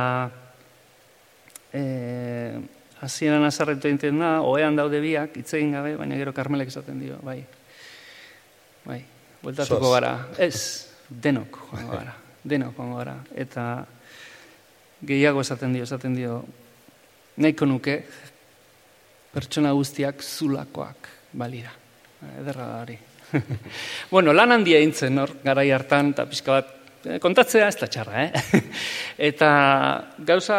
e, 1.72 1.82
hasieran 3.04 3.44
azarretu 3.48 3.88
egiten 3.88 4.20
da, 4.20 4.36
oean 4.44 4.76
daude 4.76 5.00
biak, 5.02 5.38
hitz 5.40 5.54
egin 5.56 5.72
gabe, 5.76 5.94
baina 6.00 6.18
gero 6.20 6.34
Karmelek 6.36 6.72
esaten 6.72 7.00
dio, 7.00 7.18
bai. 7.24 7.38
Bai, 8.84 9.00
bueltatuko 9.42 9.94
gara. 9.94 10.12
Ez, 10.38 10.90
denok 11.08 11.60
joango 11.70 11.96
gara. 11.96 12.14
Denok 12.44 12.76
joango 12.76 13.00
gara. 13.00 13.16
Eta 13.34 13.64
gehiago 15.04 15.40
esaten 15.44 15.72
dio, 15.76 15.88
esaten 15.88 16.16
dio, 16.16 16.38
nahiko 17.40 17.68
nuke, 17.68 17.98
pertsona 19.34 19.72
guztiak 19.76 20.22
zulakoak 20.22 21.10
balira. 21.32 21.72
Ederra 22.40 22.68
da 22.68 22.78
hori. 22.84 22.96
bueno, 24.14 24.32
lan 24.32 24.54
handia 24.54 24.78
eintzen 24.80 25.18
hor, 25.18 25.32
garai 25.44 25.70
hartan, 25.74 26.12
eta 26.14 26.28
pixka 26.30 26.60
bat, 26.60 26.74
kontatzea 27.20 27.68
ez 27.68 27.76
da 27.80 27.88
txarra, 27.90 28.24
eh? 28.24 28.62
eta 29.30 29.50
gauza, 30.24 30.58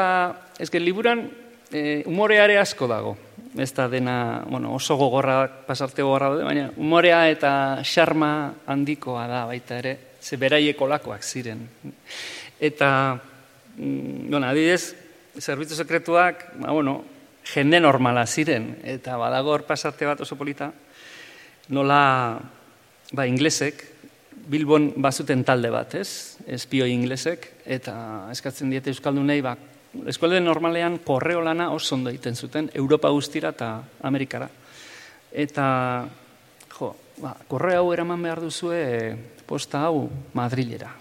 ezke 0.61 0.79
liburan, 0.81 1.25
e, 1.71 2.03
umoreare 2.09 2.59
asko 2.61 2.87
dago. 2.89 3.15
Ez 3.55 3.71
da 3.71 3.87
dena, 3.87 4.43
bueno, 4.49 4.73
oso 4.75 4.97
gogorra, 4.99 5.45
pasarte 5.67 6.03
gogorra 6.03 6.33
daude, 6.33 6.43
baina 6.43 6.67
umorea 6.75 7.21
eta 7.31 7.51
xarma 7.87 8.31
handikoa 8.67 9.29
da 9.31 9.45
baita 9.47 9.79
ere, 9.79 9.95
ze 10.19 10.35
beraiek 10.37 10.81
olakoak 10.81 11.23
ziren. 11.23 11.61
Eta, 12.59 12.89
mm, 13.77 14.29
bueno, 14.29 14.47
adidez, 14.47 14.95
zerbitzu 15.39 15.75
sekretuak, 15.75 16.49
ba, 16.59 16.73
bueno, 16.75 17.03
jende 17.47 17.79
normala 17.79 18.25
ziren, 18.27 18.73
eta 18.83 19.15
badago 19.17 19.53
hor 19.53 19.63
pasarte 19.63 20.05
bat 20.05 20.21
oso 20.21 20.35
polita, 20.35 20.71
nola, 21.69 22.39
ba, 23.13 23.27
inglesek, 23.27 23.94
Bilbon 24.49 24.91
bazuten 25.01 25.43
talde 25.43 25.71
bat, 25.73 25.95
ez? 25.97 26.37
Espioi 26.45 26.91
inglesek, 26.93 27.47
eta 27.65 27.95
eskatzen 28.31 28.69
diete 28.69 28.91
Euskaldunei, 28.93 29.39
ba, 29.41 29.55
eskualde 30.11 30.39
normalean 30.43 30.99
korreo 31.05 31.41
lana 31.41 31.71
oso 31.73 31.95
ondo 31.95 32.11
egiten 32.11 32.35
zuten, 32.35 32.69
Europa 32.73 33.09
guztira 33.09 33.53
eta 33.55 33.71
Amerikara. 34.05 34.49
Eta, 35.31 35.65
jo, 36.77 36.91
ba, 37.21 37.33
korreo 37.47 37.81
hau 37.81 37.91
eraman 37.95 38.21
behar 38.21 38.43
duzue 38.43 38.79
posta 39.47 39.85
hau 39.87 40.07
Madrilera. 40.37 40.93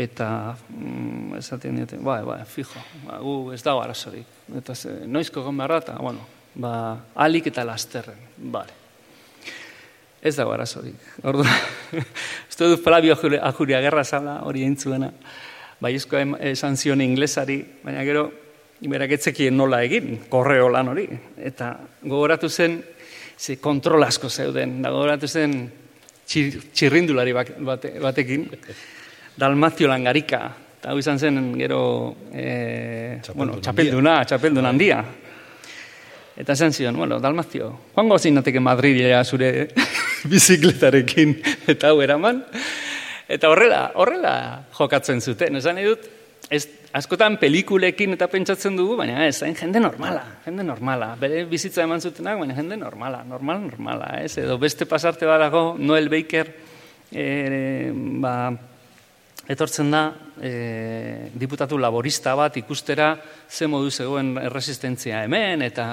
Eta, 0.00 0.56
mm, 0.70 1.36
esaten 1.38 1.76
diote, 1.76 1.98
bai, 2.00 2.22
bai, 2.24 2.40
fijo, 2.48 2.80
ba, 3.04 3.20
gu 3.20 3.52
ez 3.52 3.62
dago 3.62 3.82
arazorik. 3.84 4.26
Eta 4.56 4.74
ze, 4.74 5.00
noizko 5.06 5.44
eta, 5.76 5.98
bueno, 6.00 6.26
ba, 6.54 6.98
alik 7.14 7.46
eta 7.52 7.64
lasterren, 7.64 8.28
bale. 8.38 8.79
Ez 10.22 10.34
dago 10.36 10.52
arazorik. 10.52 10.96
Ordu, 11.24 11.46
uste 12.50 12.68
dut 12.68 12.82
Flavio 12.84 13.16
Ajuria 13.16 13.80
Gerra 13.80 14.04
zala 14.04 14.40
hori 14.44 14.64
entzuena. 14.68 15.08
Baiezko 15.80 16.18
em- 16.18 16.36
esan 16.52 16.76
zion 16.76 17.00
inglesari, 17.00 17.62
baina 17.82 18.04
gero 18.04 18.28
berak 18.80 19.14
etzekien 19.16 19.56
nola 19.56 19.82
egin, 19.84 20.18
korreo 20.28 20.68
lan 20.68 20.92
hori. 20.92 21.06
Eta 21.40 21.72
gogoratu 22.02 22.48
zen, 22.48 22.82
ze 23.38 23.56
kontrol 23.56 24.04
asko 24.04 24.28
zeuden, 24.28 24.82
da 24.82 24.92
gogoratu 24.92 25.28
zen 25.28 25.54
txir, 26.26 26.58
txirrindulari 26.72 27.32
bate, 27.32 27.94
batekin, 28.00 28.44
Dalmazio 29.40 29.88
Langarika, 29.88 30.42
eta 30.78 30.92
hau 30.92 30.98
izan 31.00 31.18
zen 31.18 31.40
gero, 31.56 31.80
e, 32.32 33.20
Txapeldun 33.22 33.38
bueno, 33.38 33.60
txapelduna, 33.64 34.18
txapeldun 34.28 34.68
handia. 34.68 35.00
Eta 36.40 36.52
esan 36.56 36.72
zion, 36.72 36.96
bueno, 36.96 37.18
Dalmazio, 37.20 37.72
joango 37.94 38.18
zinateke 38.18 38.60
Madridera 38.60 39.24
zure 39.24 39.68
bizikletarekin 40.32 41.36
eta 41.70 41.90
hau 41.90 42.00
eraman. 42.04 42.42
Eta 43.30 43.50
horrela, 43.52 43.90
horrela 43.94 44.34
jokatzen 44.74 45.20
zuten. 45.20 45.56
Esan 45.60 45.78
nahi 45.78 45.86
dut, 45.86 46.06
ez, 46.50 46.64
askotan 46.96 47.36
pelikulekin 47.38 48.16
eta 48.16 48.26
pentsatzen 48.30 48.76
dugu, 48.76 48.96
baina 48.98 49.22
ez, 49.26 49.38
hain 49.46 49.54
jende 49.54 49.82
normala, 49.82 50.24
jende 50.44 50.66
normala. 50.66 51.12
Bere 51.20 51.44
bizitza 51.50 51.84
eman 51.86 52.02
zutenak, 52.02 52.40
baina 52.42 52.56
jende 52.58 52.78
normala, 52.80 53.22
normal, 53.24 53.62
normala, 53.68 54.16
ez? 54.24 54.34
Edo 54.42 54.58
beste 54.58 54.88
pasarte 54.90 55.28
badago, 55.30 55.76
Noel 55.78 56.10
Baker, 56.10 56.50
e, 57.12 57.92
ba, 58.22 58.34
etortzen 59.50 59.90
da 59.90 60.02
e, 60.42 61.30
diputatu 61.34 61.78
laborista 61.78 62.36
bat 62.38 62.56
ikustera 62.60 63.12
ze 63.48 63.66
modu 63.66 63.90
zegoen 63.90 64.36
erresistentzia 64.38 65.24
hemen 65.24 65.62
eta 65.66 65.86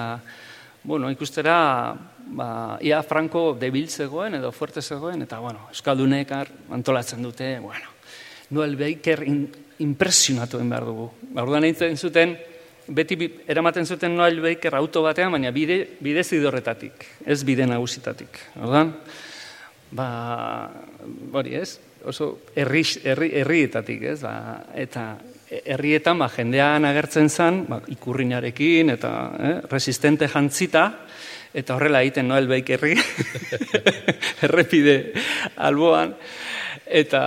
bueno, 0.84 1.10
ikustera 1.12 1.96
ba, 2.36 2.78
ia 2.82 3.02
Franco 3.04 3.54
debil 3.60 3.88
zegoen 3.90 4.36
edo 4.40 4.52
fuerte 4.52 4.82
zegoen 4.82 5.22
eta 5.24 5.40
bueno, 5.40 5.68
Euskaldunek 5.72 6.34
antolatzen 6.76 7.24
dute 7.24 7.58
bueno, 7.60 7.96
Noel 8.50 8.76
Baker 8.80 9.24
in, 9.28 9.48
impresionatu 9.84 10.60
behar 10.60 10.86
dugu. 10.88 11.10
Orduan 11.36 11.68
egiten 11.68 11.98
zuten, 11.98 12.36
beti 12.88 13.18
eramaten 13.48 13.86
zuten 13.86 14.16
Noel 14.16 14.42
Baker 14.42 14.76
auto 14.76 15.04
batean, 15.04 15.32
baina 15.32 15.52
bide, 15.52 15.98
bide 16.02 16.24
zidorretatik, 16.24 17.06
ez 17.26 17.44
bide 17.46 17.68
nagusitatik. 17.68 18.40
Orduan, 18.62 18.94
ba, 19.92 20.10
hori 21.34 21.56
ez, 21.60 21.80
oso 22.08 22.38
herri, 22.56 22.84
herri, 23.04 23.32
herrietatik, 23.42 24.04
ez, 24.14 24.22
ba, 24.24 24.64
eta 24.76 25.10
herrietan 25.48 26.20
ba, 26.20 26.28
jendean 26.32 26.86
agertzen 26.88 27.30
zen, 27.30 27.64
ba, 27.70 27.80
ikurrinarekin 27.92 28.92
eta 28.98 29.12
eh, 29.40 29.54
resistente 29.72 30.28
jantzita, 30.32 30.90
eta 31.54 31.76
horrela 31.76 32.02
egiten 32.06 32.28
Noel 32.28 32.48
Bakerri, 32.48 32.96
errepide 34.48 34.98
alboan, 35.56 36.16
eta 36.86 37.24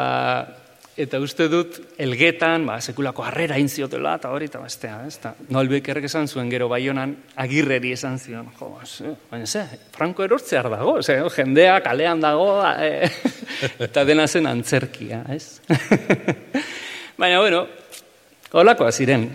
eta 1.01 1.21
uste 1.23 1.47
dut 1.49 1.79
elgetan, 2.01 2.67
ba, 2.69 2.77
sekulako 2.81 3.25
harrera 3.25 3.57
inziotela, 3.61 4.17
eta 4.21 4.33
hori, 4.35 4.51
eta 4.51 4.61
bestea, 4.61 4.99
ez 5.09 5.17
da. 5.23 5.33
Noalbek 5.55 5.89
esan 6.05 6.29
zuen 6.29 6.51
gero 6.53 6.69
baionan 6.69 7.15
agirreri 7.41 7.93
esan 7.97 8.19
zion, 8.19 8.51
jo, 8.59 8.71
ze, 8.85 9.15
baina 9.31 9.47
ze, 9.47 9.65
franko 9.95 10.25
erortzear 10.25 10.69
dago, 10.71 11.01
ze, 11.03 11.17
jendea 11.37 11.81
kalean 11.81 12.21
dago, 12.21 12.61
e, 12.69 13.09
eta 13.87 14.05
dena 14.05 14.27
zen 14.29 14.47
antzerkia, 14.47 15.25
ez? 15.33 15.61
baina, 17.21 17.41
bueno, 17.41 17.67
holakoa 18.53 18.93
ziren. 18.93 19.29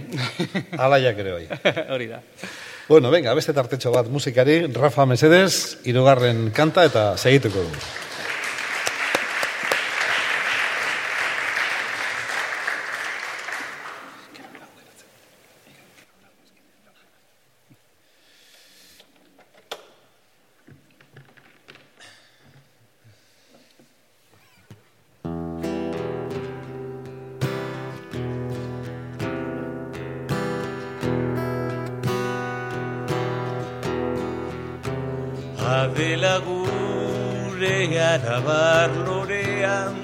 Alaiak 0.77 1.23
ere 1.23 1.39
bai. 1.39 1.75
hori 1.89 2.11
da. 2.13 2.21
Bueno, 2.88 3.09
venga, 3.09 3.33
beste 3.33 3.53
tartetxo 3.57 3.89
bat 3.89 4.11
musikari, 4.13 4.59
Rafa 4.69 5.07
Mesedes, 5.09 5.79
irugarren 5.89 6.51
kanta 6.53 6.86
eta 6.86 7.07
segituko 7.17 7.63
dugu. 7.65 8.04
Adela 35.86 36.41
gure 36.45 37.79
arabar 38.11 38.89
lorean 39.05 39.95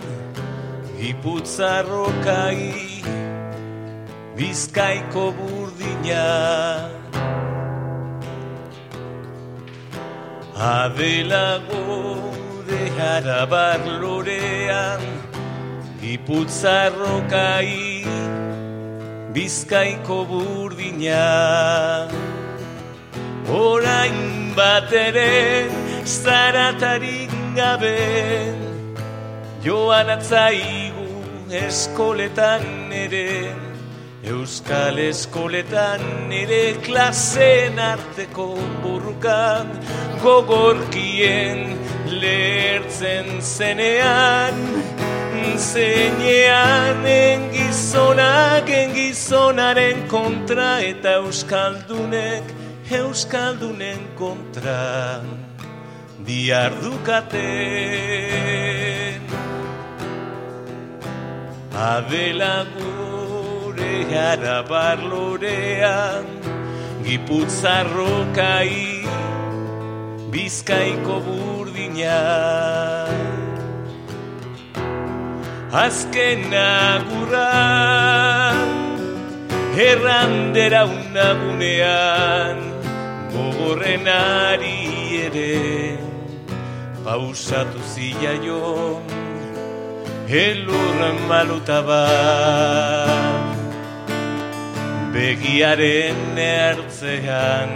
Iputzarrokai 1.09 2.65
Bizkaiko 4.37 5.23
burdina. 5.37 6.25
Adela 10.73 11.47
gure 11.69 12.83
arabar 13.13 13.81
lorean 14.03 15.01
Iputzarrokai 16.13 17.73
Bizkaiko 19.33 20.19
burdina. 20.29 21.25
Orain 23.63 24.40
bat 24.55 24.91
ere 24.91 25.69
zaratarik 26.05 27.31
gabe 27.55 27.97
Joan 29.63 30.09
atzaigu 30.09 31.07
eskoletan 31.65 32.65
ere 32.91 33.53
Euskal 34.31 34.99
eskoletan 35.01 36.31
ere 36.41 36.63
klasen 36.85 37.79
arteko 37.79 38.47
burrukan 38.83 39.71
Gogorkien 40.23 41.77
lertzen 42.21 43.41
zenean 43.41 44.65
Zeinean 45.61 47.05
engizonak 47.05 48.69
engizonaren 48.69 50.07
kontra 50.09 50.79
eta 50.85 51.19
euskaldunek 51.21 52.60
euskaldunen 52.93 53.99
kontra 54.19 55.21
diardukaten. 56.25 57.39
Adela 61.73 62.57
gure 62.75 63.95
arabar 64.31 64.97
lorean 65.11 66.25
Giputzarrokai 67.05 68.75
bizkaiko 70.31 71.15
burdina. 71.25 72.21
Azken 75.71 76.53
agurra 76.53 77.49
Errandera 79.71 80.83
unagunean 80.85 82.70
gogorren 83.33 84.07
ari 84.07 84.79
ere 85.25 85.53
pausatu 87.03 87.79
zila 87.93 88.33
jo 88.45 88.61
elurren 90.27 91.17
maluta 91.29 91.79
bat. 91.89 93.57
Begiaren 95.13 96.37
ertzean 96.37 97.69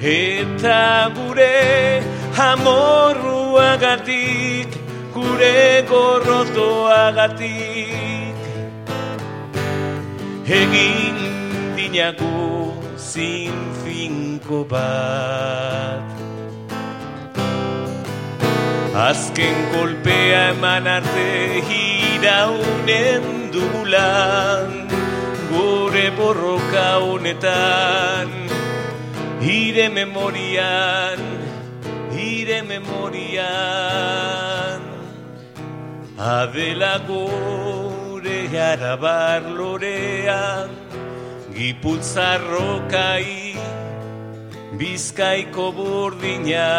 eta 0.00 1.10
gure 1.16 1.58
amorruagatik 2.48 4.70
gure 5.14 5.60
gorrotoagatik. 5.90 8.36
Egin 10.60 11.18
dinaku 11.76 12.36
zin 12.98 13.54
finko 13.84 14.64
bat 14.68 16.02
Azken 19.08 19.58
kolpea 19.72 20.42
eman 20.50 20.86
arte 20.96 21.62
hiraunen 21.68 23.24
dugulan 23.54 24.70
Gure 25.52 26.06
borroka 26.18 26.88
honetan 27.06 28.48
Hire 29.40 29.88
memorian, 29.88 31.20
hire 32.10 32.62
memorian. 32.66 33.38
Adela 36.18 36.98
gure 37.06 38.40
arabar 38.58 39.42
lorean 39.42 40.77
Giputzarrokai 41.58 43.58
bizkaiko 44.78 45.74
burdina 45.74 46.70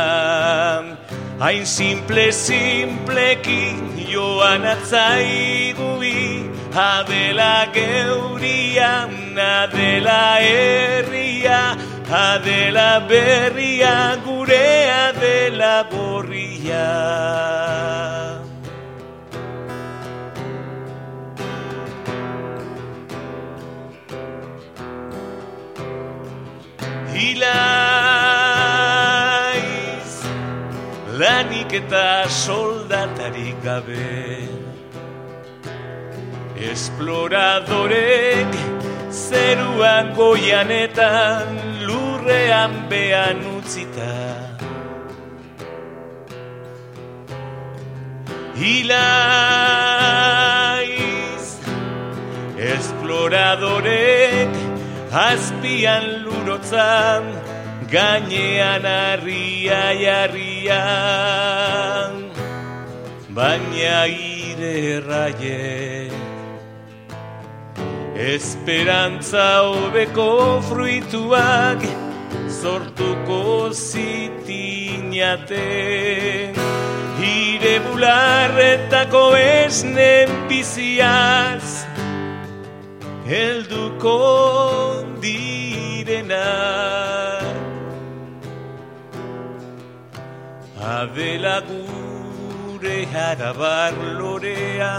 Hain 1.41 1.65
simple, 1.65 2.31
simplekin 2.31 3.75
joan 4.07 4.63
atzaigubi 4.63 6.47
Adela 6.71 7.67
geuria, 7.75 9.11
adela 9.35 10.39
herria 10.39 11.75
Adela 12.07 13.03
berria, 13.09 14.15
gure 14.23 14.87
adela 15.03 15.83
gorria 15.91 16.87
Hilaiz 27.19 27.51
Lanik 31.19 31.71
eta 31.81 32.07
soldatarik 32.31 33.57
gabe. 33.63 34.47
Esploradorek 36.71 38.51
Zeruan 39.11 40.15
goianetan 40.15 41.47
Lurrean 41.87 42.73
behan 42.89 43.39
utzita. 43.57 44.13
Hilaiz 48.55 48.99
Esploradorek 52.73 54.78
Azpian 55.11 56.21
lurotzan 56.23 57.25
Gainean 57.89 58.85
harria 58.85 59.89
jarrian. 59.97 60.69
Baina 63.33 64.05
ire 64.05 65.01
erraie 65.01 66.11
Esperantza 68.13 69.65
hobeko 69.65 70.61
fruituak 70.69 71.81
Zortuko 72.61 73.73
zitinate. 73.73 74.53
Ire 77.17 77.75
bularretako 77.89 79.25
esnen 79.41 80.29
biziaz 80.47 81.89
helduko 83.29 84.17
direna. 85.23 86.47
Adela 90.93 91.57
gure 91.69 92.99
harabar 93.13 93.93
lorea 94.19 94.93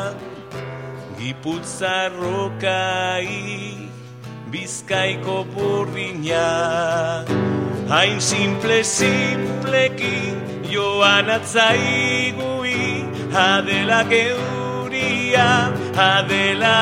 iputzarrokai 1.31 3.39
bizkaiko 4.53 5.39
burdina. 5.57 6.47
Hain 7.91 8.19
simple 8.31 8.79
simpleki 8.95 10.19
joan 10.71 11.29
atzaigui 11.39 12.81
adela 13.49 14.01
geuria 14.15 15.51
adela 16.11 16.79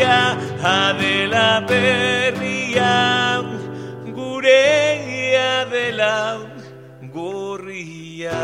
herria 0.00 0.36
adela 0.62 1.60
berria 1.68 3.42
gure 4.14 5.36
adela 5.36 6.48
gorria 7.12 8.40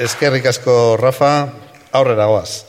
Eskerrik 0.00 0.46
asko, 0.46 0.96
Rafa, 0.96 1.52
aurrera 1.92 2.24
goaz. 2.24 2.64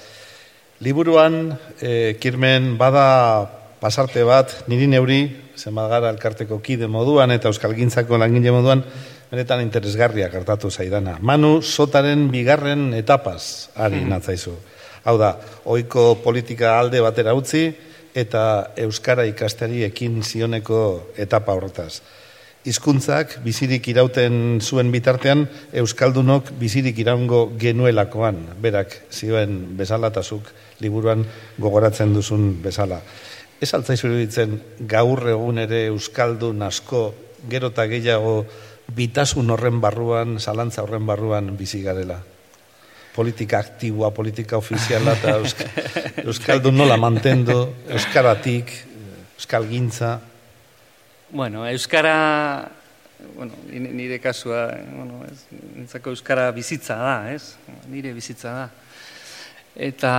Liburuan, 0.82 1.60
e, 1.82 2.16
kirmen 2.22 2.78
bada 2.78 3.50
pasarte 3.82 4.24
bat, 4.24 4.54
niri 4.70 4.88
neuri, 4.88 5.24
zenbat 5.58 5.90
gara 5.90 6.12
elkarteko 6.14 6.62
kide 6.62 6.88
moduan 6.88 7.34
eta 7.34 7.50
euskal 7.50 7.74
gintzako 7.76 8.20
langile 8.22 8.54
moduan, 8.54 8.86
benetan 9.32 9.64
interesgarria 9.66 10.30
kartatu 10.30 10.70
zaidana. 10.70 11.18
Manu, 11.22 11.60
sotaren 11.62 12.30
bigarren 12.32 12.94
etapaz, 12.94 13.74
ari 13.76 14.04
mm. 14.04 14.10
natzaizu. 14.14 14.56
Hau 15.10 15.18
da, 15.18 15.34
oiko 15.66 16.14
politika 16.24 16.78
alde 16.78 17.02
batera 17.02 17.34
utzi, 17.34 17.72
eta 18.14 18.44
euskara 18.78 19.26
ikastari 19.26 19.86
ekin 19.88 20.22
zioneko 20.22 20.82
etapa 21.18 21.56
horretaz 21.56 22.02
hizkuntzak 22.68 23.40
bizirik 23.42 23.88
irauten 23.90 24.60
zuen 24.62 24.92
bitartean 24.94 25.48
euskaldunok 25.82 26.52
bizirik 26.60 27.00
iraungo 27.02 27.48
genuelakoan. 27.60 28.44
Berak 28.62 28.94
zioen 29.10 29.78
bezalatasuk 29.78 30.52
liburuan 30.82 31.26
gogoratzen 31.58 32.14
duzun 32.14 32.62
bezala. 32.62 33.02
Ez 33.62 33.74
altzaizu 33.74 34.10
iruditzen 34.10 34.58
gaur 34.90 35.24
egun 35.30 35.62
ere 35.62 35.86
euskaldun 35.90 36.62
asko 36.66 37.04
gero 37.50 37.72
eta 37.74 37.88
gehiago 37.90 38.46
bitasun 38.94 39.50
horren 39.54 39.82
barruan 39.82 40.38
zalantza 40.40 40.84
horren 40.86 41.06
barruan 41.06 41.56
bizi 41.58 41.82
garela? 41.82 42.20
Politika 43.12 43.60
aktiboa, 43.60 44.14
politika 44.16 44.58
ofiziala 44.58 45.18
eta 45.18 45.38
euskaldun 46.30 46.78
nola 46.78 46.98
mantendo 46.98 47.64
euskaratik 47.90 48.72
euskalgintza 49.38 50.20
Bueno, 51.34 51.66
Euskara, 51.66 52.70
bueno, 53.38 53.54
nire 53.72 54.20
kasua, 54.20 54.68
bueno, 54.68 55.24
ez, 55.32 55.46
nintzako 55.78 56.10
Euskara 56.10 56.52
bizitza 56.52 56.98
da, 57.00 57.32
ez? 57.32 57.56
Nire 57.88 58.12
bizitza 58.12 58.52
da. 58.52 58.66
Eta 59.72 60.12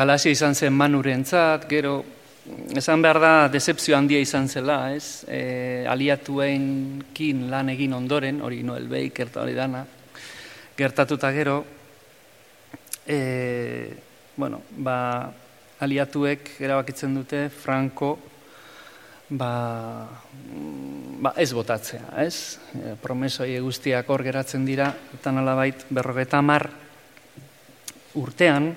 alasia 0.00 0.32
izan 0.32 0.56
zen 0.56 0.72
manurentzat, 0.72 1.68
gero, 1.68 1.98
esan 2.72 3.04
behar 3.04 3.20
da, 3.20 3.34
decepzio 3.52 3.98
handia 3.98 4.16
izan 4.24 4.48
zela, 4.48 4.94
ez? 4.96 5.28
E, 5.28 5.84
aliatuen 5.92 7.04
kin 7.12 7.50
lan 7.52 7.68
egin 7.76 7.92
ondoren, 7.92 8.40
hori 8.40 8.64
Noel 8.64 8.88
Baker 8.88 9.28
eta 9.28 9.44
hori 9.44 9.52
dana, 9.52 9.84
gertatuta 10.72 11.36
gero, 11.36 11.60
e, 13.04 13.18
bueno, 14.40 14.64
ba, 14.72 15.00
aliatuek 15.84 16.54
erabakitzen 16.64 17.12
dute 17.12 17.50
Franco 17.52 18.16
ba, 19.28 20.08
ba 21.20 21.32
ez 21.36 21.52
botatzea, 21.56 22.12
ez? 22.24 22.58
E, 22.76 22.94
promesoi 23.00 23.56
guztiak 23.64 24.08
hor 24.10 24.24
geratzen 24.26 24.64
dira, 24.66 24.90
eta 25.16 25.32
nolabait 25.32 25.86
berrogeta 25.88 26.42
mar 26.42 26.68
urtean, 28.20 28.72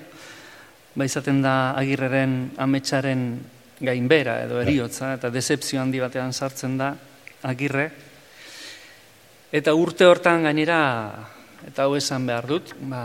ba 0.97 1.05
izaten 1.05 1.41
da 1.43 1.73
agirreren 1.77 2.57
ametsaren 2.57 3.29
gainbera 3.79 4.41
edo 4.45 4.57
bai. 4.57 4.65
eriotza, 4.65 5.13
eta 5.17 5.29
decepzio 5.29 5.81
handi 5.81 5.99
batean 6.01 6.33
sartzen 6.33 6.77
da 6.77 6.93
agirre, 7.45 7.91
eta 9.51 9.73
urte 9.77 10.07
hortan 10.07 10.47
gainera, 10.47 10.79
eta 11.67 11.85
hau 11.85 11.95
esan 11.97 12.25
behar 12.25 12.47
dut, 12.49 12.73
ba, 12.89 13.03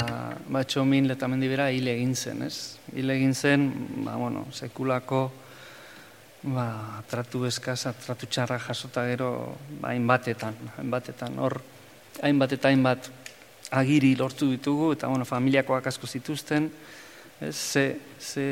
ba 0.49 0.65
txomin 0.65 1.11
letamendibera 1.11 1.71
hile 1.71 1.97
egin 1.99 2.15
zen, 2.17 2.43
ez? 2.47 2.79
Hile 2.95 3.19
egin 3.19 3.35
zen, 3.35 3.69
ba, 4.07 4.17
bueno, 4.17 4.47
sekulako, 4.53 5.27
ba, 6.43 7.03
tratu 7.11 7.45
eskasa, 7.47 7.93
tratu 7.95 8.27
txarra 8.27 8.59
jasota 8.63 9.05
gero 9.07 9.33
ba, 9.81 9.93
hainbatetan, 9.93 10.57
hainbatetan, 10.79 11.39
hor, 11.39 11.61
hainbat 12.23 12.57
eta 12.59 12.71
hainbat 12.73 13.11
agiri 13.73 14.15
lortu 14.19 14.51
ditugu, 14.51 14.93
eta 14.97 15.09
bueno, 15.09 15.25
familiakoak 15.25 15.87
asko 15.89 16.07
zituzten, 16.07 16.69
ez, 17.41 17.55
ze, 17.57 17.87
ze, 18.21 18.47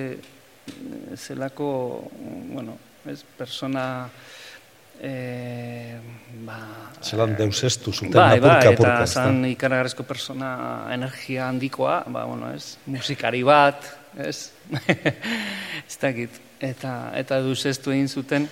zelako, 1.16 1.70
bueno, 2.55 2.78
ez, 3.11 3.20
persona, 3.36 4.09
e, 5.03 5.99
ba, 6.47 6.61
Zelan 7.03 7.34
deusestu 7.36 7.93
zuten 7.93 8.14
bai, 8.14 8.38
bai, 8.41 8.72
eta 8.72 9.07
zan 9.07 9.43
ikaragarezko 9.51 10.05
persona 10.09 10.53
energia 10.95 11.49
handikoa, 11.49 12.05
ba, 12.07 12.24
bueno, 12.30 12.53
ez, 12.55 12.78
musikari 12.86 13.43
bat, 13.45 13.82
ez, 14.16 14.53
ez 15.88 15.99
dakit, 16.01 16.41
eta 16.61 17.13
eta 17.17 17.41
duzestu 17.43 17.91
egin 17.91 18.09
zuten. 18.09 18.49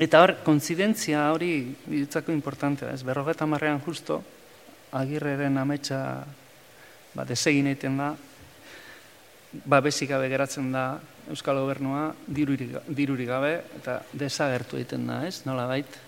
Eta 0.00 0.22
hor, 0.24 0.38
kontzidentzia 0.42 1.28
hori 1.34 1.76
ditzako 1.84 2.32
importantea, 2.32 2.90
ez 2.96 3.04
berrogeta 3.04 3.46
marrean 3.46 3.80
justo, 3.84 4.22
agirreren 4.92 5.58
ametsa 5.60 6.24
ba, 7.14 7.24
desegin 7.28 7.68
egiten 7.70 8.00
da, 8.00 8.12
babesik 9.52 10.08
gabe 10.10 10.30
geratzen 10.32 10.72
da 10.72 10.86
Euskal 11.30 11.60
Gobernua 11.60 12.08
diruri 12.26 13.26
gabe 13.28 13.52
eta 13.78 14.00
desagertu 14.12 14.80
egiten 14.80 15.06
da, 15.06 15.20
ez? 15.28 15.44
Nola 15.46 15.68
bait, 15.70 16.00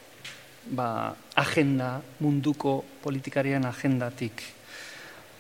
ba, 0.73 1.15
agenda, 1.37 2.01
munduko 2.25 2.81
politikarien 3.05 3.69
agendatik 3.69 4.43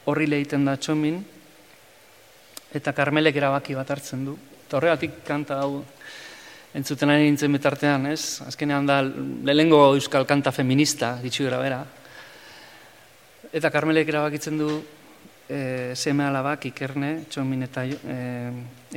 horri 0.04 0.28
egiten 0.28 0.66
da 0.68 0.76
txomin, 0.76 1.22
eta 2.76 2.92
Karmelek 2.92 3.36
erabaki 3.40 3.74
bat 3.74 3.90
hartzen 3.90 4.24
du, 4.28 4.36
Eta 4.74 4.80
horregatik 4.80 5.20
kanta 5.22 5.60
hau 5.62 5.84
entzuten 6.74 7.12
ari 7.14 7.28
nintzen 7.28 7.52
betartean, 7.54 8.08
ez? 8.10 8.40
Azkenean 8.42 8.88
da, 8.88 8.96
lehengo 9.06 9.76
euskal 9.94 10.26
kanta 10.26 10.50
feminista, 10.50 11.12
ditxu 11.22 11.44
gara 11.46 11.60
bera. 11.62 11.76
Eta 13.54 13.70
Karmelek 13.70 14.10
erabakitzen 14.10 14.58
du 14.58 14.72
e, 15.46 15.60
seme 15.94 16.26
alabak 16.26 16.66
ikerne, 16.72 17.12
txomin 17.30 17.62
eta 17.68 17.84
e, 17.86 18.18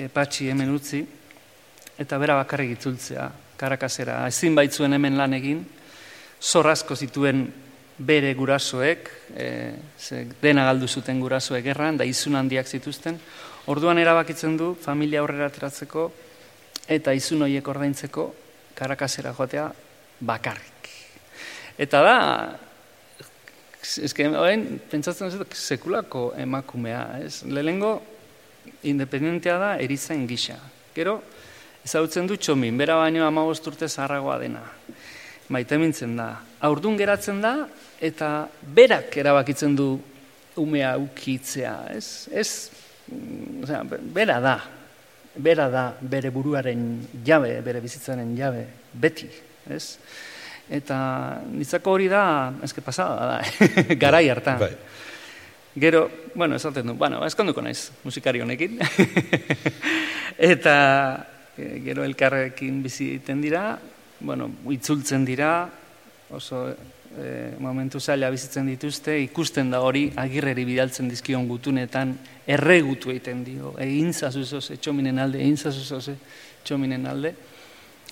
e, 0.02 0.08
patxi 0.10 0.50
hemen 0.50 0.74
utzi, 0.74 1.04
eta 1.94 2.18
bera 2.18 2.40
bakarrik 2.42 2.74
itzultzea, 2.80 3.30
karakasera. 3.62 4.24
Ezin 4.34 4.58
baitzuen 4.58 4.98
hemen 4.98 5.22
lan 5.22 5.38
egin, 5.38 5.62
zorrazko 6.42 6.98
zituen 6.98 7.46
bere 8.00 8.34
gurasoek, 8.34 9.14
e, 9.30 9.52
ze 9.94 10.26
dena 10.42 10.66
galdu 10.72 10.90
zuten 10.90 11.22
gurasoek 11.22 11.70
erran, 11.70 12.02
da 12.02 12.10
izun 12.10 12.42
handiak 12.42 12.66
zituzten, 12.66 13.22
Orduan 13.68 14.00
erabakitzen 14.00 14.56
du 14.56 14.72
familia 14.80 15.20
aurrera 15.20 15.50
ateratzeko 15.52 16.06
eta 16.88 17.12
izun 17.18 17.44
horiek 17.44 17.68
ordaintzeko 17.68 18.30
karakasera 18.78 19.34
joatea 19.36 19.66
bakarrik. 20.24 20.88
Eta 21.78 22.02
da, 22.02 22.16
eske, 23.84 24.30
oen, 24.40 24.64
pentsatzen 24.90 25.34
dut, 25.36 25.54
sekulako 25.54 26.32
emakumea, 26.40 27.04
ez? 27.26 27.44
Lehengo, 27.44 27.98
independentea 28.88 29.58
da, 29.62 29.74
erizain 29.84 30.24
gisa. 30.30 30.58
Gero, 30.96 31.20
ezagutzen 31.86 32.28
du 32.30 32.40
txomin, 32.40 32.80
bera 32.80 32.98
baino 33.02 33.28
amabost 33.28 33.68
urte 33.68 33.92
zaharragoa 33.92 34.40
dena. 34.42 34.64
Maite 35.54 35.78
mintzen 35.80 36.16
da. 36.18 36.32
Aurdun 36.68 36.98
geratzen 37.00 37.44
da, 37.44 37.54
eta 38.00 38.48
berak 38.76 39.16
erabakitzen 39.20 39.76
du 39.76 39.94
umea 40.58 40.96
ukitzea, 41.00 41.78
ez? 41.94 42.28
Ez 42.32 42.50
osea, 43.64 43.84
bera 44.14 44.40
da, 44.44 44.56
bera 45.36 45.70
da 45.70 45.86
bere 46.02 46.32
buruaren 46.34 46.82
jabe, 47.26 47.60
bere 47.62 47.82
bizitzaren 47.84 48.36
jabe, 48.38 48.66
beti, 48.94 49.30
ez? 49.70 49.98
Eta 50.68 50.98
nitzako 51.48 51.94
hori 51.96 52.10
da, 52.12 52.52
ezke 52.64 52.84
pasada 52.84 53.30
da, 53.32 53.68
garai 54.04 54.28
hartan. 54.30 54.60
Bai. 54.60 54.74
Gero, 55.78 56.10
bueno, 56.34 56.56
esaten 56.58 56.88
du, 56.90 56.96
bueno, 56.98 57.22
eskonduko 57.26 57.62
naiz 57.62 57.92
musikari 58.04 58.42
honekin. 58.42 58.80
eta 60.52 60.76
e, 61.54 61.78
gero 61.86 62.04
elkarrekin 62.04 62.82
bizi 62.84 63.12
egiten 63.14 63.44
dira, 63.46 63.78
bueno, 64.20 64.50
itzultzen 64.74 65.26
dira, 65.26 65.52
oso 66.34 66.66
e, 67.18 67.56
momentu 67.60 68.00
zaila 68.00 68.30
bizitzen 68.34 68.68
dituzte, 68.68 69.18
ikusten 69.24 69.72
da 69.72 69.82
hori 69.86 70.08
agirreri 70.16 70.66
bidaltzen 70.68 71.10
dizkion 71.10 71.48
gutunetan 71.48 72.16
erregutu 72.48 73.12
egiten 73.14 73.44
dio, 73.46 73.74
egin 73.84 74.14
zazuzoz, 74.14 74.72
etxominen 74.78 75.20
alde, 75.24 75.42
egin 75.44 75.58
zazuzoz, 75.58 76.18
etxominen 76.62 77.06
alde. 77.08 77.34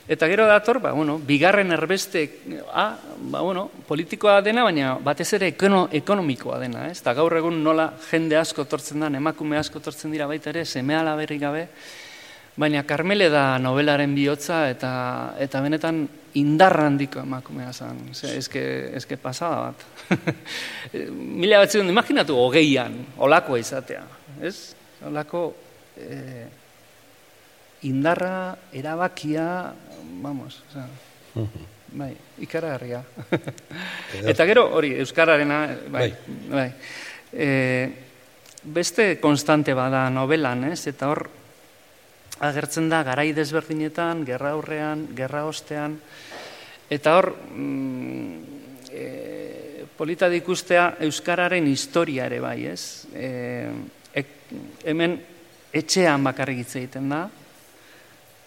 Eta 0.08 0.28
gero 0.30 0.46
dator, 0.46 0.78
ba, 0.78 0.92
bueno, 0.94 1.18
bigarren 1.18 1.72
erbeste, 1.74 2.28
ah, 2.72 2.94
ba, 3.18 3.42
bueno, 3.42 3.72
politikoa 3.88 4.38
dena, 4.46 4.62
baina 4.64 5.00
batez 5.02 5.32
ere 5.34 5.50
ekono, 5.56 5.88
ekonomikoa 5.92 6.60
dena, 6.62 6.84
ez? 6.92 7.00
Eta 7.02 7.16
gaur 7.18 7.34
egun 7.40 7.58
nola 7.66 7.88
jende 8.12 8.38
asko 8.38 8.68
tortzen 8.70 9.02
da, 9.02 9.10
emakume 9.10 9.58
asko 9.58 9.82
tortzen 9.82 10.14
dira 10.14 10.28
baita 10.30 10.52
ere, 10.54 10.62
semeala 10.66 11.16
berri 11.18 11.40
gabe, 11.42 11.66
Baina 12.56 12.86
Karmele 12.88 13.28
da 13.30 13.58
novelaren 13.60 14.14
bihotza 14.16 14.70
eta 14.72 14.92
eta 15.44 15.60
benetan 15.62 16.06
indarra 16.40 16.86
handiko 16.88 17.20
emakumea 17.20 17.72
zen. 17.74 18.00
Ze, 18.14 18.38
eske, 18.38 18.64
eske 18.96 19.18
pasada 19.20 19.72
bat. 19.72 19.86
Mila 21.42 21.60
bat 21.64 21.72
ziren, 21.72 21.90
imaginatu 21.92 22.38
hogeian, 22.40 22.96
olakoa 23.18 23.60
izatea. 23.60 24.04
Ez? 24.44 24.56
Olako 25.08 25.46
eh, 26.00 26.48
indarra, 27.88 28.56
erabakia, 28.74 29.48
vamos, 30.22 30.62
o 30.68 30.72
sea, 30.74 30.88
bai, 31.96 32.12
ikaragarria. 32.42 33.04
eta 34.32 34.48
gero, 34.48 34.68
hori, 34.76 34.96
Euskararena, 35.04 35.60
bai, 35.92 36.10
bai. 36.10 36.50
bai. 36.50 36.70
E, 37.36 37.50
beste 38.64 39.20
konstante 39.22 39.76
bada 39.78 40.08
novelan, 40.10 40.64
ez? 40.72 40.88
Eta 40.90 41.12
hor, 41.12 41.28
agertzen 42.40 42.90
da 42.90 43.04
garai 43.04 43.32
desberdinetan, 43.34 44.26
gerra 44.28 44.52
aurrean, 44.56 45.08
gerra 45.16 45.46
ostean, 45.48 46.00
eta 46.92 47.16
hor, 47.18 47.32
mm, 47.56 48.40
e, 48.92 49.86
polita 49.96 50.28
dikustea 50.30 50.96
Euskararen 51.08 51.68
historia 51.68 52.26
ere 52.28 52.42
bai, 52.44 52.58
ez? 52.68 53.08
E, 53.14 53.94
hemen 54.86 55.18
etxean 55.76 56.24
bakarrik 56.24 56.62
hitz 56.64 56.76
egiten 56.80 57.10
da, 57.12 57.26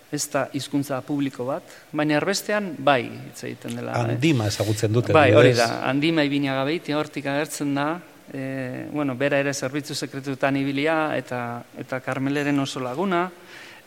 ez 0.09 0.23
da 0.33 0.47
hizkuntza 0.57 1.01
publiko 1.05 1.45
bat, 1.49 1.65
baina 1.93 2.17
erbestean 2.17 2.71
bai 2.79 3.03
hitz 3.05 3.43
egiten 3.45 3.77
dela. 3.77 3.97
Handima 3.99 4.47
ezagutzen 4.49 4.95
dute. 4.95 5.13
Bai, 5.13 5.33
hori 5.37 5.53
da, 5.57 5.83
handima 5.89 6.25
ibina 6.25 6.57
gabeiti 6.57 6.97
hortik 6.97 7.29
agertzen 7.29 7.75
da, 7.77 7.89
e, 8.33 8.87
bueno, 8.93 9.17
bera 9.21 9.41
ere 9.43 9.53
zerbitzu 9.53 9.95
sekretutan 9.95 10.57
ibilia 10.57 11.17
eta, 11.19 11.43
eta 11.77 12.01
karmeleren 12.05 12.65
oso 12.65 12.81
laguna, 12.81 13.27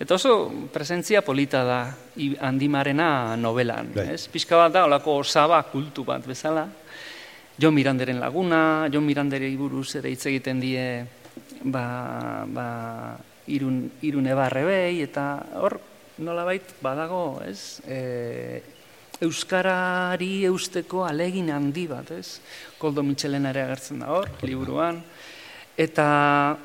Eta 0.01 0.15
oso 0.17 0.49
presentzia 0.73 1.21
polita 1.21 1.61
da 1.61 1.79
handimarena 2.41 3.37
novelan. 3.37 3.91
Bai. 3.93 4.07
Ez? 4.15 4.25
Pizka 4.33 4.57
bat 4.57 4.73
da, 4.73 4.87
olako 4.87 5.19
osaba 5.21 5.59
kultu 5.69 6.01
bat 6.07 6.25
bezala. 6.25 6.63
Jo 7.61 7.69
Miranderen 7.69 8.17
laguna, 8.17 8.89
Jo 8.89 9.01
Mirandere 9.01 9.51
buruz 9.59 9.91
ere 9.99 10.09
hitz 10.09 10.25
egiten 10.25 10.57
die 10.59 10.85
ba, 11.69 12.47
ba, 12.49 12.65
irun, 13.53 13.83
irun 14.01 14.25
ebarrebei, 14.25 15.03
eta 15.05 15.27
hor 15.61 15.77
nolabait 16.25 16.73
badago, 16.81 17.41
ez? 17.45 17.81
E, 17.85 18.63
Euskarari 19.21 20.47
eusteko 20.49 21.05
alegin 21.05 21.53
handi 21.53 21.85
bat, 21.85 22.09
ez? 22.17 22.39
Koldo 22.81 23.05
Mitxelen 23.05 23.45
ere 23.45 23.67
agertzen 23.67 24.01
da 24.01 24.09
hor, 24.15 24.33
liburuan. 24.41 24.97
Eta 25.77 26.57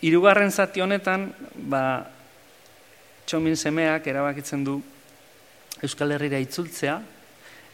hirugarren 0.00 0.48
zati 0.48 0.80
honetan, 0.80 1.28
ba, 1.68 1.84
txomin 3.26 3.56
semeak 3.56 4.06
erabakitzen 4.06 4.64
du 4.64 4.78
Euskal 5.82 6.14
Herrira 6.14 6.38
itzultzea, 6.40 6.98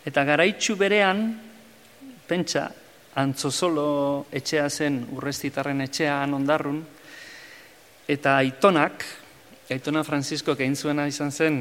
eta 0.06 0.24
garaitxu 0.24 0.76
berean, 0.80 1.24
pentsa, 2.26 2.68
antzozolo 3.20 4.26
etxea 4.32 4.68
zen 4.70 5.02
urrestitarren 5.16 5.82
etxean 5.84 6.34
ondarrun, 6.34 6.80
eta 8.10 8.36
aitonak, 8.38 9.04
aitona 9.70 10.02
Francisco 10.06 10.54
egin 10.56 10.76
zuena 10.76 11.06
izan 11.10 11.30
zen, 11.30 11.60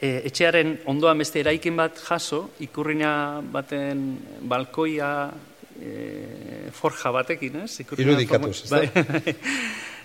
e, 0.00 0.08
etxearen 0.28 0.76
ondoan 0.92 1.20
beste 1.22 1.40
eraikin 1.40 1.76
bat 1.78 2.00
jaso, 2.08 2.42
ikurrina 2.64 3.42
baten 3.52 4.06
balkoia 4.48 5.10
e, 5.80 6.70
forja 6.76 7.12
batekin, 7.14 7.62
ez? 7.64 7.80
Irudikatuz, 7.96 8.64
ez 8.64 8.72
da? 8.72 8.82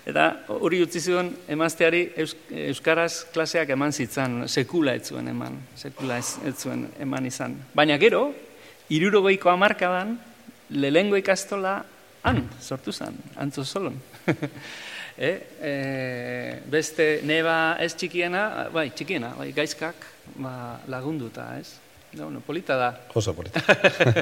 Eta 0.02 0.24
hori 0.50 0.80
utzi 0.82 0.98
zuen 1.00 1.28
emazteari 1.54 2.02
euskaraz 2.64 3.28
klaseak 3.34 3.70
eman 3.70 3.92
zitzan, 3.94 4.48
sekula 4.48 4.96
ez 4.98 5.04
zuen 5.12 5.28
eman, 5.30 5.60
sekula 5.78 6.18
ez, 6.18 6.54
zuen 6.58 6.88
eman 7.00 7.28
izan. 7.28 7.54
Baina 7.74 7.98
gero, 8.02 8.24
irurogoiko 8.90 9.52
amarkadan, 9.52 10.16
lehengo 10.74 11.20
ikastola 11.20 11.76
han, 12.26 12.42
sortu 12.60 12.92
zen, 12.92 13.14
antzo 13.38 13.64
solon. 13.64 13.94
e, 15.16 15.30
e, 15.70 15.72
beste 16.70 17.20
neba 17.28 17.76
ez 17.78 17.92
txikiena, 17.94 18.70
bai, 18.74 18.88
txikiena, 18.90 19.36
bai, 19.38 19.52
gaizkak 19.54 20.06
ba, 20.34 20.80
lagunduta, 20.90 21.46
ez? 21.60 21.76
No, 22.12 22.28
no, 22.30 22.40
polita 22.40 22.76
da. 22.76 22.90
Oso 23.14 23.32
polita. 23.32 23.62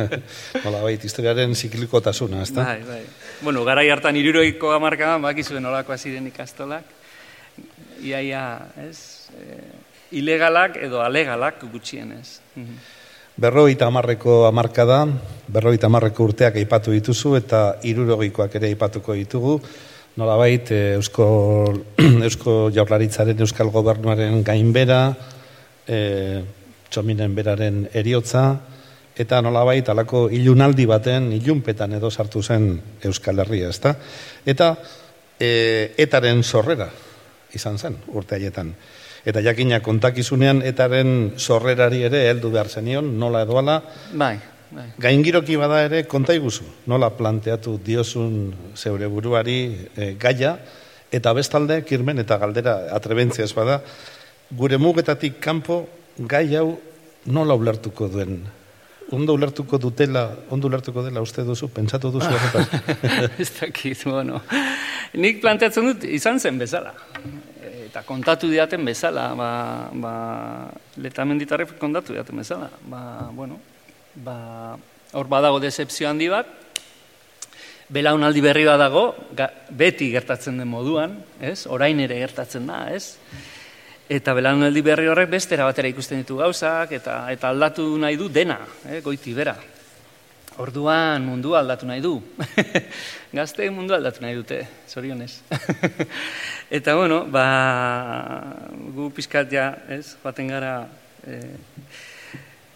Nola, 0.64 0.78
bait, 0.84 1.02
historiaren 1.02 1.56
zikliko 1.56 1.98
ez 1.98 2.52
da? 2.54 2.64
Bai, 2.64 2.82
bai. 2.86 3.02
Bueno, 3.42 3.64
garai 3.64 3.88
hartan 3.90 4.16
iruroiko 4.16 4.70
amarka, 4.72 5.16
baki 5.18 5.42
zuen 5.42 5.66
olako 5.66 5.92
aziren 5.92 6.26
ikastolak. 6.26 6.84
Iaia, 8.00 8.60
ez? 8.86 9.28
E, 9.34 9.58
ilegalak 10.12 10.76
edo 10.76 11.00
alegalak 11.02 11.64
gutxienez. 11.72 12.40
Mhm. 12.54 12.78
Berroita 13.40 13.86
amarreko 13.86 14.46
amarka 14.46 14.84
da, 14.84 15.06
berroita 15.48 15.86
amarreko 15.86 16.24
urteak 16.24 16.56
aipatu 16.56 16.92
dituzu 16.92 17.36
eta 17.36 17.80
iruroikoak 17.82 18.54
ere 18.54 18.68
aipatuko 18.68 19.14
ditugu. 19.14 19.60
Nola 20.16 20.36
bait, 20.36 20.70
e, 20.70 20.94
Eusko, 20.94 21.26
Eusko 22.28 22.70
Jaurlaritzaren 22.70 23.40
Euskal 23.40 23.70
Gobernuaren 23.74 24.44
gainbera, 24.44 25.16
e, 25.88 26.59
txominen 26.90 27.34
beraren 27.34 27.84
eriotza, 27.94 28.44
eta 29.20 29.40
nolabait 29.44 29.88
alako 29.92 30.28
ilunaldi 30.32 30.86
baten 30.88 31.28
ilunpetan 31.36 31.98
edo 31.98 32.10
sartu 32.10 32.42
zen 32.42 32.72
Euskal 33.04 33.42
Herria, 33.42 33.68
ezta? 33.68 33.94
Eta 34.46 34.72
e, 35.38 35.50
etaren 36.00 36.42
sorrera 36.42 36.88
izan 37.56 37.78
zen 37.78 37.98
urte 38.14 38.38
haietan. 38.38 38.72
Eta 39.26 39.42
jakina 39.44 39.82
kontakizunean 39.84 40.62
etaren 40.64 41.34
sorrerari 41.36 42.04
ere 42.08 42.22
heldu 42.30 42.52
behar 42.54 42.70
zenion, 42.72 43.10
nola 43.20 43.42
edoala, 43.44 43.80
bai, 44.16 44.36
bai. 44.70 44.86
gaingiroki 44.98 45.58
bada 45.60 45.82
ere 45.84 46.06
konta 46.08 46.36
iguzu, 46.36 46.64
nola 46.88 47.10
planteatu 47.12 47.76
diozun 47.84 48.54
zeure 48.76 49.10
buruari 49.12 49.58
e, 49.96 50.14
gaia, 50.20 50.56
eta 51.12 51.34
bestalde, 51.36 51.82
kirmen 51.84 52.22
eta 52.22 52.38
galdera 52.40 52.78
atrebentzia 52.96 53.44
ez 53.44 53.52
bada, 53.52 53.80
gure 54.56 54.78
mugetatik 54.78 55.36
kanpo 55.42 55.82
gai 56.28 56.46
hau 56.56 56.78
nola 57.26 57.56
ulertuko 57.56 58.08
duen? 58.08 58.40
Ondo 59.10 59.34
ulertuko 59.34 59.78
dutela, 59.82 60.28
ondo 60.54 60.68
ulertuko 60.68 61.02
dela 61.02 61.22
uste 61.24 61.42
duzu, 61.42 61.68
pentsatu 61.74 62.12
duzu 62.14 62.30
Ez 63.42 63.50
dakit, 63.58 64.04
bueno. 64.04 64.40
Nik 65.18 65.40
planteatzen 65.42 65.88
dut 65.88 66.04
izan 66.04 66.38
zen 66.38 66.58
bezala. 66.60 66.92
Eta 67.90 68.04
kontatu 68.06 68.46
diaten 68.52 68.84
bezala, 68.86 69.32
ba, 69.34 69.50
ba, 69.90 70.14
letamenditarrek 71.02 71.74
kontatu 71.80 72.14
diaten 72.14 72.38
bezala. 72.38 72.70
Ba, 72.86 73.02
bueno, 73.34 73.58
ba, 74.14 74.76
hor 75.12 75.26
badago 75.26 75.58
decepzio 75.58 76.06
handi 76.08 76.28
bat, 76.30 76.46
belaunaldi 77.90 78.44
berri 78.44 78.68
bat 78.68 78.78
dago, 78.78 79.08
beti 79.74 80.12
gertatzen 80.12 80.60
den 80.62 80.70
moduan, 80.70 81.18
ez? 81.42 81.64
Orain 81.66 81.98
ere 81.98 82.20
gertatzen 82.22 82.70
da, 82.70 82.84
ez? 82.94 83.16
Eta 84.10 84.32
belaunaldi 84.34 84.80
berri 84.82 85.06
horrek 85.06 85.28
bestera 85.30 85.68
batera 85.68 85.86
ikusten 85.86 86.24
ditu 86.24 86.40
gauzak, 86.40 86.90
eta 86.96 87.20
eta 87.30 87.52
aldatu 87.54 87.84
nahi 88.02 88.16
du 88.18 88.26
dena, 88.26 88.56
eh, 88.90 88.98
goiti 89.04 89.30
bera. 89.36 89.54
Orduan 90.58 91.22
mundu 91.22 91.54
aldatu 91.54 91.86
nahi 91.86 92.02
du. 92.02 92.16
Gazte 93.38 93.68
mundu 93.70 93.94
aldatu 93.94 94.24
nahi 94.24 94.34
dute, 94.34 94.58
zorionez. 94.90 95.30
eta 96.80 96.96
bueno, 96.98 97.22
ba, 97.30 97.46
gu 98.98 99.12
pizkat 99.14 99.54
ja, 99.54 99.70
ez, 99.88 100.16
baten 100.24 100.50
gara 100.50 100.74
eh, 101.22 101.54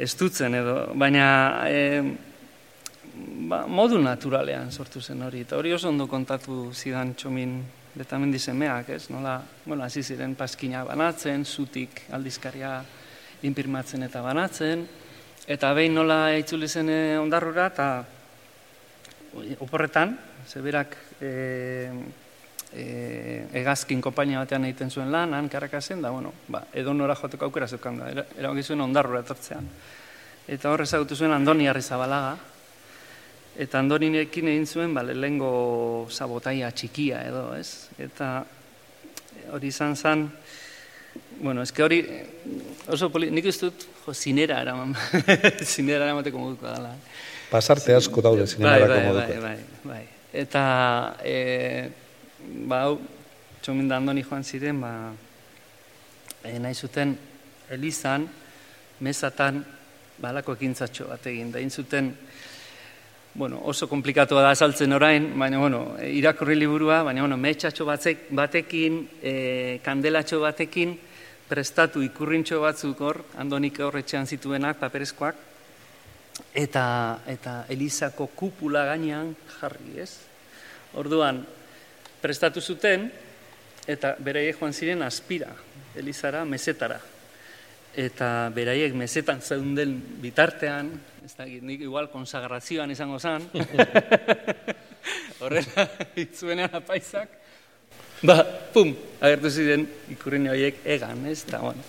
estutzen 0.07 0.55
edo, 0.55 0.79
baina 0.95 1.27
eh, 1.67 1.99
ba, 3.51 3.65
modu 3.67 3.99
naturalean 3.99 4.71
sortu 4.71 5.03
zen 5.03 5.27
hori. 5.27 5.43
Eta 5.49 5.59
hori 5.59 5.75
oso 5.75 5.91
ondo 5.91 6.07
kontatu 6.07 6.69
zidan 6.71 7.17
txomin 7.19 7.59
betamendi 7.95 8.39
semeak, 8.39 8.89
ez? 8.91 9.09
Nola, 9.11 9.39
bueno, 9.65 9.85
hasi 9.85 10.03
ziren 10.03 10.35
paskina 10.35 10.83
banatzen, 10.85 11.45
zutik 11.45 12.03
aldizkaria 12.13 12.77
inpirmatzen 13.47 14.03
eta 14.07 14.23
banatzen, 14.25 14.87
eta 15.47 15.73
behin 15.77 15.95
nola 15.95 16.35
itzuli 16.39 16.69
zen 16.69 16.91
eh, 16.91 17.17
ondarrura, 17.21 17.69
eta 17.73 17.89
oporretan, 19.65 20.15
zeberak 20.47 20.97
e, 21.21 21.91
e, 22.73 22.85
egazkin 23.61 24.03
kompainia 24.03 24.43
batean 24.45 24.67
egiten 24.69 24.91
zuen 24.91 25.11
lan, 25.13 25.35
han 25.35 25.49
karakazen, 25.51 26.03
da, 26.03 26.13
bueno, 26.15 26.33
ba, 26.49 26.65
edo 26.73 26.95
nora 26.95 27.17
joteko 27.19 27.49
aukera 27.49 27.69
zeukan 27.69 28.01
da, 28.01 28.11
erabaki 28.39 28.63
zuen 28.63 28.85
ondarrura 28.85 29.25
etortzean. 29.25 29.69
eta 30.49 30.71
hor 30.71 30.83
ezagutu 30.85 31.17
zuen 31.17 31.33
Andoni 31.33 31.69
Arrizabalaga, 31.69 32.37
eta 33.59 33.79
Andoninekin 33.79 34.49
egin 34.51 34.67
zuen, 34.67 34.95
ba, 34.95 35.03
lehengo 35.07 36.07
sabotaia 36.11 36.71
txikia 36.75 37.23
edo, 37.29 37.47
ez? 37.57 37.89
Eta 38.03 38.45
hori 39.55 39.71
izan 39.71 39.95
zen, 39.97 40.27
bueno, 41.41 41.63
eske 41.63 41.85
hori 41.85 42.01
oso 42.91 43.11
poli, 43.13 43.31
nik 43.31 43.47
ez 43.51 43.57
dut, 43.61 43.87
jo, 44.05 44.15
zinera 44.15 44.61
eraman, 44.65 44.95
zinera 45.75 46.09
eramateko 46.09 46.41
moduko 46.41 46.67
dela. 46.67 46.95
Pasarte 47.51 47.95
asko 47.95 48.23
daude 48.25 48.47
Bai, 48.47 48.53
zinemarako 48.55 48.89
bai, 48.89 48.99
bai, 48.99 49.13
moduko. 49.13 49.43
bai, 49.43 49.59
bai. 49.93 50.03
Eta, 50.35 50.65
e, 51.23 51.37
ba, 52.67 52.81
hau, 52.89 52.99
txomin 53.63 53.89
da 53.89 54.01
andoni 54.01 54.25
joan 54.27 54.43
ziren, 54.45 54.81
ba, 54.83 54.95
e, 56.43 56.59
nahi 56.59 56.75
zuten, 56.75 57.15
elizan, 57.71 58.27
mesatan, 59.01 59.63
balako 60.19 60.55
ekintzatxo 60.59 61.07
bat 61.11 61.27
egin, 61.31 61.53
da 61.55 61.63
zuten, 61.71 62.11
bueno, 63.35 63.61
oso 63.65 63.89
komplikatua 63.91 64.43
da 64.43 64.53
azaltzen 64.55 64.93
orain, 64.95 65.27
baina, 65.39 65.59
bueno, 65.59 65.97
irakurri 66.07 66.55
liburua, 66.55 67.03
baina, 67.03 67.25
bueno, 67.25 67.37
metxatxo 67.37 67.85
batzek, 67.85 68.29
batekin, 68.31 69.01
e, 69.23 69.81
kandelatxo 69.83 70.39
batekin, 70.41 70.95
prestatu 71.49 72.03
ikurrintxo 72.03 72.61
batzuk 72.63 73.03
hor, 73.03 73.21
andonik 73.43 73.81
hor 73.83 73.99
etxean 73.99 74.31
zituenak, 74.31 74.79
paperezkoak, 74.79 75.41
eta, 76.55 76.87
eta 77.27 77.65
Elizako 77.75 78.29
kupula 78.39 78.85
gainean 78.93 79.35
jarri, 79.59 79.99
ez? 80.07 80.13
Orduan, 80.95 81.43
prestatu 82.23 82.63
zuten, 82.63 83.11
eta 83.91 84.15
beraiek 84.23 84.63
joan 84.63 84.73
ziren 84.73 85.03
aspira, 85.03 85.51
Elizara, 85.99 86.45
mesetara. 86.47 87.01
Eta 87.95 88.51
beraiek 88.55 88.95
mesetan 88.99 89.41
zeunden 89.41 89.95
bitartean, 90.23 90.91
ez 91.25 91.33
da, 91.39 91.47
nik 91.47 91.85
igual 91.87 92.09
konsagrazioan 92.11 92.91
izango 92.91 93.21
zan, 93.23 93.47
horrela 95.45 95.87
itzuenean 96.19 96.75
apaisak, 96.81 97.39
ba, 98.27 98.41
pum, 98.75 98.91
agertu 99.21 99.51
ziren 99.51 99.87
ikurrin 100.11 100.51
horiek 100.51 100.83
egan, 100.97 101.23
ez? 101.31 101.45
Eta, 101.47 101.63
bueno, 101.63 101.87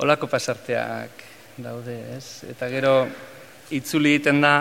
holako 0.00 0.30
pasarteak 0.32 1.24
daude, 1.60 1.98
ez? 2.16 2.44
Eta 2.48 2.68
gero, 2.72 2.94
itzuli 3.74 4.14
egiten 4.16 4.40
da 4.40 4.54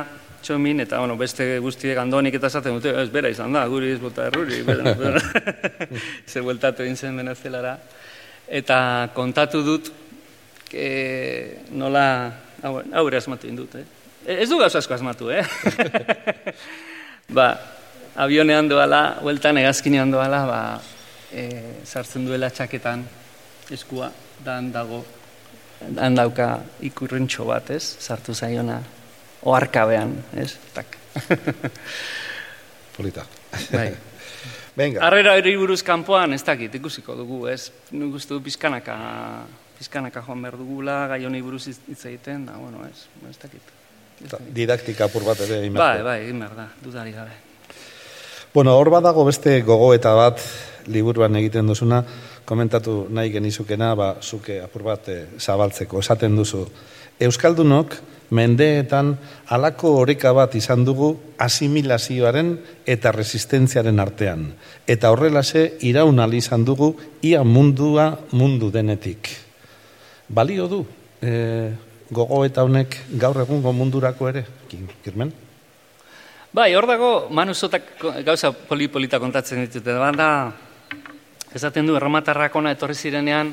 txomin, 0.44 0.82
eta 0.84 1.00
bueno, 1.00 1.18
beste 1.20 1.58
guztiek 1.64 1.98
andonik 2.00 2.38
eta 2.38 2.50
esaten 2.52 2.78
dute, 2.78 2.94
ez 3.02 3.10
bera 3.14 3.32
izan 3.32 3.56
da, 3.56 3.66
guri 3.72 3.94
ez 3.96 4.02
bota 4.02 4.28
erruri, 4.30 4.62
bera, 4.68 4.94
bera. 4.98 5.22
ze 6.32 6.44
bueltatu 6.44 6.86
egin 6.86 6.98
zen 6.98 7.24
venezuelara. 7.24 7.78
Eta 8.48 8.78
kontatu 9.16 9.64
dut, 9.66 9.92
e, 10.74 11.64
nola, 11.72 12.06
hau, 12.64 13.06
ere 13.08 13.20
asmatu 13.20 13.48
egin 13.48 13.60
dut, 13.60 13.76
eh? 13.80 13.86
Ez 14.28 14.50
du 14.50 14.58
gauza 14.60 14.82
asko 14.82 14.96
asmatu, 14.96 15.30
eh? 15.32 15.44
ba, 17.38 17.52
avionean 18.20 18.68
doala, 18.70 19.20
hueltan 19.24 19.60
egazkinean 19.62 20.12
doala, 20.12 20.42
ba, 20.50 20.62
e, 21.32 21.48
sartzen 21.86 22.26
duela 22.28 22.50
txaketan 22.52 23.06
eskua, 23.72 24.12
dan 24.44 24.72
dago, 24.74 25.04
dan 25.80 26.18
dauka 26.18 26.50
ikurrentxo 26.88 27.46
bat, 27.48 27.72
ez? 27.76 27.84
Sartu 28.04 28.36
zaiona, 28.36 28.82
oarkabean, 29.48 30.16
ez? 30.36 30.54
Tak. 30.74 30.98
Polita. 32.98 33.26
bai. 33.72 33.92
Venga, 34.78 35.02
Arrera 35.08 35.34
hori 35.34 35.56
buruz 35.58 35.82
kanpoan, 35.82 36.36
ez 36.36 36.44
dakit, 36.46 36.76
ikusiko 36.78 37.16
dugu, 37.18 37.48
ez? 37.50 37.72
Nik 37.98 38.14
uste 38.20 38.36
du 38.36 38.44
pizkanaka, 38.46 38.98
pizkanaka 39.78 40.24
joan 40.26 40.42
behar 40.42 40.58
dugula, 40.58 41.08
gai 41.12 41.24
honi 41.26 41.42
buruz 41.42 41.68
hitz 41.70 42.06
egiten, 42.10 42.46
da, 42.50 42.58
bueno, 42.58 42.86
ez, 42.88 43.06
ez 43.30 43.38
dakit. 43.42 43.74
Ez 44.24 44.32
dakit. 44.32 44.54
didaktika 44.54 45.06
apur 45.06 45.26
bat 45.28 45.40
ere 45.46 45.62
egin 45.62 45.78
Bai, 45.78 46.02
bai, 46.04 46.18
egin 46.26 46.40
behar 46.42 46.56
da, 46.58 46.68
dudari 46.84 47.14
gabe. 47.14 47.36
Bueno, 48.54 48.74
hor 48.80 48.90
badago 48.90 49.26
beste 49.28 49.60
gogoeta 49.62 50.16
bat 50.18 50.42
liburuan 50.90 51.36
egiten 51.38 51.68
duzuna, 51.68 52.02
komentatu 52.48 53.06
nahi 53.14 53.30
genizukena, 53.30 53.94
ba, 53.96 54.16
zuke 54.22 54.62
apur 54.64 54.88
bat 54.88 55.10
eh, 55.14 55.24
zabaltzeko, 55.38 56.00
esaten 56.02 56.38
duzu. 56.40 56.64
Euskaldunok 57.20 57.96
mendeetan 58.30 59.16
halako 59.54 59.94
oreka 60.02 60.34
bat 60.36 60.56
izan 60.56 60.86
dugu 60.86 61.14
asimilazioaren 61.44 62.54
eta 62.86 63.12
resistentziaren 63.16 64.00
artean. 64.00 64.48
Eta 64.88 65.12
horrelase 65.14 65.78
iraun 65.88 66.20
ahal 66.20 66.34
izan 66.38 66.66
dugu 66.66 66.96
ia 67.22 67.44
mundua 67.44 68.14
mundu 68.32 68.72
denetik. 68.72 69.47
Balio 70.28 70.68
du 70.68 70.86
e, 71.22 71.72
gogoeta 72.12 72.64
honek 72.68 72.98
gaur 73.20 73.40
egungo 73.44 73.72
mundurako 73.74 74.30
ere, 74.30 74.46
Ki- 74.68 74.84
Kirmen? 75.04 75.32
Bai, 76.54 76.74
hor 76.76 76.88
dago, 76.90 77.28
Manu 77.30 77.54
Zotak 77.54 77.84
gauza 78.26 78.52
poli-polita 78.52 79.20
kontatzen 79.20 79.62
ditute. 79.66 79.94
Banda, 80.00 80.52
esaten 81.54 81.86
du, 81.86 81.96
erromatarrak 82.00 82.56
ona 82.56 82.72
etorri 82.74 82.96
zirenean, 82.96 83.52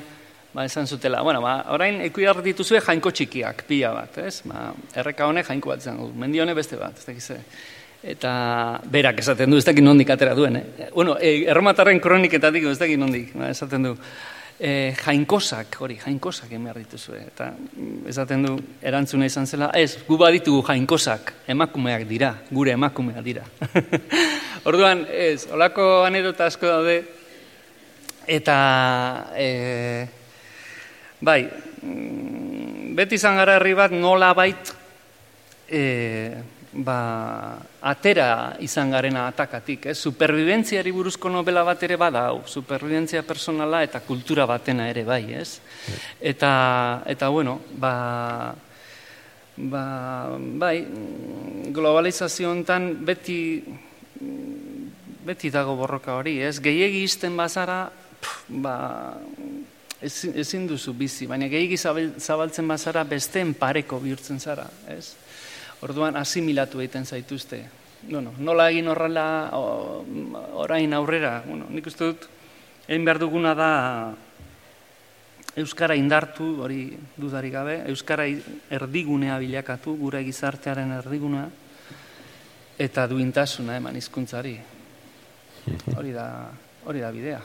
ba, 0.54 0.64
esan 0.64 0.86
zutela, 0.86 1.20
bueno, 1.26 1.42
ba, 1.42 1.56
orain 1.74 2.00
ikuiar 2.06 2.40
dituzue 2.42 2.80
jainko 2.80 3.10
txikiak, 3.10 3.64
pila 3.68 3.92
bat, 3.98 4.18
ez? 4.22 4.40
Ba, 4.48 4.70
erreka 4.96 5.26
honek 5.28 5.50
jainko 5.50 5.74
bat 5.74 5.84
du, 5.84 6.10
mendi 6.16 6.40
honek 6.40 6.56
beste 6.62 6.78
bat, 6.80 6.96
ez 6.96 7.04
dakiz 7.10 7.24
ze. 7.34 7.40
Eta 8.14 8.30
berak 8.92 9.18
esaten 9.22 9.50
du, 9.50 9.58
ez 9.58 9.64
dakit 9.66 9.84
nondik 9.84 10.10
atera 10.14 10.34
duen, 10.36 10.56
eh? 10.60 10.88
Bueno, 10.94 11.18
e, 11.20 11.44
erromatarren 11.50 12.00
kroniketatik, 12.00 12.64
ez 12.70 12.78
dakit 12.78 12.98
nondik, 13.00 13.34
ba, 13.36 13.50
esaten 13.50 13.90
du, 13.90 13.94
e, 14.64 14.94
jainkosak, 14.96 15.76
hori, 15.84 15.98
jainkosak 16.00 16.48
egin 16.48 16.64
behar 16.64 16.78
dituzue. 16.80 17.20
Eta 17.28 17.50
esaten 18.08 18.46
du, 18.46 18.54
erantzuna 18.84 19.28
izan 19.28 19.48
zela, 19.50 19.68
ez, 19.76 19.98
gu 20.06 20.16
baditugu 20.20 20.62
jainkosak, 20.64 21.34
emakumeak 21.52 22.06
dira, 22.08 22.32
gure 22.50 22.72
emakumeak 22.72 23.20
dira. 23.26 23.44
Orduan, 24.68 25.04
ez, 25.12 25.44
olako 25.52 25.88
anedota 26.06 26.48
asko 26.48 26.70
daude, 26.70 26.96
eta, 28.38 28.56
e, 29.36 29.48
bai, 31.20 31.42
mm, 31.82 32.94
beti 32.96 33.20
izan 33.20 33.36
gara 33.42 33.58
herri 33.58 33.76
bat 33.76 33.92
nola 33.92 34.32
bait, 34.38 34.72
e, 35.68 35.84
ba, 36.74 37.58
atera 37.80 38.56
izan 38.64 38.90
garena 38.90 39.28
atakatik, 39.30 39.86
ez? 39.92 39.96
Superviventziari 39.98 40.90
buruzko 40.94 41.30
novela 41.30 41.62
bat 41.66 41.82
ere 41.86 41.96
bada 42.00 42.26
hau, 42.30 42.42
superviventzia 42.50 43.22
personala 43.22 43.84
eta 43.86 44.02
kultura 44.02 44.46
batena 44.50 44.88
ere 44.90 45.04
bai, 45.06 45.22
ez? 45.34 45.60
Eta, 46.20 47.02
eta 47.06 47.30
bueno, 47.30 47.60
ba, 47.78 48.54
ba, 49.56 49.84
bai, 50.34 50.76
globalizazio 51.74 52.50
hontan 52.50 52.90
beti, 53.06 53.38
beti 55.24 55.50
dago 55.54 55.76
borroka 55.78 56.18
hori, 56.18 56.40
ez? 56.42 56.58
Gehiegi 56.62 57.04
izten 57.06 57.36
bazara, 57.38 57.86
pff, 58.20 58.48
ba, 58.64 58.76
ezin, 60.02 60.34
ezin 60.42 60.66
duzu 60.68 60.92
bizi, 60.98 61.28
baina 61.30 61.46
gehiegi 61.48 61.78
zabaltzen 61.78 62.66
bazara 62.68 63.04
besteen 63.06 63.54
pareko 63.54 64.02
bihurtzen 64.02 64.42
zara, 64.42 64.66
ez? 64.90 65.14
Orduan 65.82 66.16
asimilatu 66.16 66.80
egiten 66.80 67.04
zaituzte. 67.04 67.64
Bueno, 68.08 68.34
nola 68.38 68.68
egin 68.70 68.88
horrela 68.88 69.24
orain 70.60 70.92
aurrera? 70.92 71.42
Bueno, 71.46 71.66
nik 71.70 71.86
uste 71.88 72.04
dut, 72.04 72.28
egin 72.86 73.04
behar 73.04 73.18
duguna 73.18 73.54
da 73.56 73.70
Euskara 75.56 75.94
indartu, 75.94 76.48
hori 76.64 76.88
dudari 77.16 77.50
gabe, 77.50 77.76
Euskara 77.92 78.26
erdigunea 78.74 79.38
bilakatu, 79.38 79.94
gure 80.00 80.24
gizartearen 80.26 80.90
erdigunea, 80.98 81.44
eta 82.78 83.06
duintasuna 83.06 83.76
eman 83.78 83.96
hizkuntzari. 83.96 84.56
Hori 85.96 86.10
da, 86.12 86.26
hori 86.84 87.00
da 87.00 87.10
bidea. 87.14 87.38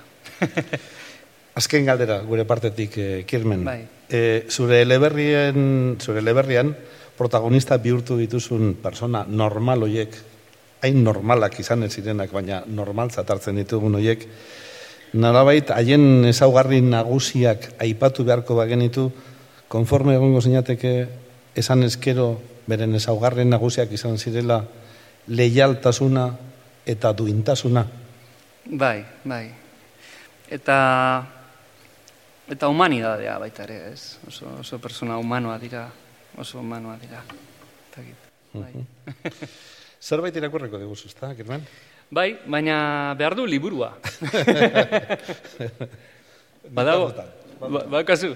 Azken 1.59 1.85
galdera 1.87 2.17
gure 2.27 2.43
partetik 2.43 2.97
eh, 2.99 3.23
Kirmen. 3.29 3.63
Bai. 3.63 3.79
Eh, 4.09 4.43
zure 4.49 4.81
eleberrien, 4.81 5.95
zure 6.01 6.19
eleberrian 6.19 6.73
protagonista 7.19 7.77
bihurtu 7.77 8.15
dituzun 8.17 8.77
persona 8.79 9.25
normal 9.27 9.83
hoiek, 9.83 10.15
hain 10.79 11.03
normalak 11.03 11.59
izan 11.59 11.83
ez 11.83 11.91
zirenak, 11.99 12.31
baina 12.31 12.61
normaltzat 12.65 13.27
hartzen 13.27 13.59
ditugun 13.59 13.99
hoiek, 13.99 14.23
nolabait 15.19 15.73
haien 15.75 16.25
ezaugarri 16.29 16.79
nagusiak 16.85 17.73
aipatu 17.83 18.23
beharko 18.23 18.55
bagenitu, 18.55 19.09
konforme 19.67 20.15
egongo 20.15 20.41
zinateke 20.41 20.93
esan 21.59 21.83
eskero 21.83 22.31
beren 22.69 22.95
ezaugarri 22.95 23.43
nagusiak 23.45 23.91
izan 23.91 24.17
zirela 24.17 24.61
leialtasuna 25.27 26.29
eta 26.87 27.11
duintasuna. 27.13 27.83
Bai, 28.69 29.03
bai. 29.25 29.45
Eta 30.49 30.77
eta 32.49 32.69
humanidadea 32.69 33.37
baita 33.41 33.65
ere, 33.67 33.81
ez? 33.91 34.17
Oso, 34.27 34.47
oso 34.61 34.79
persona 34.81 35.19
humanoa 35.21 35.57
dira, 35.61 35.83
oso 36.39 36.59
humanoa 36.59 36.97
dira. 37.01 37.23
Bai. 38.53 38.85
Zerbait 40.01 40.35
irakurreko 40.39 40.79
diguzu, 40.79 41.09
ezta, 41.11 41.33
Kirmen? 41.35 41.65
bai, 42.09 42.39
baina 42.47 43.13
behar 43.19 43.35
du 43.35 43.45
liburua. 43.45 43.91
Badago, 46.75 47.11
ba, 47.59 47.83
bakazu. 47.91 48.35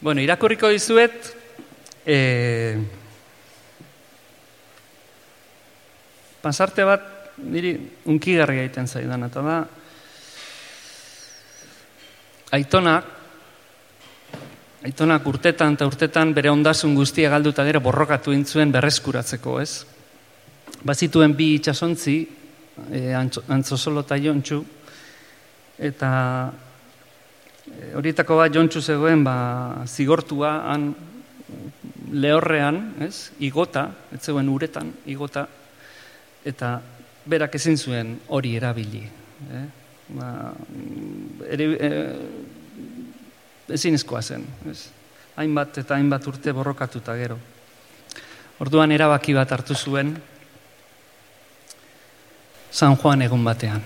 bueno, 0.00 0.20
irakurriko 0.20 0.68
dizuet, 0.72 1.36
E, 2.06 2.80
pasarte 6.40 6.84
bat, 6.88 7.02
niri 7.36 7.74
unkigarri 8.08 8.62
egiten 8.62 8.88
zaidan, 8.88 9.26
eta 9.28 9.42
da, 9.44 9.56
aitonak, 12.56 13.04
aitonak 14.86 15.26
urtetan 15.28 15.76
eta 15.76 15.86
urtetan 15.88 16.32
bere 16.36 16.50
ondasun 16.50 16.94
guztia 16.96 17.30
galduta 17.32 17.64
gero 17.68 17.82
borrokatu 17.84 18.32
intzuen 18.32 18.72
berreskuratzeko, 18.72 19.58
ez? 19.60 19.84
Bazituen 20.86 21.34
bi 21.36 21.54
itxasontzi, 21.58 22.16
e, 22.88 23.00
antzosolo 23.12 24.04
eta 24.06 24.16
jontxu, 24.16 24.62
eta 25.90 26.10
e, 27.68 27.92
horietako 28.00 28.40
bat 28.40 28.54
jontxu 28.56 28.80
zegoen 28.80 29.24
ba, 29.24 29.36
zigortua 29.84 30.54
han 30.72 30.88
lehorrean, 32.12 32.80
ez? 33.04 33.30
igota, 33.44 33.84
ez 34.14 34.22
zegoen 34.24 34.48
uretan, 34.48 34.94
igota, 35.12 35.44
eta 36.44 36.78
berak 37.28 37.54
ezin 37.60 37.76
zuen 37.76 38.16
hori 38.32 38.56
erabili. 38.56 39.02
Eh? 39.50 39.66
Ba, 40.16 40.30
ere, 41.52 41.66
e, 41.76 41.90
ezin 43.72 43.94
ezkoa 43.94 44.22
zen. 44.22 44.44
Ez? 44.70 44.88
Hainbat 45.36 45.78
eta 45.78 45.94
hainbat 45.94 46.26
urte 46.26 46.52
borrokatuta 46.52 47.16
gero. 47.16 47.38
Orduan 48.60 48.92
erabaki 48.92 49.32
bat 49.34 49.52
hartu 49.52 49.74
zuen, 49.74 50.14
San 52.70 52.96
Juan 52.96 53.22
egun 53.22 53.42
batean. 53.44 53.82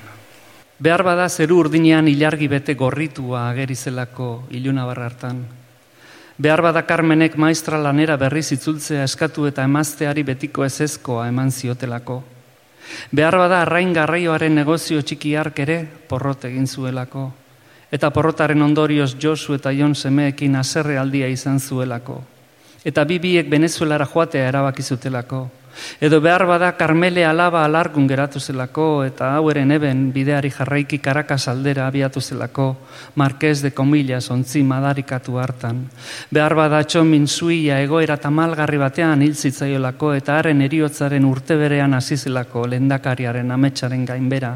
Behar 0.79 1.03
bada 1.07 1.29
zeru 1.29 1.63
urdinean 1.63 2.09
ilargi 2.11 2.49
bete 2.53 2.75
gorritua 2.75 3.49
agerizelako 3.49 4.45
iluna 4.51 4.85
barra 4.85 5.07
hartan. 5.09 5.39
Behar 6.37 6.61
bada 6.63 6.83
Carmenek 6.83 7.37
maestra 7.39 7.79
lanera 7.79 8.17
berriz 8.21 8.51
itzultzea 8.53 9.05
eskatu 9.09 9.47
eta 9.47 9.65
emazteari 9.65 10.23
betiko 10.23 10.65
ezezkoa 10.65 11.29
eman 11.31 11.51
ziotelako. 11.51 12.23
Behar 13.13 13.39
bada 13.39 13.63
arrain 13.63 13.95
garraioaren 13.95 14.55
negozio 14.55 15.01
txiki 15.01 15.33
ere 15.35 15.79
porrot 16.09 16.45
egin 16.45 16.67
zuelako. 16.67 17.33
Eta 17.95 18.11
porrotaren 18.11 18.63
ondorioz 18.63 19.13
Josu 19.23 19.55
eta 19.55 19.71
Jon 19.71 19.95
semeekin 19.95 20.57
aserre 20.59 20.99
aldia 20.99 21.29
izan 21.31 21.61
zuelako. 21.61 22.23
Eta 22.85 23.05
bibiek 23.07 23.47
Venezuelara 23.51 24.07
joatea 24.11 24.49
erabaki 24.49 24.83
zutelako. 24.83 25.45
Edo 26.01 26.21
behar 26.23 26.45
bada 26.47 26.73
karmele 26.79 27.25
alaba 27.27 27.65
alargun 27.65 28.07
geratu 28.07 28.41
zelako 28.41 29.05
eta 29.07 29.33
hau 29.35 29.49
eren 29.51 29.73
eben 29.75 30.05
bideari 30.15 30.51
jarraiki 30.55 30.99
karakas 31.03 31.49
aldera 31.49 31.87
abiatu 31.87 32.21
zelako 32.21 32.69
Marquez 33.15 33.63
de 33.63 33.73
Comillas 33.75 34.31
ontzi 34.31 34.63
madarikatu 34.63 35.39
hartan. 35.39 35.85
Behar 36.31 36.55
bada 36.55 36.83
txomin 36.85 37.27
zuia 37.27 37.81
egoera 37.83 38.17
tamalgarri 38.17 38.79
batean 38.79 39.23
hil 39.23 39.35
zitzaiolako 39.35 40.15
eta 40.15 40.39
haren 40.39 40.63
eriotzaren 40.63 41.25
urte 41.25 41.57
berean 41.57 41.95
azizelako 41.95 42.67
lendakariaren 42.67 43.51
ametsaren 43.51 44.05
gainbera. 44.05 44.55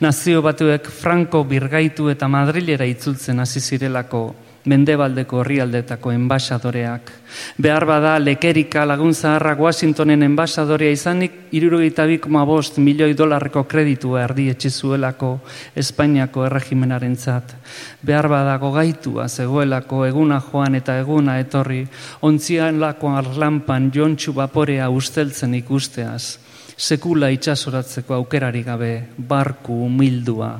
Nazio 0.00 0.42
batuek 0.42 0.88
Franco 0.90 1.44
birgaitu 1.44 2.08
eta 2.08 2.28
Madrilera 2.28 2.86
itzultzen 2.88 3.40
hasi 3.40 3.60
zirelako 3.60 4.22
mendebaldeko 4.68 5.38
horrialdetako 5.40 6.12
enbaixadoreak. 6.12 7.10
Behar 7.58 7.86
bada 7.88 8.16
lekerika 8.20 8.84
lagun 8.84 9.14
zaharrak 9.14 9.60
Washingtonen 9.64 10.22
enbaixadorea 10.26 10.92
izanik 10.92 11.38
irurogeita 11.56 12.04
bikoma 12.10 12.44
bost 12.44 12.78
milioi 12.82 13.14
dolarreko 13.16 13.64
kreditua 13.70 14.24
erdi 14.26 14.50
etxizuelako 14.52 15.32
Espainiako 15.80 16.44
erregimenaren 16.50 17.16
zat. 17.16 17.54
Behar 18.02 18.28
bada 18.28 18.58
gogaitua 18.60 19.28
zegoelako 19.28 20.04
eguna 20.06 20.42
joan 20.50 20.76
eta 20.76 20.98
eguna 21.00 21.38
etorri, 21.40 21.86
ontzian 22.20 22.80
lako 22.80 23.14
arlampan 23.16 23.90
jontxu 23.94 24.36
baporea 24.36 24.90
usteltzen 24.90 25.54
ikusteaz 25.62 26.49
sekula 26.80 27.28
itxasoratzeko 27.28 28.14
aukerari 28.16 28.62
gabe, 28.64 28.90
barku, 29.28 29.74
humildua. 29.84 30.54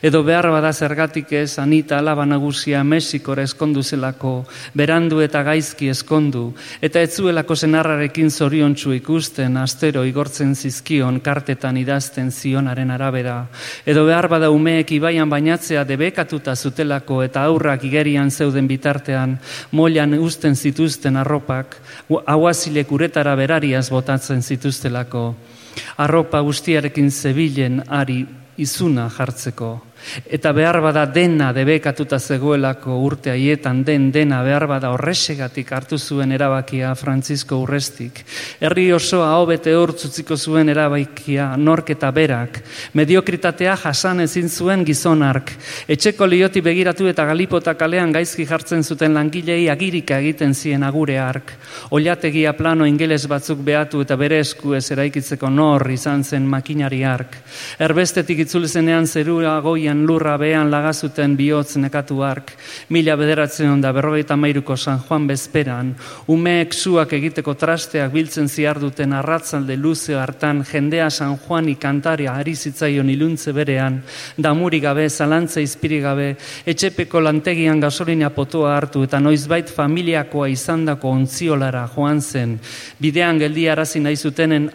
Edo 0.00 0.22
behar 0.24 0.48
bada 0.48 0.70
zergatik 0.72 1.34
ez, 1.36 1.58
anita 1.60 1.98
alaba 1.98 2.24
nagusia 2.24 2.80
Mexikora 2.84 3.44
eskondu 3.44 3.82
zelako, 3.84 4.46
berandu 4.72 5.20
eta 5.20 5.42
gaizki 5.44 5.90
eskondu, 5.92 6.46
eta 6.80 7.02
etzuelako 7.04 7.56
zenarrarekin 7.56 8.30
zoriontsu 8.30 8.94
ikusten, 8.96 9.58
astero 9.60 10.04
igortzen 10.08 10.54
zizkion, 10.56 11.20
kartetan 11.20 11.76
idazten 11.76 12.30
zionaren 12.32 12.94
arabera. 12.96 13.36
Edo 13.84 14.06
behar 14.08 14.30
bada 14.32 14.48
umeek 14.50 14.94
ibaian 14.96 15.28
bainatzea 15.28 15.84
debekatuta 15.84 16.56
zutelako 16.56 17.20
eta 17.26 17.44
aurrak 17.50 17.84
igerian 17.84 18.30
zeuden 18.30 18.66
bitartean, 18.66 19.36
moilan 19.76 20.16
usten 20.16 20.56
zituzten 20.56 21.20
arropak, 21.20 21.76
hauazilek 22.24 22.96
uretara 22.96 23.36
berariaz 23.36 23.90
botatzen 23.92 24.40
zituztelako 24.40 25.26
arropa 25.96 26.40
guztiarekin 26.40 27.10
zebilen 27.10 27.82
ari 27.88 28.24
izuna 28.56 29.10
jartzeko. 29.18 29.70
Eta 30.26 30.52
behar 30.52 30.80
bada 30.80 31.04
dena 31.06 31.52
debekatuta 31.52 32.18
zegoelako 32.18 32.98
urte 33.02 33.30
haietan 33.32 33.82
den 33.84 34.10
dena 34.12 34.42
behar 34.42 34.66
bada 34.70 34.90
horresegatik 34.94 35.72
hartu 35.72 35.98
zuen 35.98 36.32
erabakia 36.32 36.94
Francisco 36.94 37.58
Urrestik. 37.62 38.22
Herri 38.60 38.92
osoa 38.92 39.32
hobete 39.40 39.74
hortzutziko 39.76 40.36
zuen 40.36 40.68
erabakia 40.68 41.48
nork 41.56 41.90
eta 41.96 42.10
berak. 42.12 42.60
Mediokritatea 42.94 43.76
jasan 43.82 44.20
ezin 44.24 44.48
zuen 44.48 44.84
gizonark. 44.86 45.52
Etxeko 45.88 46.26
lioti 46.26 46.62
begiratu 46.62 47.08
eta 47.10 47.26
galipota 47.26 47.74
kalean 47.74 48.12
gaizki 48.12 48.46
jartzen 48.46 48.84
zuten 48.84 49.14
langilei 49.14 49.68
agirika 49.70 50.20
egiten 50.22 50.54
zien 50.54 50.82
agure 50.86 51.18
ark. 51.18 51.52
Oliategia 51.90 52.52
plano 52.56 52.86
ingeles 52.86 53.26
batzuk 53.28 53.60
behatu 53.64 54.02
eta 54.04 54.16
bere 54.16 54.40
esku 54.40 54.74
ez 54.74 54.84
eraikitzeko 54.94 55.50
nor 55.50 55.90
izan 55.90 56.24
zen 56.24 56.46
makinari 56.46 57.02
ark. 57.04 57.36
Erbestetik 57.78 58.44
itzulezenean 58.46 59.06
zerura 59.06 59.58
goian 59.60 59.95
lurra 60.04 60.36
behan 60.36 60.70
lagazuten 60.70 61.36
bihotz 61.38 61.76
nekatu 61.78 62.20
ark, 62.26 62.52
mila 62.90 63.14
bederatzen 63.16 63.70
onda 63.70 63.92
berrogeita 63.92 64.36
mairuko 64.36 64.76
San 64.76 64.98
Juan 64.98 65.26
bezperan, 65.26 65.94
umeek 66.28 66.74
zuak 66.74 67.12
egiteko 67.16 67.54
trasteak 67.54 68.10
biltzen 68.12 68.48
ziar 68.48 68.80
duten 68.82 69.12
arratzalde 69.12 69.76
luze 69.76 70.16
hartan 70.18 70.64
jendea 70.66 71.08
San 71.10 71.36
Juan 71.38 71.68
ikantaria 71.68 72.34
ari 72.34 72.54
zitzaion 72.54 73.10
iluntze 73.10 73.52
berean, 73.52 74.00
damuri 74.36 74.80
gabe, 74.80 75.08
zalantza 75.08 75.60
izpiri 75.60 76.00
gabe, 76.00 76.28
etxepeko 76.66 77.20
lantegian 77.20 77.80
gasolina 77.80 78.30
potoa 78.30 78.74
hartu 78.76 79.04
eta 79.06 79.20
noizbait 79.20 79.70
familiakoa 79.70 80.48
izandako 80.50 81.14
ontziolara 81.14 81.86
joan 81.94 82.20
zen, 82.20 82.58
bidean 82.98 83.38
geldi 83.38 83.68
arazi 83.70 84.00
nahi 84.00 84.16
zutenen, 84.16 84.70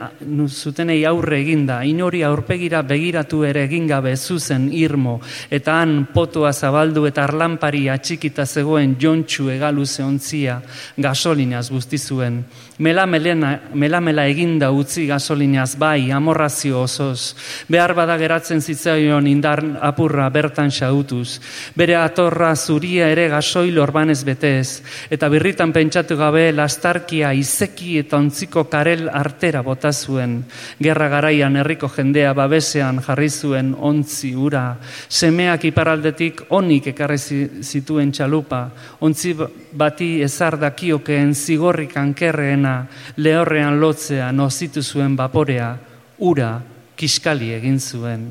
zutenei 0.48 1.04
aurre 1.06 1.42
eginda, 1.42 1.82
inori 1.84 2.24
aurpegira 2.24 2.82
begiratu 2.86 3.44
ere 3.44 3.66
egin 3.68 3.88
gabe 3.90 4.16
zuzen 4.16 4.70
irmo 4.72 5.01
eta 5.50 5.80
han 5.82 6.08
potoa 6.14 6.54
zabaldu 6.54 7.06
eta 7.10 7.24
arlanpari 7.24 7.88
atxikita 7.90 8.46
zegoen 8.46 8.96
jontxu 9.00 9.50
egalu 9.50 9.86
zehontzia 9.86 10.62
gasolinaz 10.98 11.70
guzti 11.72 11.98
zuen. 11.98 12.44
Mela, 12.82 13.06
melena, 13.06 13.60
mela 13.74 14.00
mela 14.02 14.26
eginda 14.26 14.72
utzi 14.74 15.06
gasolinaz 15.06 15.76
bai, 15.78 16.10
amorrazio 16.12 16.82
osoz. 16.82 17.36
Behar 17.70 17.94
bada 17.94 18.16
geratzen 18.18 18.62
zitzaion 18.62 19.28
indar 19.30 19.62
apurra 19.82 20.30
bertan 20.34 20.72
xautuz. 20.74 21.40
Bere 21.78 21.96
atorra 22.00 22.56
zuria 22.56 23.12
ere 23.14 23.28
gasoil 23.30 23.78
orbanez 23.80 24.24
betez. 24.26 24.82
Eta 25.14 25.30
birritan 25.30 25.74
pentsatu 25.76 26.18
gabe 26.18 26.48
lastarkia 26.56 27.34
izeki 27.38 28.00
eta 28.02 28.18
ontziko 28.18 28.66
karel 28.72 29.08
artera 29.14 29.62
bota 29.62 29.92
zuen. 29.94 30.40
Gerra 30.82 31.10
garaian 31.14 31.62
herriko 31.62 31.90
jendea 31.94 32.34
babesean 32.34 33.04
jarri 33.06 33.30
zuen 33.30 33.76
ontzi 33.78 34.34
ura 34.34 34.66
semeak 35.10 35.66
iparaldetik 35.70 36.46
onik 36.50 36.92
ekarri 36.94 37.18
zituen 37.62 38.12
txalupa, 38.12 38.62
ontzi 39.00 39.34
bati 39.74 40.22
ezar 40.24 40.58
dakiokeen 40.60 41.34
zigorrik 41.36 41.98
ankerreena 41.98 42.76
lehorrean 43.18 43.80
lotzea 43.80 44.32
nozitu 44.32 44.84
zuen 44.84 45.16
baporea, 45.16 45.76
ura 46.20 46.54
kiskali 46.96 47.52
egin 47.54 47.80
zuen. 47.80 48.30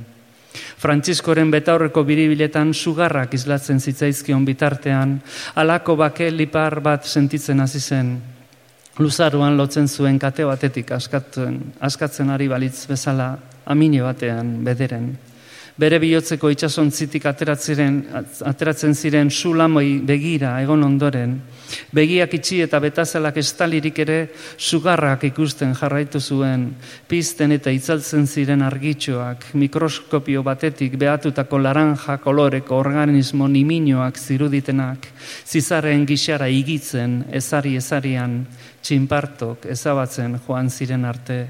Frantziskoren 0.81 1.51
betaurreko 1.53 2.03
biribiletan 2.09 2.73
sugarrak 2.75 3.35
izlatzen 3.37 3.81
zitzaizkion 3.81 4.45
bitartean, 4.49 5.19
alako 5.61 5.97
bake 6.01 6.31
lipar 6.33 6.81
bat 6.81 7.07
sentitzen 7.07 7.61
hasi 7.61 7.81
zen. 7.81 8.15
Luzaruan 8.99 9.57
lotzen 9.57 9.89
zuen 9.89 10.19
kate 10.19 10.45
batetik 10.45 10.91
askatzen, 10.93 11.61
askatzen 11.81 12.31
ari 12.31 12.49
balitz 12.49 12.87
bezala 12.91 13.33
amine 13.71 14.03
batean 14.03 14.59
bederen 14.65 15.13
bere 15.81 15.99
bihotzeko 16.03 16.51
itxasontzitik 16.53 17.25
ateratzen, 17.31 18.01
ateratzen 18.49 18.93
ziren 18.95 19.31
sulamoi 19.31 20.01
begira 20.05 20.59
egon 20.61 20.83
ondoren, 20.85 21.37
begiak 21.97 22.35
itxi 22.37 22.59
eta 22.67 22.81
betazelak 22.83 23.39
estalirik 23.41 24.01
ere 24.05 24.19
sugarrak 24.59 25.25
ikusten 25.31 25.73
jarraitu 25.79 26.21
zuen, 26.21 26.67
pizten 27.09 27.55
eta 27.57 27.73
itzaltzen 27.73 28.27
ziren 28.27 28.65
argitxoak, 28.67 29.53
mikroskopio 29.63 30.43
batetik 30.45 30.99
behatutako 31.01 31.63
laranja 31.65 32.19
koloreko 32.21 32.77
organismo 32.77 33.49
niminoak 33.49 34.19
ziruditenak, 34.21 35.09
zizaren 35.47 36.05
gixara 36.07 36.51
igitzen, 36.53 37.23
ezari 37.41 37.77
ezarian, 37.81 38.43
txinpartok 38.83 39.71
ezabatzen 39.73 40.37
joan 40.45 40.71
ziren 40.71 41.09
arte. 41.09 41.41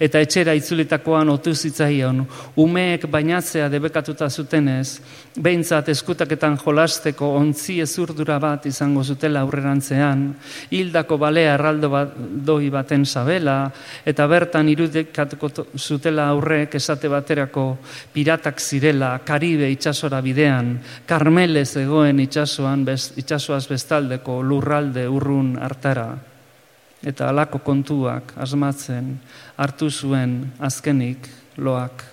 Eta 0.00 0.20
etxera 0.22 0.54
itzulitakoan 0.56 1.28
otu 1.32 1.54
zitzaion, 1.54 2.22
umeek 2.60 3.06
bainatzea 3.10 3.68
debekatuta 3.72 4.28
zutenez, 4.30 5.00
behintzat 5.36 5.88
eskutaketan 5.92 6.58
jolasteko 6.62 7.30
ontzi 7.38 7.80
ezurdura 7.84 8.38
bat 8.42 8.66
izango 8.66 9.04
zutela 9.04 9.42
aurrerantzean, 9.44 10.26
hildako 10.70 11.18
balea 11.18 11.54
erraldo 11.54 11.90
bat, 11.90 12.12
doi 12.18 12.70
baten 12.70 13.06
sabela, 13.06 13.70
eta 14.06 14.26
bertan 14.30 14.68
irudikatuko 14.68 15.50
zutela 15.78 16.28
aurrek 16.32 16.74
esate 16.80 17.08
baterako 17.08 17.66
piratak 18.12 18.60
zirela, 18.60 19.18
Karibe 19.24 19.70
itxasora 19.72 20.20
bidean, 20.22 20.76
Karmelez 21.06 21.76
egoen 21.80 22.20
itxasoan, 22.24 22.86
itxasoaz 23.16 23.66
bestaldeko 23.70 24.40
lurralde 24.42 25.08
urrun 25.08 25.56
hartara 25.60 26.33
eta 27.04 27.28
alako 27.28 27.60
kontuak 27.60 28.32
asmatzen 28.40 29.12
hartu 29.60 29.90
zuen 29.90 30.38
azkenik 30.58 31.28
loak 31.60 32.04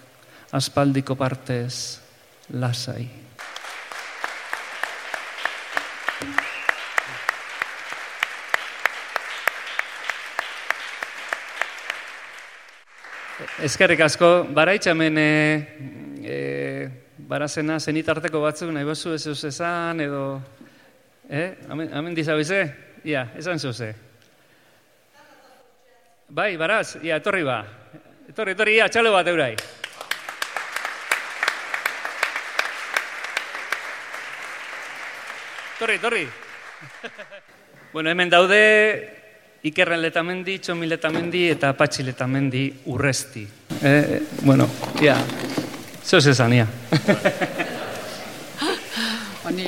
aspaldiko 0.52 1.16
partez 1.16 2.00
lasai. 2.52 3.08
Ezkerrik 13.62 14.00
asko, 14.02 14.28
baraitxamen 14.58 15.18
e, 15.22 15.32
e, 16.26 16.38
barazena 17.30 17.78
zenitarteko 17.80 18.42
batzuk 18.42 18.74
nahi 18.74 18.88
bozu 18.88 19.14
ez 19.14 19.26
esan 19.46 20.02
edo... 20.02 20.24
Eh? 21.30 21.54
Amen 21.70 22.16
dizabize? 22.18 22.64
Ia, 23.06 23.30
esan 23.38 23.62
zuze. 23.62 23.94
Bai, 26.32 26.56
baraz, 26.56 26.96
ia, 27.04 27.18
etorri 27.20 27.42
ba. 27.44 27.58
Etorri, 28.30 28.54
etorri, 28.56 28.78
ia, 28.78 28.86
txalo 28.88 29.10
bat 29.12 29.28
eurai. 29.28 29.50
Etorri, 35.76 35.98
etorri. 36.00 36.22
bueno, 37.94 38.14
hemen 38.14 38.32
daude 38.32 38.60
Ikerren 39.68 40.00
letamendi, 40.00 40.56
Txomi 40.64 40.88
letamendi 40.88 41.42
eta 41.52 41.74
Patxi 41.76 42.08
letamendi 42.08 42.64
urresti. 42.94 43.44
Eh, 43.84 44.22
bueno, 44.48 44.70
ia, 45.04 45.18
zoz 46.00 46.24
esan, 46.32 46.56
ia. 46.56 46.68
Honi 49.44 49.68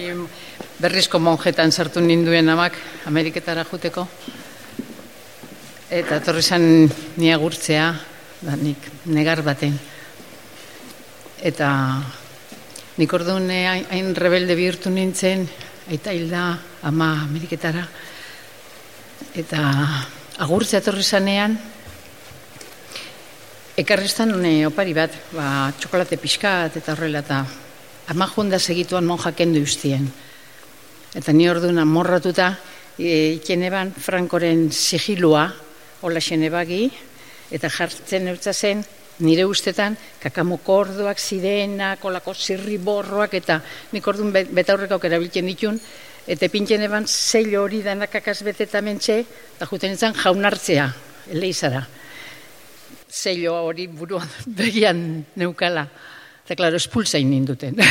berrizko 0.79 1.19
monjetan 1.19 1.75
sartu 1.75 1.99
ninduen 1.99 2.55
amak 2.55 2.79
Ameriketara 3.11 3.67
juteko. 3.67 4.07
Eta 5.93 6.17
torri 6.25 6.41
zan 6.41 6.63
ni 7.21 7.27
agurtzea, 7.29 7.83
da, 8.41 8.55
nik 8.57 8.81
negar 9.13 9.43
baten. 9.45 9.75
Eta 11.37 11.67
nik 12.97 13.11
orduan 13.13 13.45
hain 13.53 14.07
rebelde 14.17 14.55
bihurtu 14.57 14.89
nintzen, 14.89 15.43
aita 15.93 16.15
hilda, 16.17 16.47
ama 16.89 17.11
Ameriketara. 17.27 17.83
Eta 19.37 19.59
agurtzea 20.41 20.81
torri 20.81 21.05
zanean, 21.05 21.59
ekarriztan 23.77 24.33
opari 24.65 24.95
bat, 24.97 25.13
ba, 25.29 25.69
txokolate 25.77 26.17
pixkat 26.17 26.79
eta 26.81 26.95
horrela, 26.95 27.21
eta 27.21 27.45
ama 28.09 28.25
junda 28.33 28.57
segituan 28.57 29.05
monjaken 29.05 29.53
du 29.53 29.61
ustien. 29.61 30.09
Eta 31.13 31.31
ni 31.37 31.45
orduan 31.51 31.85
morratuta, 31.85 32.55
e, 32.97 33.37
ikeneban 33.37 33.93
Frankoren 33.93 34.71
sigilua, 34.71 35.51
hola 36.03 36.19
bagi, 36.51 36.91
eta 37.49 37.69
jartzen 37.69 38.27
eutza 38.27 38.53
zen, 38.53 38.83
nire 39.23 39.45
ustetan, 39.45 39.95
kakamoko 40.19 40.73
orduak 40.81 41.19
zirena, 41.19 41.95
kolako 41.95 42.33
zirri 42.33 42.77
borroak, 42.77 43.33
eta 43.33 43.61
nik 43.93 44.07
orduan 44.07 44.33
betaurrekak 44.33 45.05
erabiltzen 45.05 45.45
ditun, 45.47 45.79
eta 46.27 46.49
pintzen 46.49 46.81
eban 46.83 47.07
zeil 47.07 47.55
hori 47.55 47.81
denak 47.81 48.11
kakazbeteta 48.11 48.81
mentxe, 48.81 49.23
eta 49.55 49.67
juten 49.69 49.95
izan 49.95 50.13
jaunartzea, 50.13 50.89
eleizara. 51.31 51.87
Zeilo 53.07 53.55
hori 53.63 53.87
buruan 53.87 54.27
begian 54.59 55.23
neukala. 55.39 55.87
Eta, 56.43 56.59
klaro, 56.59 56.75
espulzain 56.75 57.29
ninduten. 57.29 57.79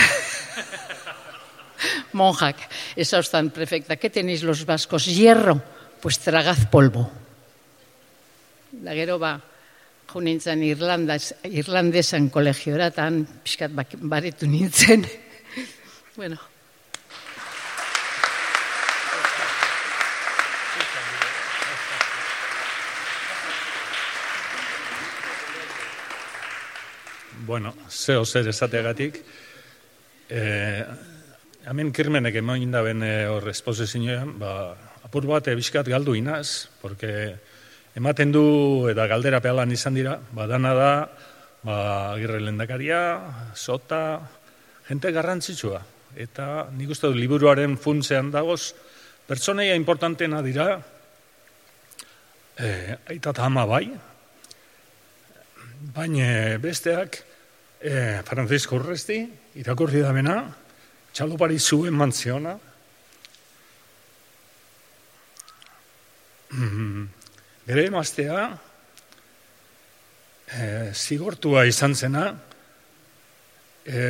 Monjak, 2.12 2.60
esa 2.94 3.24
ostan 3.24 3.48
prefecta, 3.50 3.96
¿qué 3.96 4.10
tenéis 4.10 4.42
los 4.42 4.66
vascos? 4.66 5.06
Hierro, 5.06 5.62
pues 6.02 6.18
tragaz 6.18 6.66
polvo. 6.66 7.21
Da 8.82 8.96
gero 8.98 9.14
ba, 9.22 9.36
junintzen 10.10 10.62
Irlandas, 10.66 11.28
Irlandesan 11.46 12.26
kolegioratan, 12.34 13.20
pixkat 13.44 13.70
baretu 14.10 14.48
nintzen. 14.50 15.04
bueno. 16.18 16.40
Bueno, 27.46 27.74
zeo 27.86 28.26
zer 28.26 28.50
esateagatik. 28.50 29.22
Eh, 30.26 30.82
hemen 31.70 31.94
kirmenek 31.94 32.42
emoin 32.42 32.74
da 32.74 32.82
ben 32.82 33.06
eh, 33.06 33.30
hor 33.30 33.46
esposizioan, 33.54 34.34
ba, 34.42 34.74
apur 35.06 35.30
bat 35.30 35.54
ebiskat 35.54 35.86
galdu 35.86 36.18
inaz, 36.18 36.66
porque 36.82 37.38
ematen 37.96 38.32
du 38.32 38.88
eta 38.90 39.06
galdera 39.10 39.40
pealan 39.44 39.72
izan 39.72 39.96
dira, 39.96 40.16
badana 40.32 40.72
da, 40.76 40.92
ba, 41.62 41.76
agirre 42.14 42.40
lendakaria, 42.40 43.00
sota, 43.54 44.20
jente 44.88 45.12
garrantzitsua. 45.12 45.82
Eta 46.16 46.68
nik 46.76 46.92
uste 46.92 47.08
du 47.08 47.16
liburuaren 47.16 47.76
funtzean 47.80 48.30
dagoz, 48.32 48.72
pertsoneia 49.28 49.76
importantena 49.76 50.42
dira, 50.44 50.74
e, 52.56 52.96
aita 53.12 53.32
ama 53.44 53.66
bai, 53.66 53.86
baina 55.94 56.58
besteak, 56.60 57.22
e, 57.80 58.20
Francisco 58.24 58.76
Urresti, 58.76 59.22
irakurri 59.60 60.00
da 60.00 60.12
bena, 60.12 60.36
txalopari 61.12 61.58
zuen 61.58 61.96
mantziona, 61.96 62.58
mm 66.52 67.21
Bere 67.62 67.84
emaztea, 67.86 68.48
e, 70.50 70.64
zigortua 70.92 71.62
izan 71.70 71.94
zena, 71.94 72.24
e, 73.86 74.00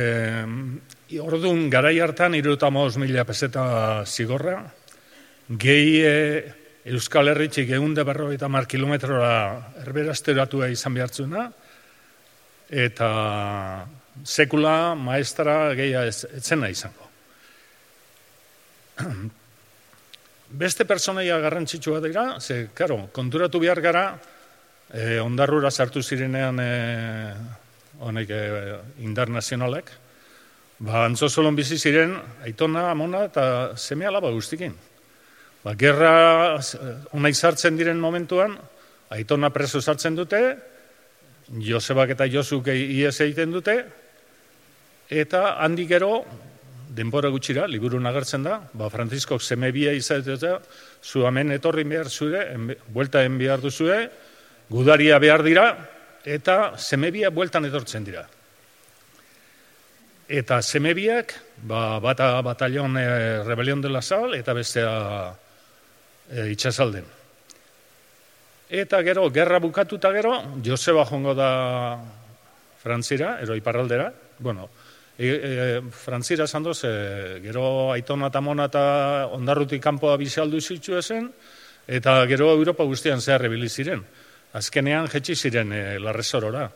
orduan 1.21 1.67
garai 1.69 1.99
hartan 2.01 2.33
iruta 2.33 2.71
mila 2.73 3.23
peseta 3.29 4.03
zigorra, 4.05 4.57
gehi 5.49 6.01
e, 6.01 6.15
Euskal 6.85 7.29
Herritxik 7.29 7.69
egun 7.69 7.93
de 7.93 8.03
berroita 8.03 8.49
mar 8.49 8.65
kilometrora 8.67 9.71
erberazteratua 9.85 10.67
izan 10.73 10.93
behartzuna, 10.97 11.45
eta 12.69 13.85
sekula 14.25 14.95
maestra 14.95 15.75
gehia 15.77 16.07
etzena 16.09 16.73
izango. 16.73 17.07
Beste 20.53 20.85
personaia 20.85 21.39
garrantzitsua 21.41 21.97
dira, 22.03 22.37
ze, 22.39 22.67
karo, 22.77 23.07
konturatu 23.11 23.57
behar 23.57 23.79
gara, 23.81 24.03
e, 24.93 25.17
ondarrura 25.17 25.71
sartu 25.71 26.03
zirenean 26.05 26.59
e, 26.61 26.67
honek 27.97 28.29
e, 28.29 28.41
indar 29.01 29.31
nazionalek, 29.33 29.89
ba, 30.77 31.07
antzozolon 31.07 31.57
bizi 31.57 31.79
ziren, 31.81 32.13
aitona, 32.45 32.85
amona 32.91 33.23
eta 33.31 33.47
semea 33.81 34.13
laba 34.13 34.29
guztikin. 34.35 34.77
Ba, 35.63 35.73
gerra 35.73 36.13
onai 37.17 37.33
sartzen 37.33 37.79
diren 37.79 37.97
momentuan, 37.97 38.53
aitona 39.09 39.49
preso 39.49 39.81
sartzen 39.81 40.13
dute, 40.21 40.43
Josebak 41.65 42.13
eta 42.13 42.29
Josuk 42.29 42.69
ies 42.69 43.15
egiten 43.25 43.57
dute, 43.57 43.79
eta 45.09 45.47
handik 45.65 45.89
gero, 45.97 46.19
denbora 46.93 47.31
gutxira, 47.33 47.65
liburu 47.67 47.99
nagertzen 47.99 48.43
da, 48.45 48.59
ba, 48.73 48.89
Francisco 48.93 49.39
semebia 49.39 49.93
izatea, 49.97 50.59
zu 51.01 51.25
amen 51.25 51.51
etorri 51.55 51.83
behar 51.89 52.09
zure, 52.09 52.45
en, 52.53 52.69
buelta 52.93 53.23
behar 53.27 53.61
duzue, 53.61 53.97
gudaria 54.69 55.17
behar 55.19 55.43
dira, 55.43 55.65
eta 56.23 56.77
semebia 56.77 57.29
bueltan 57.29 57.65
etortzen 57.65 58.03
dira. 58.03 58.27
eta 60.33 60.61
semebiak, 60.61 61.33
ba, 61.67 61.99
bata 61.99 62.41
batalion 62.41 62.97
e, 62.97 63.43
rebelion 63.43 63.81
dela 63.81 64.01
Sal, 64.01 64.33
eta 64.33 64.53
bestea 64.53 64.93
e, 66.31 66.47
itxasalden. 66.55 67.05
Eta 68.73 69.03
gero, 69.03 69.27
gerra 69.29 69.59
bukatuta 69.59 70.09
gero, 70.15 70.33
Joseba 70.65 71.05
jongo 71.05 71.35
da 71.35 71.99
Frantzira, 72.81 73.37
ero 73.43 73.55
iparraldera, 73.55 74.11
bueno, 74.39 74.69
e, 75.17 75.27
e, 75.27 75.81
Frantzira 75.91 76.47
zandoz, 76.47 76.83
e, 76.83 77.39
gero 77.43 77.91
aitona 77.93 78.27
eta 78.31 78.41
mona 78.41 78.65
eta 78.65 79.27
ondarrutik 79.31 79.81
kanpoa 79.81 80.17
bizaldu 80.17 80.61
zitzu 80.61 80.97
esen, 80.97 81.29
eta 81.87 82.25
gero 82.27 82.51
Europa 82.51 82.83
guztian 82.83 83.21
zehar 83.21 83.45
ziren. 83.69 84.03
Azkenean 84.53 85.07
jetxi 85.07 85.35
ziren 85.35 85.71
e, 85.73 85.99
larrezorora. 85.99 86.69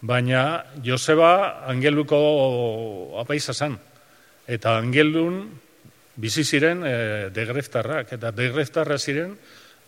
Baina 0.00 0.64
Joseba 0.82 1.66
angeluko 1.66 3.18
apaiza 3.20 3.52
zan. 3.52 3.78
Eta 4.46 4.78
angelun 4.78 5.50
bizi 6.16 6.44
ziren 6.44 6.84
e, 6.84 7.30
degreftarrak. 7.30 8.12
Eta 8.12 8.30
degreftarra 8.30 8.98
ziren 8.98 9.36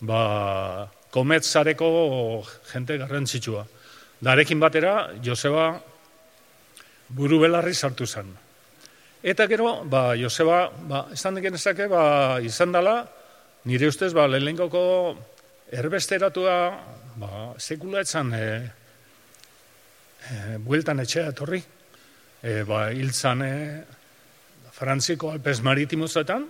ba, 0.00 0.90
kometzareko 1.10 2.44
jente 2.72 2.98
garrantzitsua. 2.98 3.64
Darekin 4.22 4.60
batera 4.60 5.10
Joseba 5.24 5.80
buru 7.12 7.40
belarri 7.42 7.74
sartu 7.74 8.06
zen. 8.06 8.32
Eta 9.22 9.46
gero, 9.46 9.84
ba, 9.86 10.16
Joseba, 10.18 10.64
ba, 10.88 11.06
esan 11.14 11.36
diken 11.38 11.54
ezake, 11.54 11.86
ba, 11.86 12.40
izan 12.42 12.72
dela, 12.74 12.96
nire 13.70 13.86
ustez, 13.92 14.10
ba, 14.16 14.26
lehenengoko 14.26 14.82
erbesteratua, 15.70 16.56
ba, 17.22 17.30
sekula 17.58 18.02
etzan, 18.02 18.32
e, 18.34 18.48
e, 20.26 20.58
bueltan 20.58 21.04
etxea 21.04 21.28
etorri, 21.30 21.62
e, 22.42 22.56
ba, 22.66 22.88
hiltzan 22.90 23.46
e, 23.46 23.54
Frantziko 24.74 25.30
Alpes 25.30 25.62
Maritimozetan, 25.62 26.48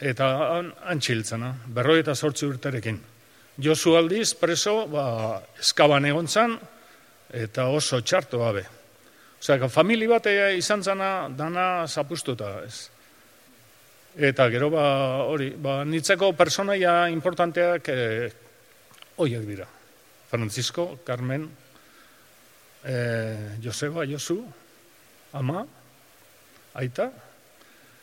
eta 0.00 0.32
an, 0.56 0.72
antxiltzena, 0.94 1.52
berroi 1.76 2.00
eta 2.00 2.16
sortzi 2.16 2.48
urterekin. 2.48 2.96
Josu 3.60 3.98
aldiz, 4.00 4.32
preso, 4.40 4.86
ba, 4.88 5.42
eskaban 5.60 6.08
egon 6.08 6.30
zan, 6.30 6.56
eta 7.36 7.68
oso 7.68 8.00
txarto 8.00 8.40
gabe. 8.40 8.79
Osea, 9.40 9.68
famili 9.72 10.06
bat 10.06 10.26
izan 10.56 10.82
zana 10.84 11.28
dana 11.32 11.86
zapustuta, 11.88 12.60
ez. 12.66 12.90
Eta 14.20 14.48
gero, 14.52 14.68
ba, 14.74 14.84
hori, 15.30 15.52
ba, 15.56 15.80
nitzeko 15.86 16.32
personaia 16.36 17.08
importanteak 17.08 17.88
e, 17.88 17.98
oiek 19.22 19.46
dira. 19.46 19.66
Francisco, 20.30 21.00
Carmen, 21.06 21.48
e, 22.84 22.96
Joseba, 23.64 24.04
Josu, 24.04 24.42
ama, 25.32 25.64
aita, 26.74 27.08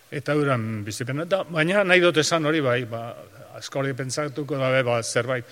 eta 0.10 0.34
euran 0.34 0.84
bizipena. 0.88 1.28
Da, 1.30 1.44
baina 1.44 1.84
nahi 1.84 2.02
dut 2.02 2.18
esan 2.18 2.50
hori 2.50 2.64
bai, 2.66 2.82
ba, 2.90 3.12
askori 3.60 3.94
pentsatuko 3.94 4.58
dabe, 4.58 4.82
ba, 4.88 5.02
zerbait. 5.04 5.46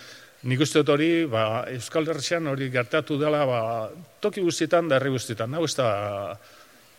Nik 0.45 0.61
uste 0.61 0.83
dut 0.83 0.93
hori, 0.93 1.09
ba, 1.25 1.65
Euskal 1.73 2.05
Herrian 2.11 2.51
hori 2.51 2.69
gertatu 2.73 3.17
dela, 3.17 3.45
ba, 3.49 3.61
toki 4.21 4.43
guztietan 4.45 4.87
da 4.91 4.99
guztietan. 4.99 5.53
Hau 5.57 5.65
ez 5.65 5.73
da 5.75 5.89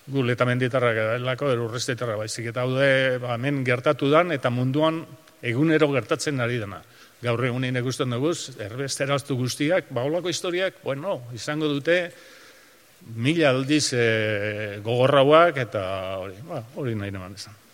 gu 0.07 0.22
letamenditarra 0.22 1.18
lako, 1.22 1.53
erurrestetarra 1.55 2.16
baizik. 2.18 2.51
Eta 2.51 2.66
hau 2.66 2.74
ba, 2.74 3.34
hemen 3.36 3.62
gertatu 3.64 4.11
dan, 4.11 4.32
eta 4.32 4.51
munduan 4.51 5.05
egunero 5.42 5.92
gertatzen 5.92 6.40
ari 6.40 6.59
dena 6.59 6.82
gaur 7.22 7.44
egunin 7.49 7.76
ikusten 7.80 8.12
dugu, 8.12 8.32
eraztu 8.61 9.36
guztiak, 9.38 9.90
ba, 9.90 10.05
holako 10.07 10.32
historiak, 10.32 10.82
bueno, 10.84 11.20
izango 11.34 11.68
dute, 11.72 12.01
mila 13.16 13.53
aldiz 13.55 13.86
e, 13.97 14.80
gogorrauak, 14.84 15.62
eta 15.66 15.84
hori, 16.20 16.36
ba, 16.49 16.62
hori 16.76 16.97
nahi 16.99 17.14
neman 17.14 17.38
esan. 17.38 17.66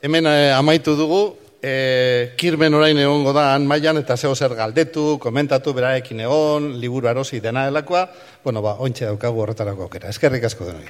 Hemen 0.00 0.24
eh, 0.26 0.52
amaitu 0.56 0.94
dugu, 0.96 1.36
eh, 1.60 2.32
kirmen 2.40 2.72
orain 2.72 2.96
egongo 2.96 3.34
da 3.36 3.50
han 3.52 3.66
mailan 3.68 4.00
eta 4.00 4.16
zeo 4.16 4.32
zer 4.34 4.54
galdetu, 4.56 5.18
komentatu 5.20 5.74
beraekin 5.76 6.24
egon, 6.24 6.70
liburu 6.80 7.10
arosi 7.12 7.40
dena 7.44 7.66
delakoa, 7.68 8.06
bueno, 8.44 8.62
ba, 8.64 8.78
ointxe 8.80 9.04
daukagu 9.10 9.44
horretarako 9.44 9.90
okera. 9.90 10.08
Eskerrik 10.08 10.48
asko 10.48 10.70
denoi. 10.70 10.88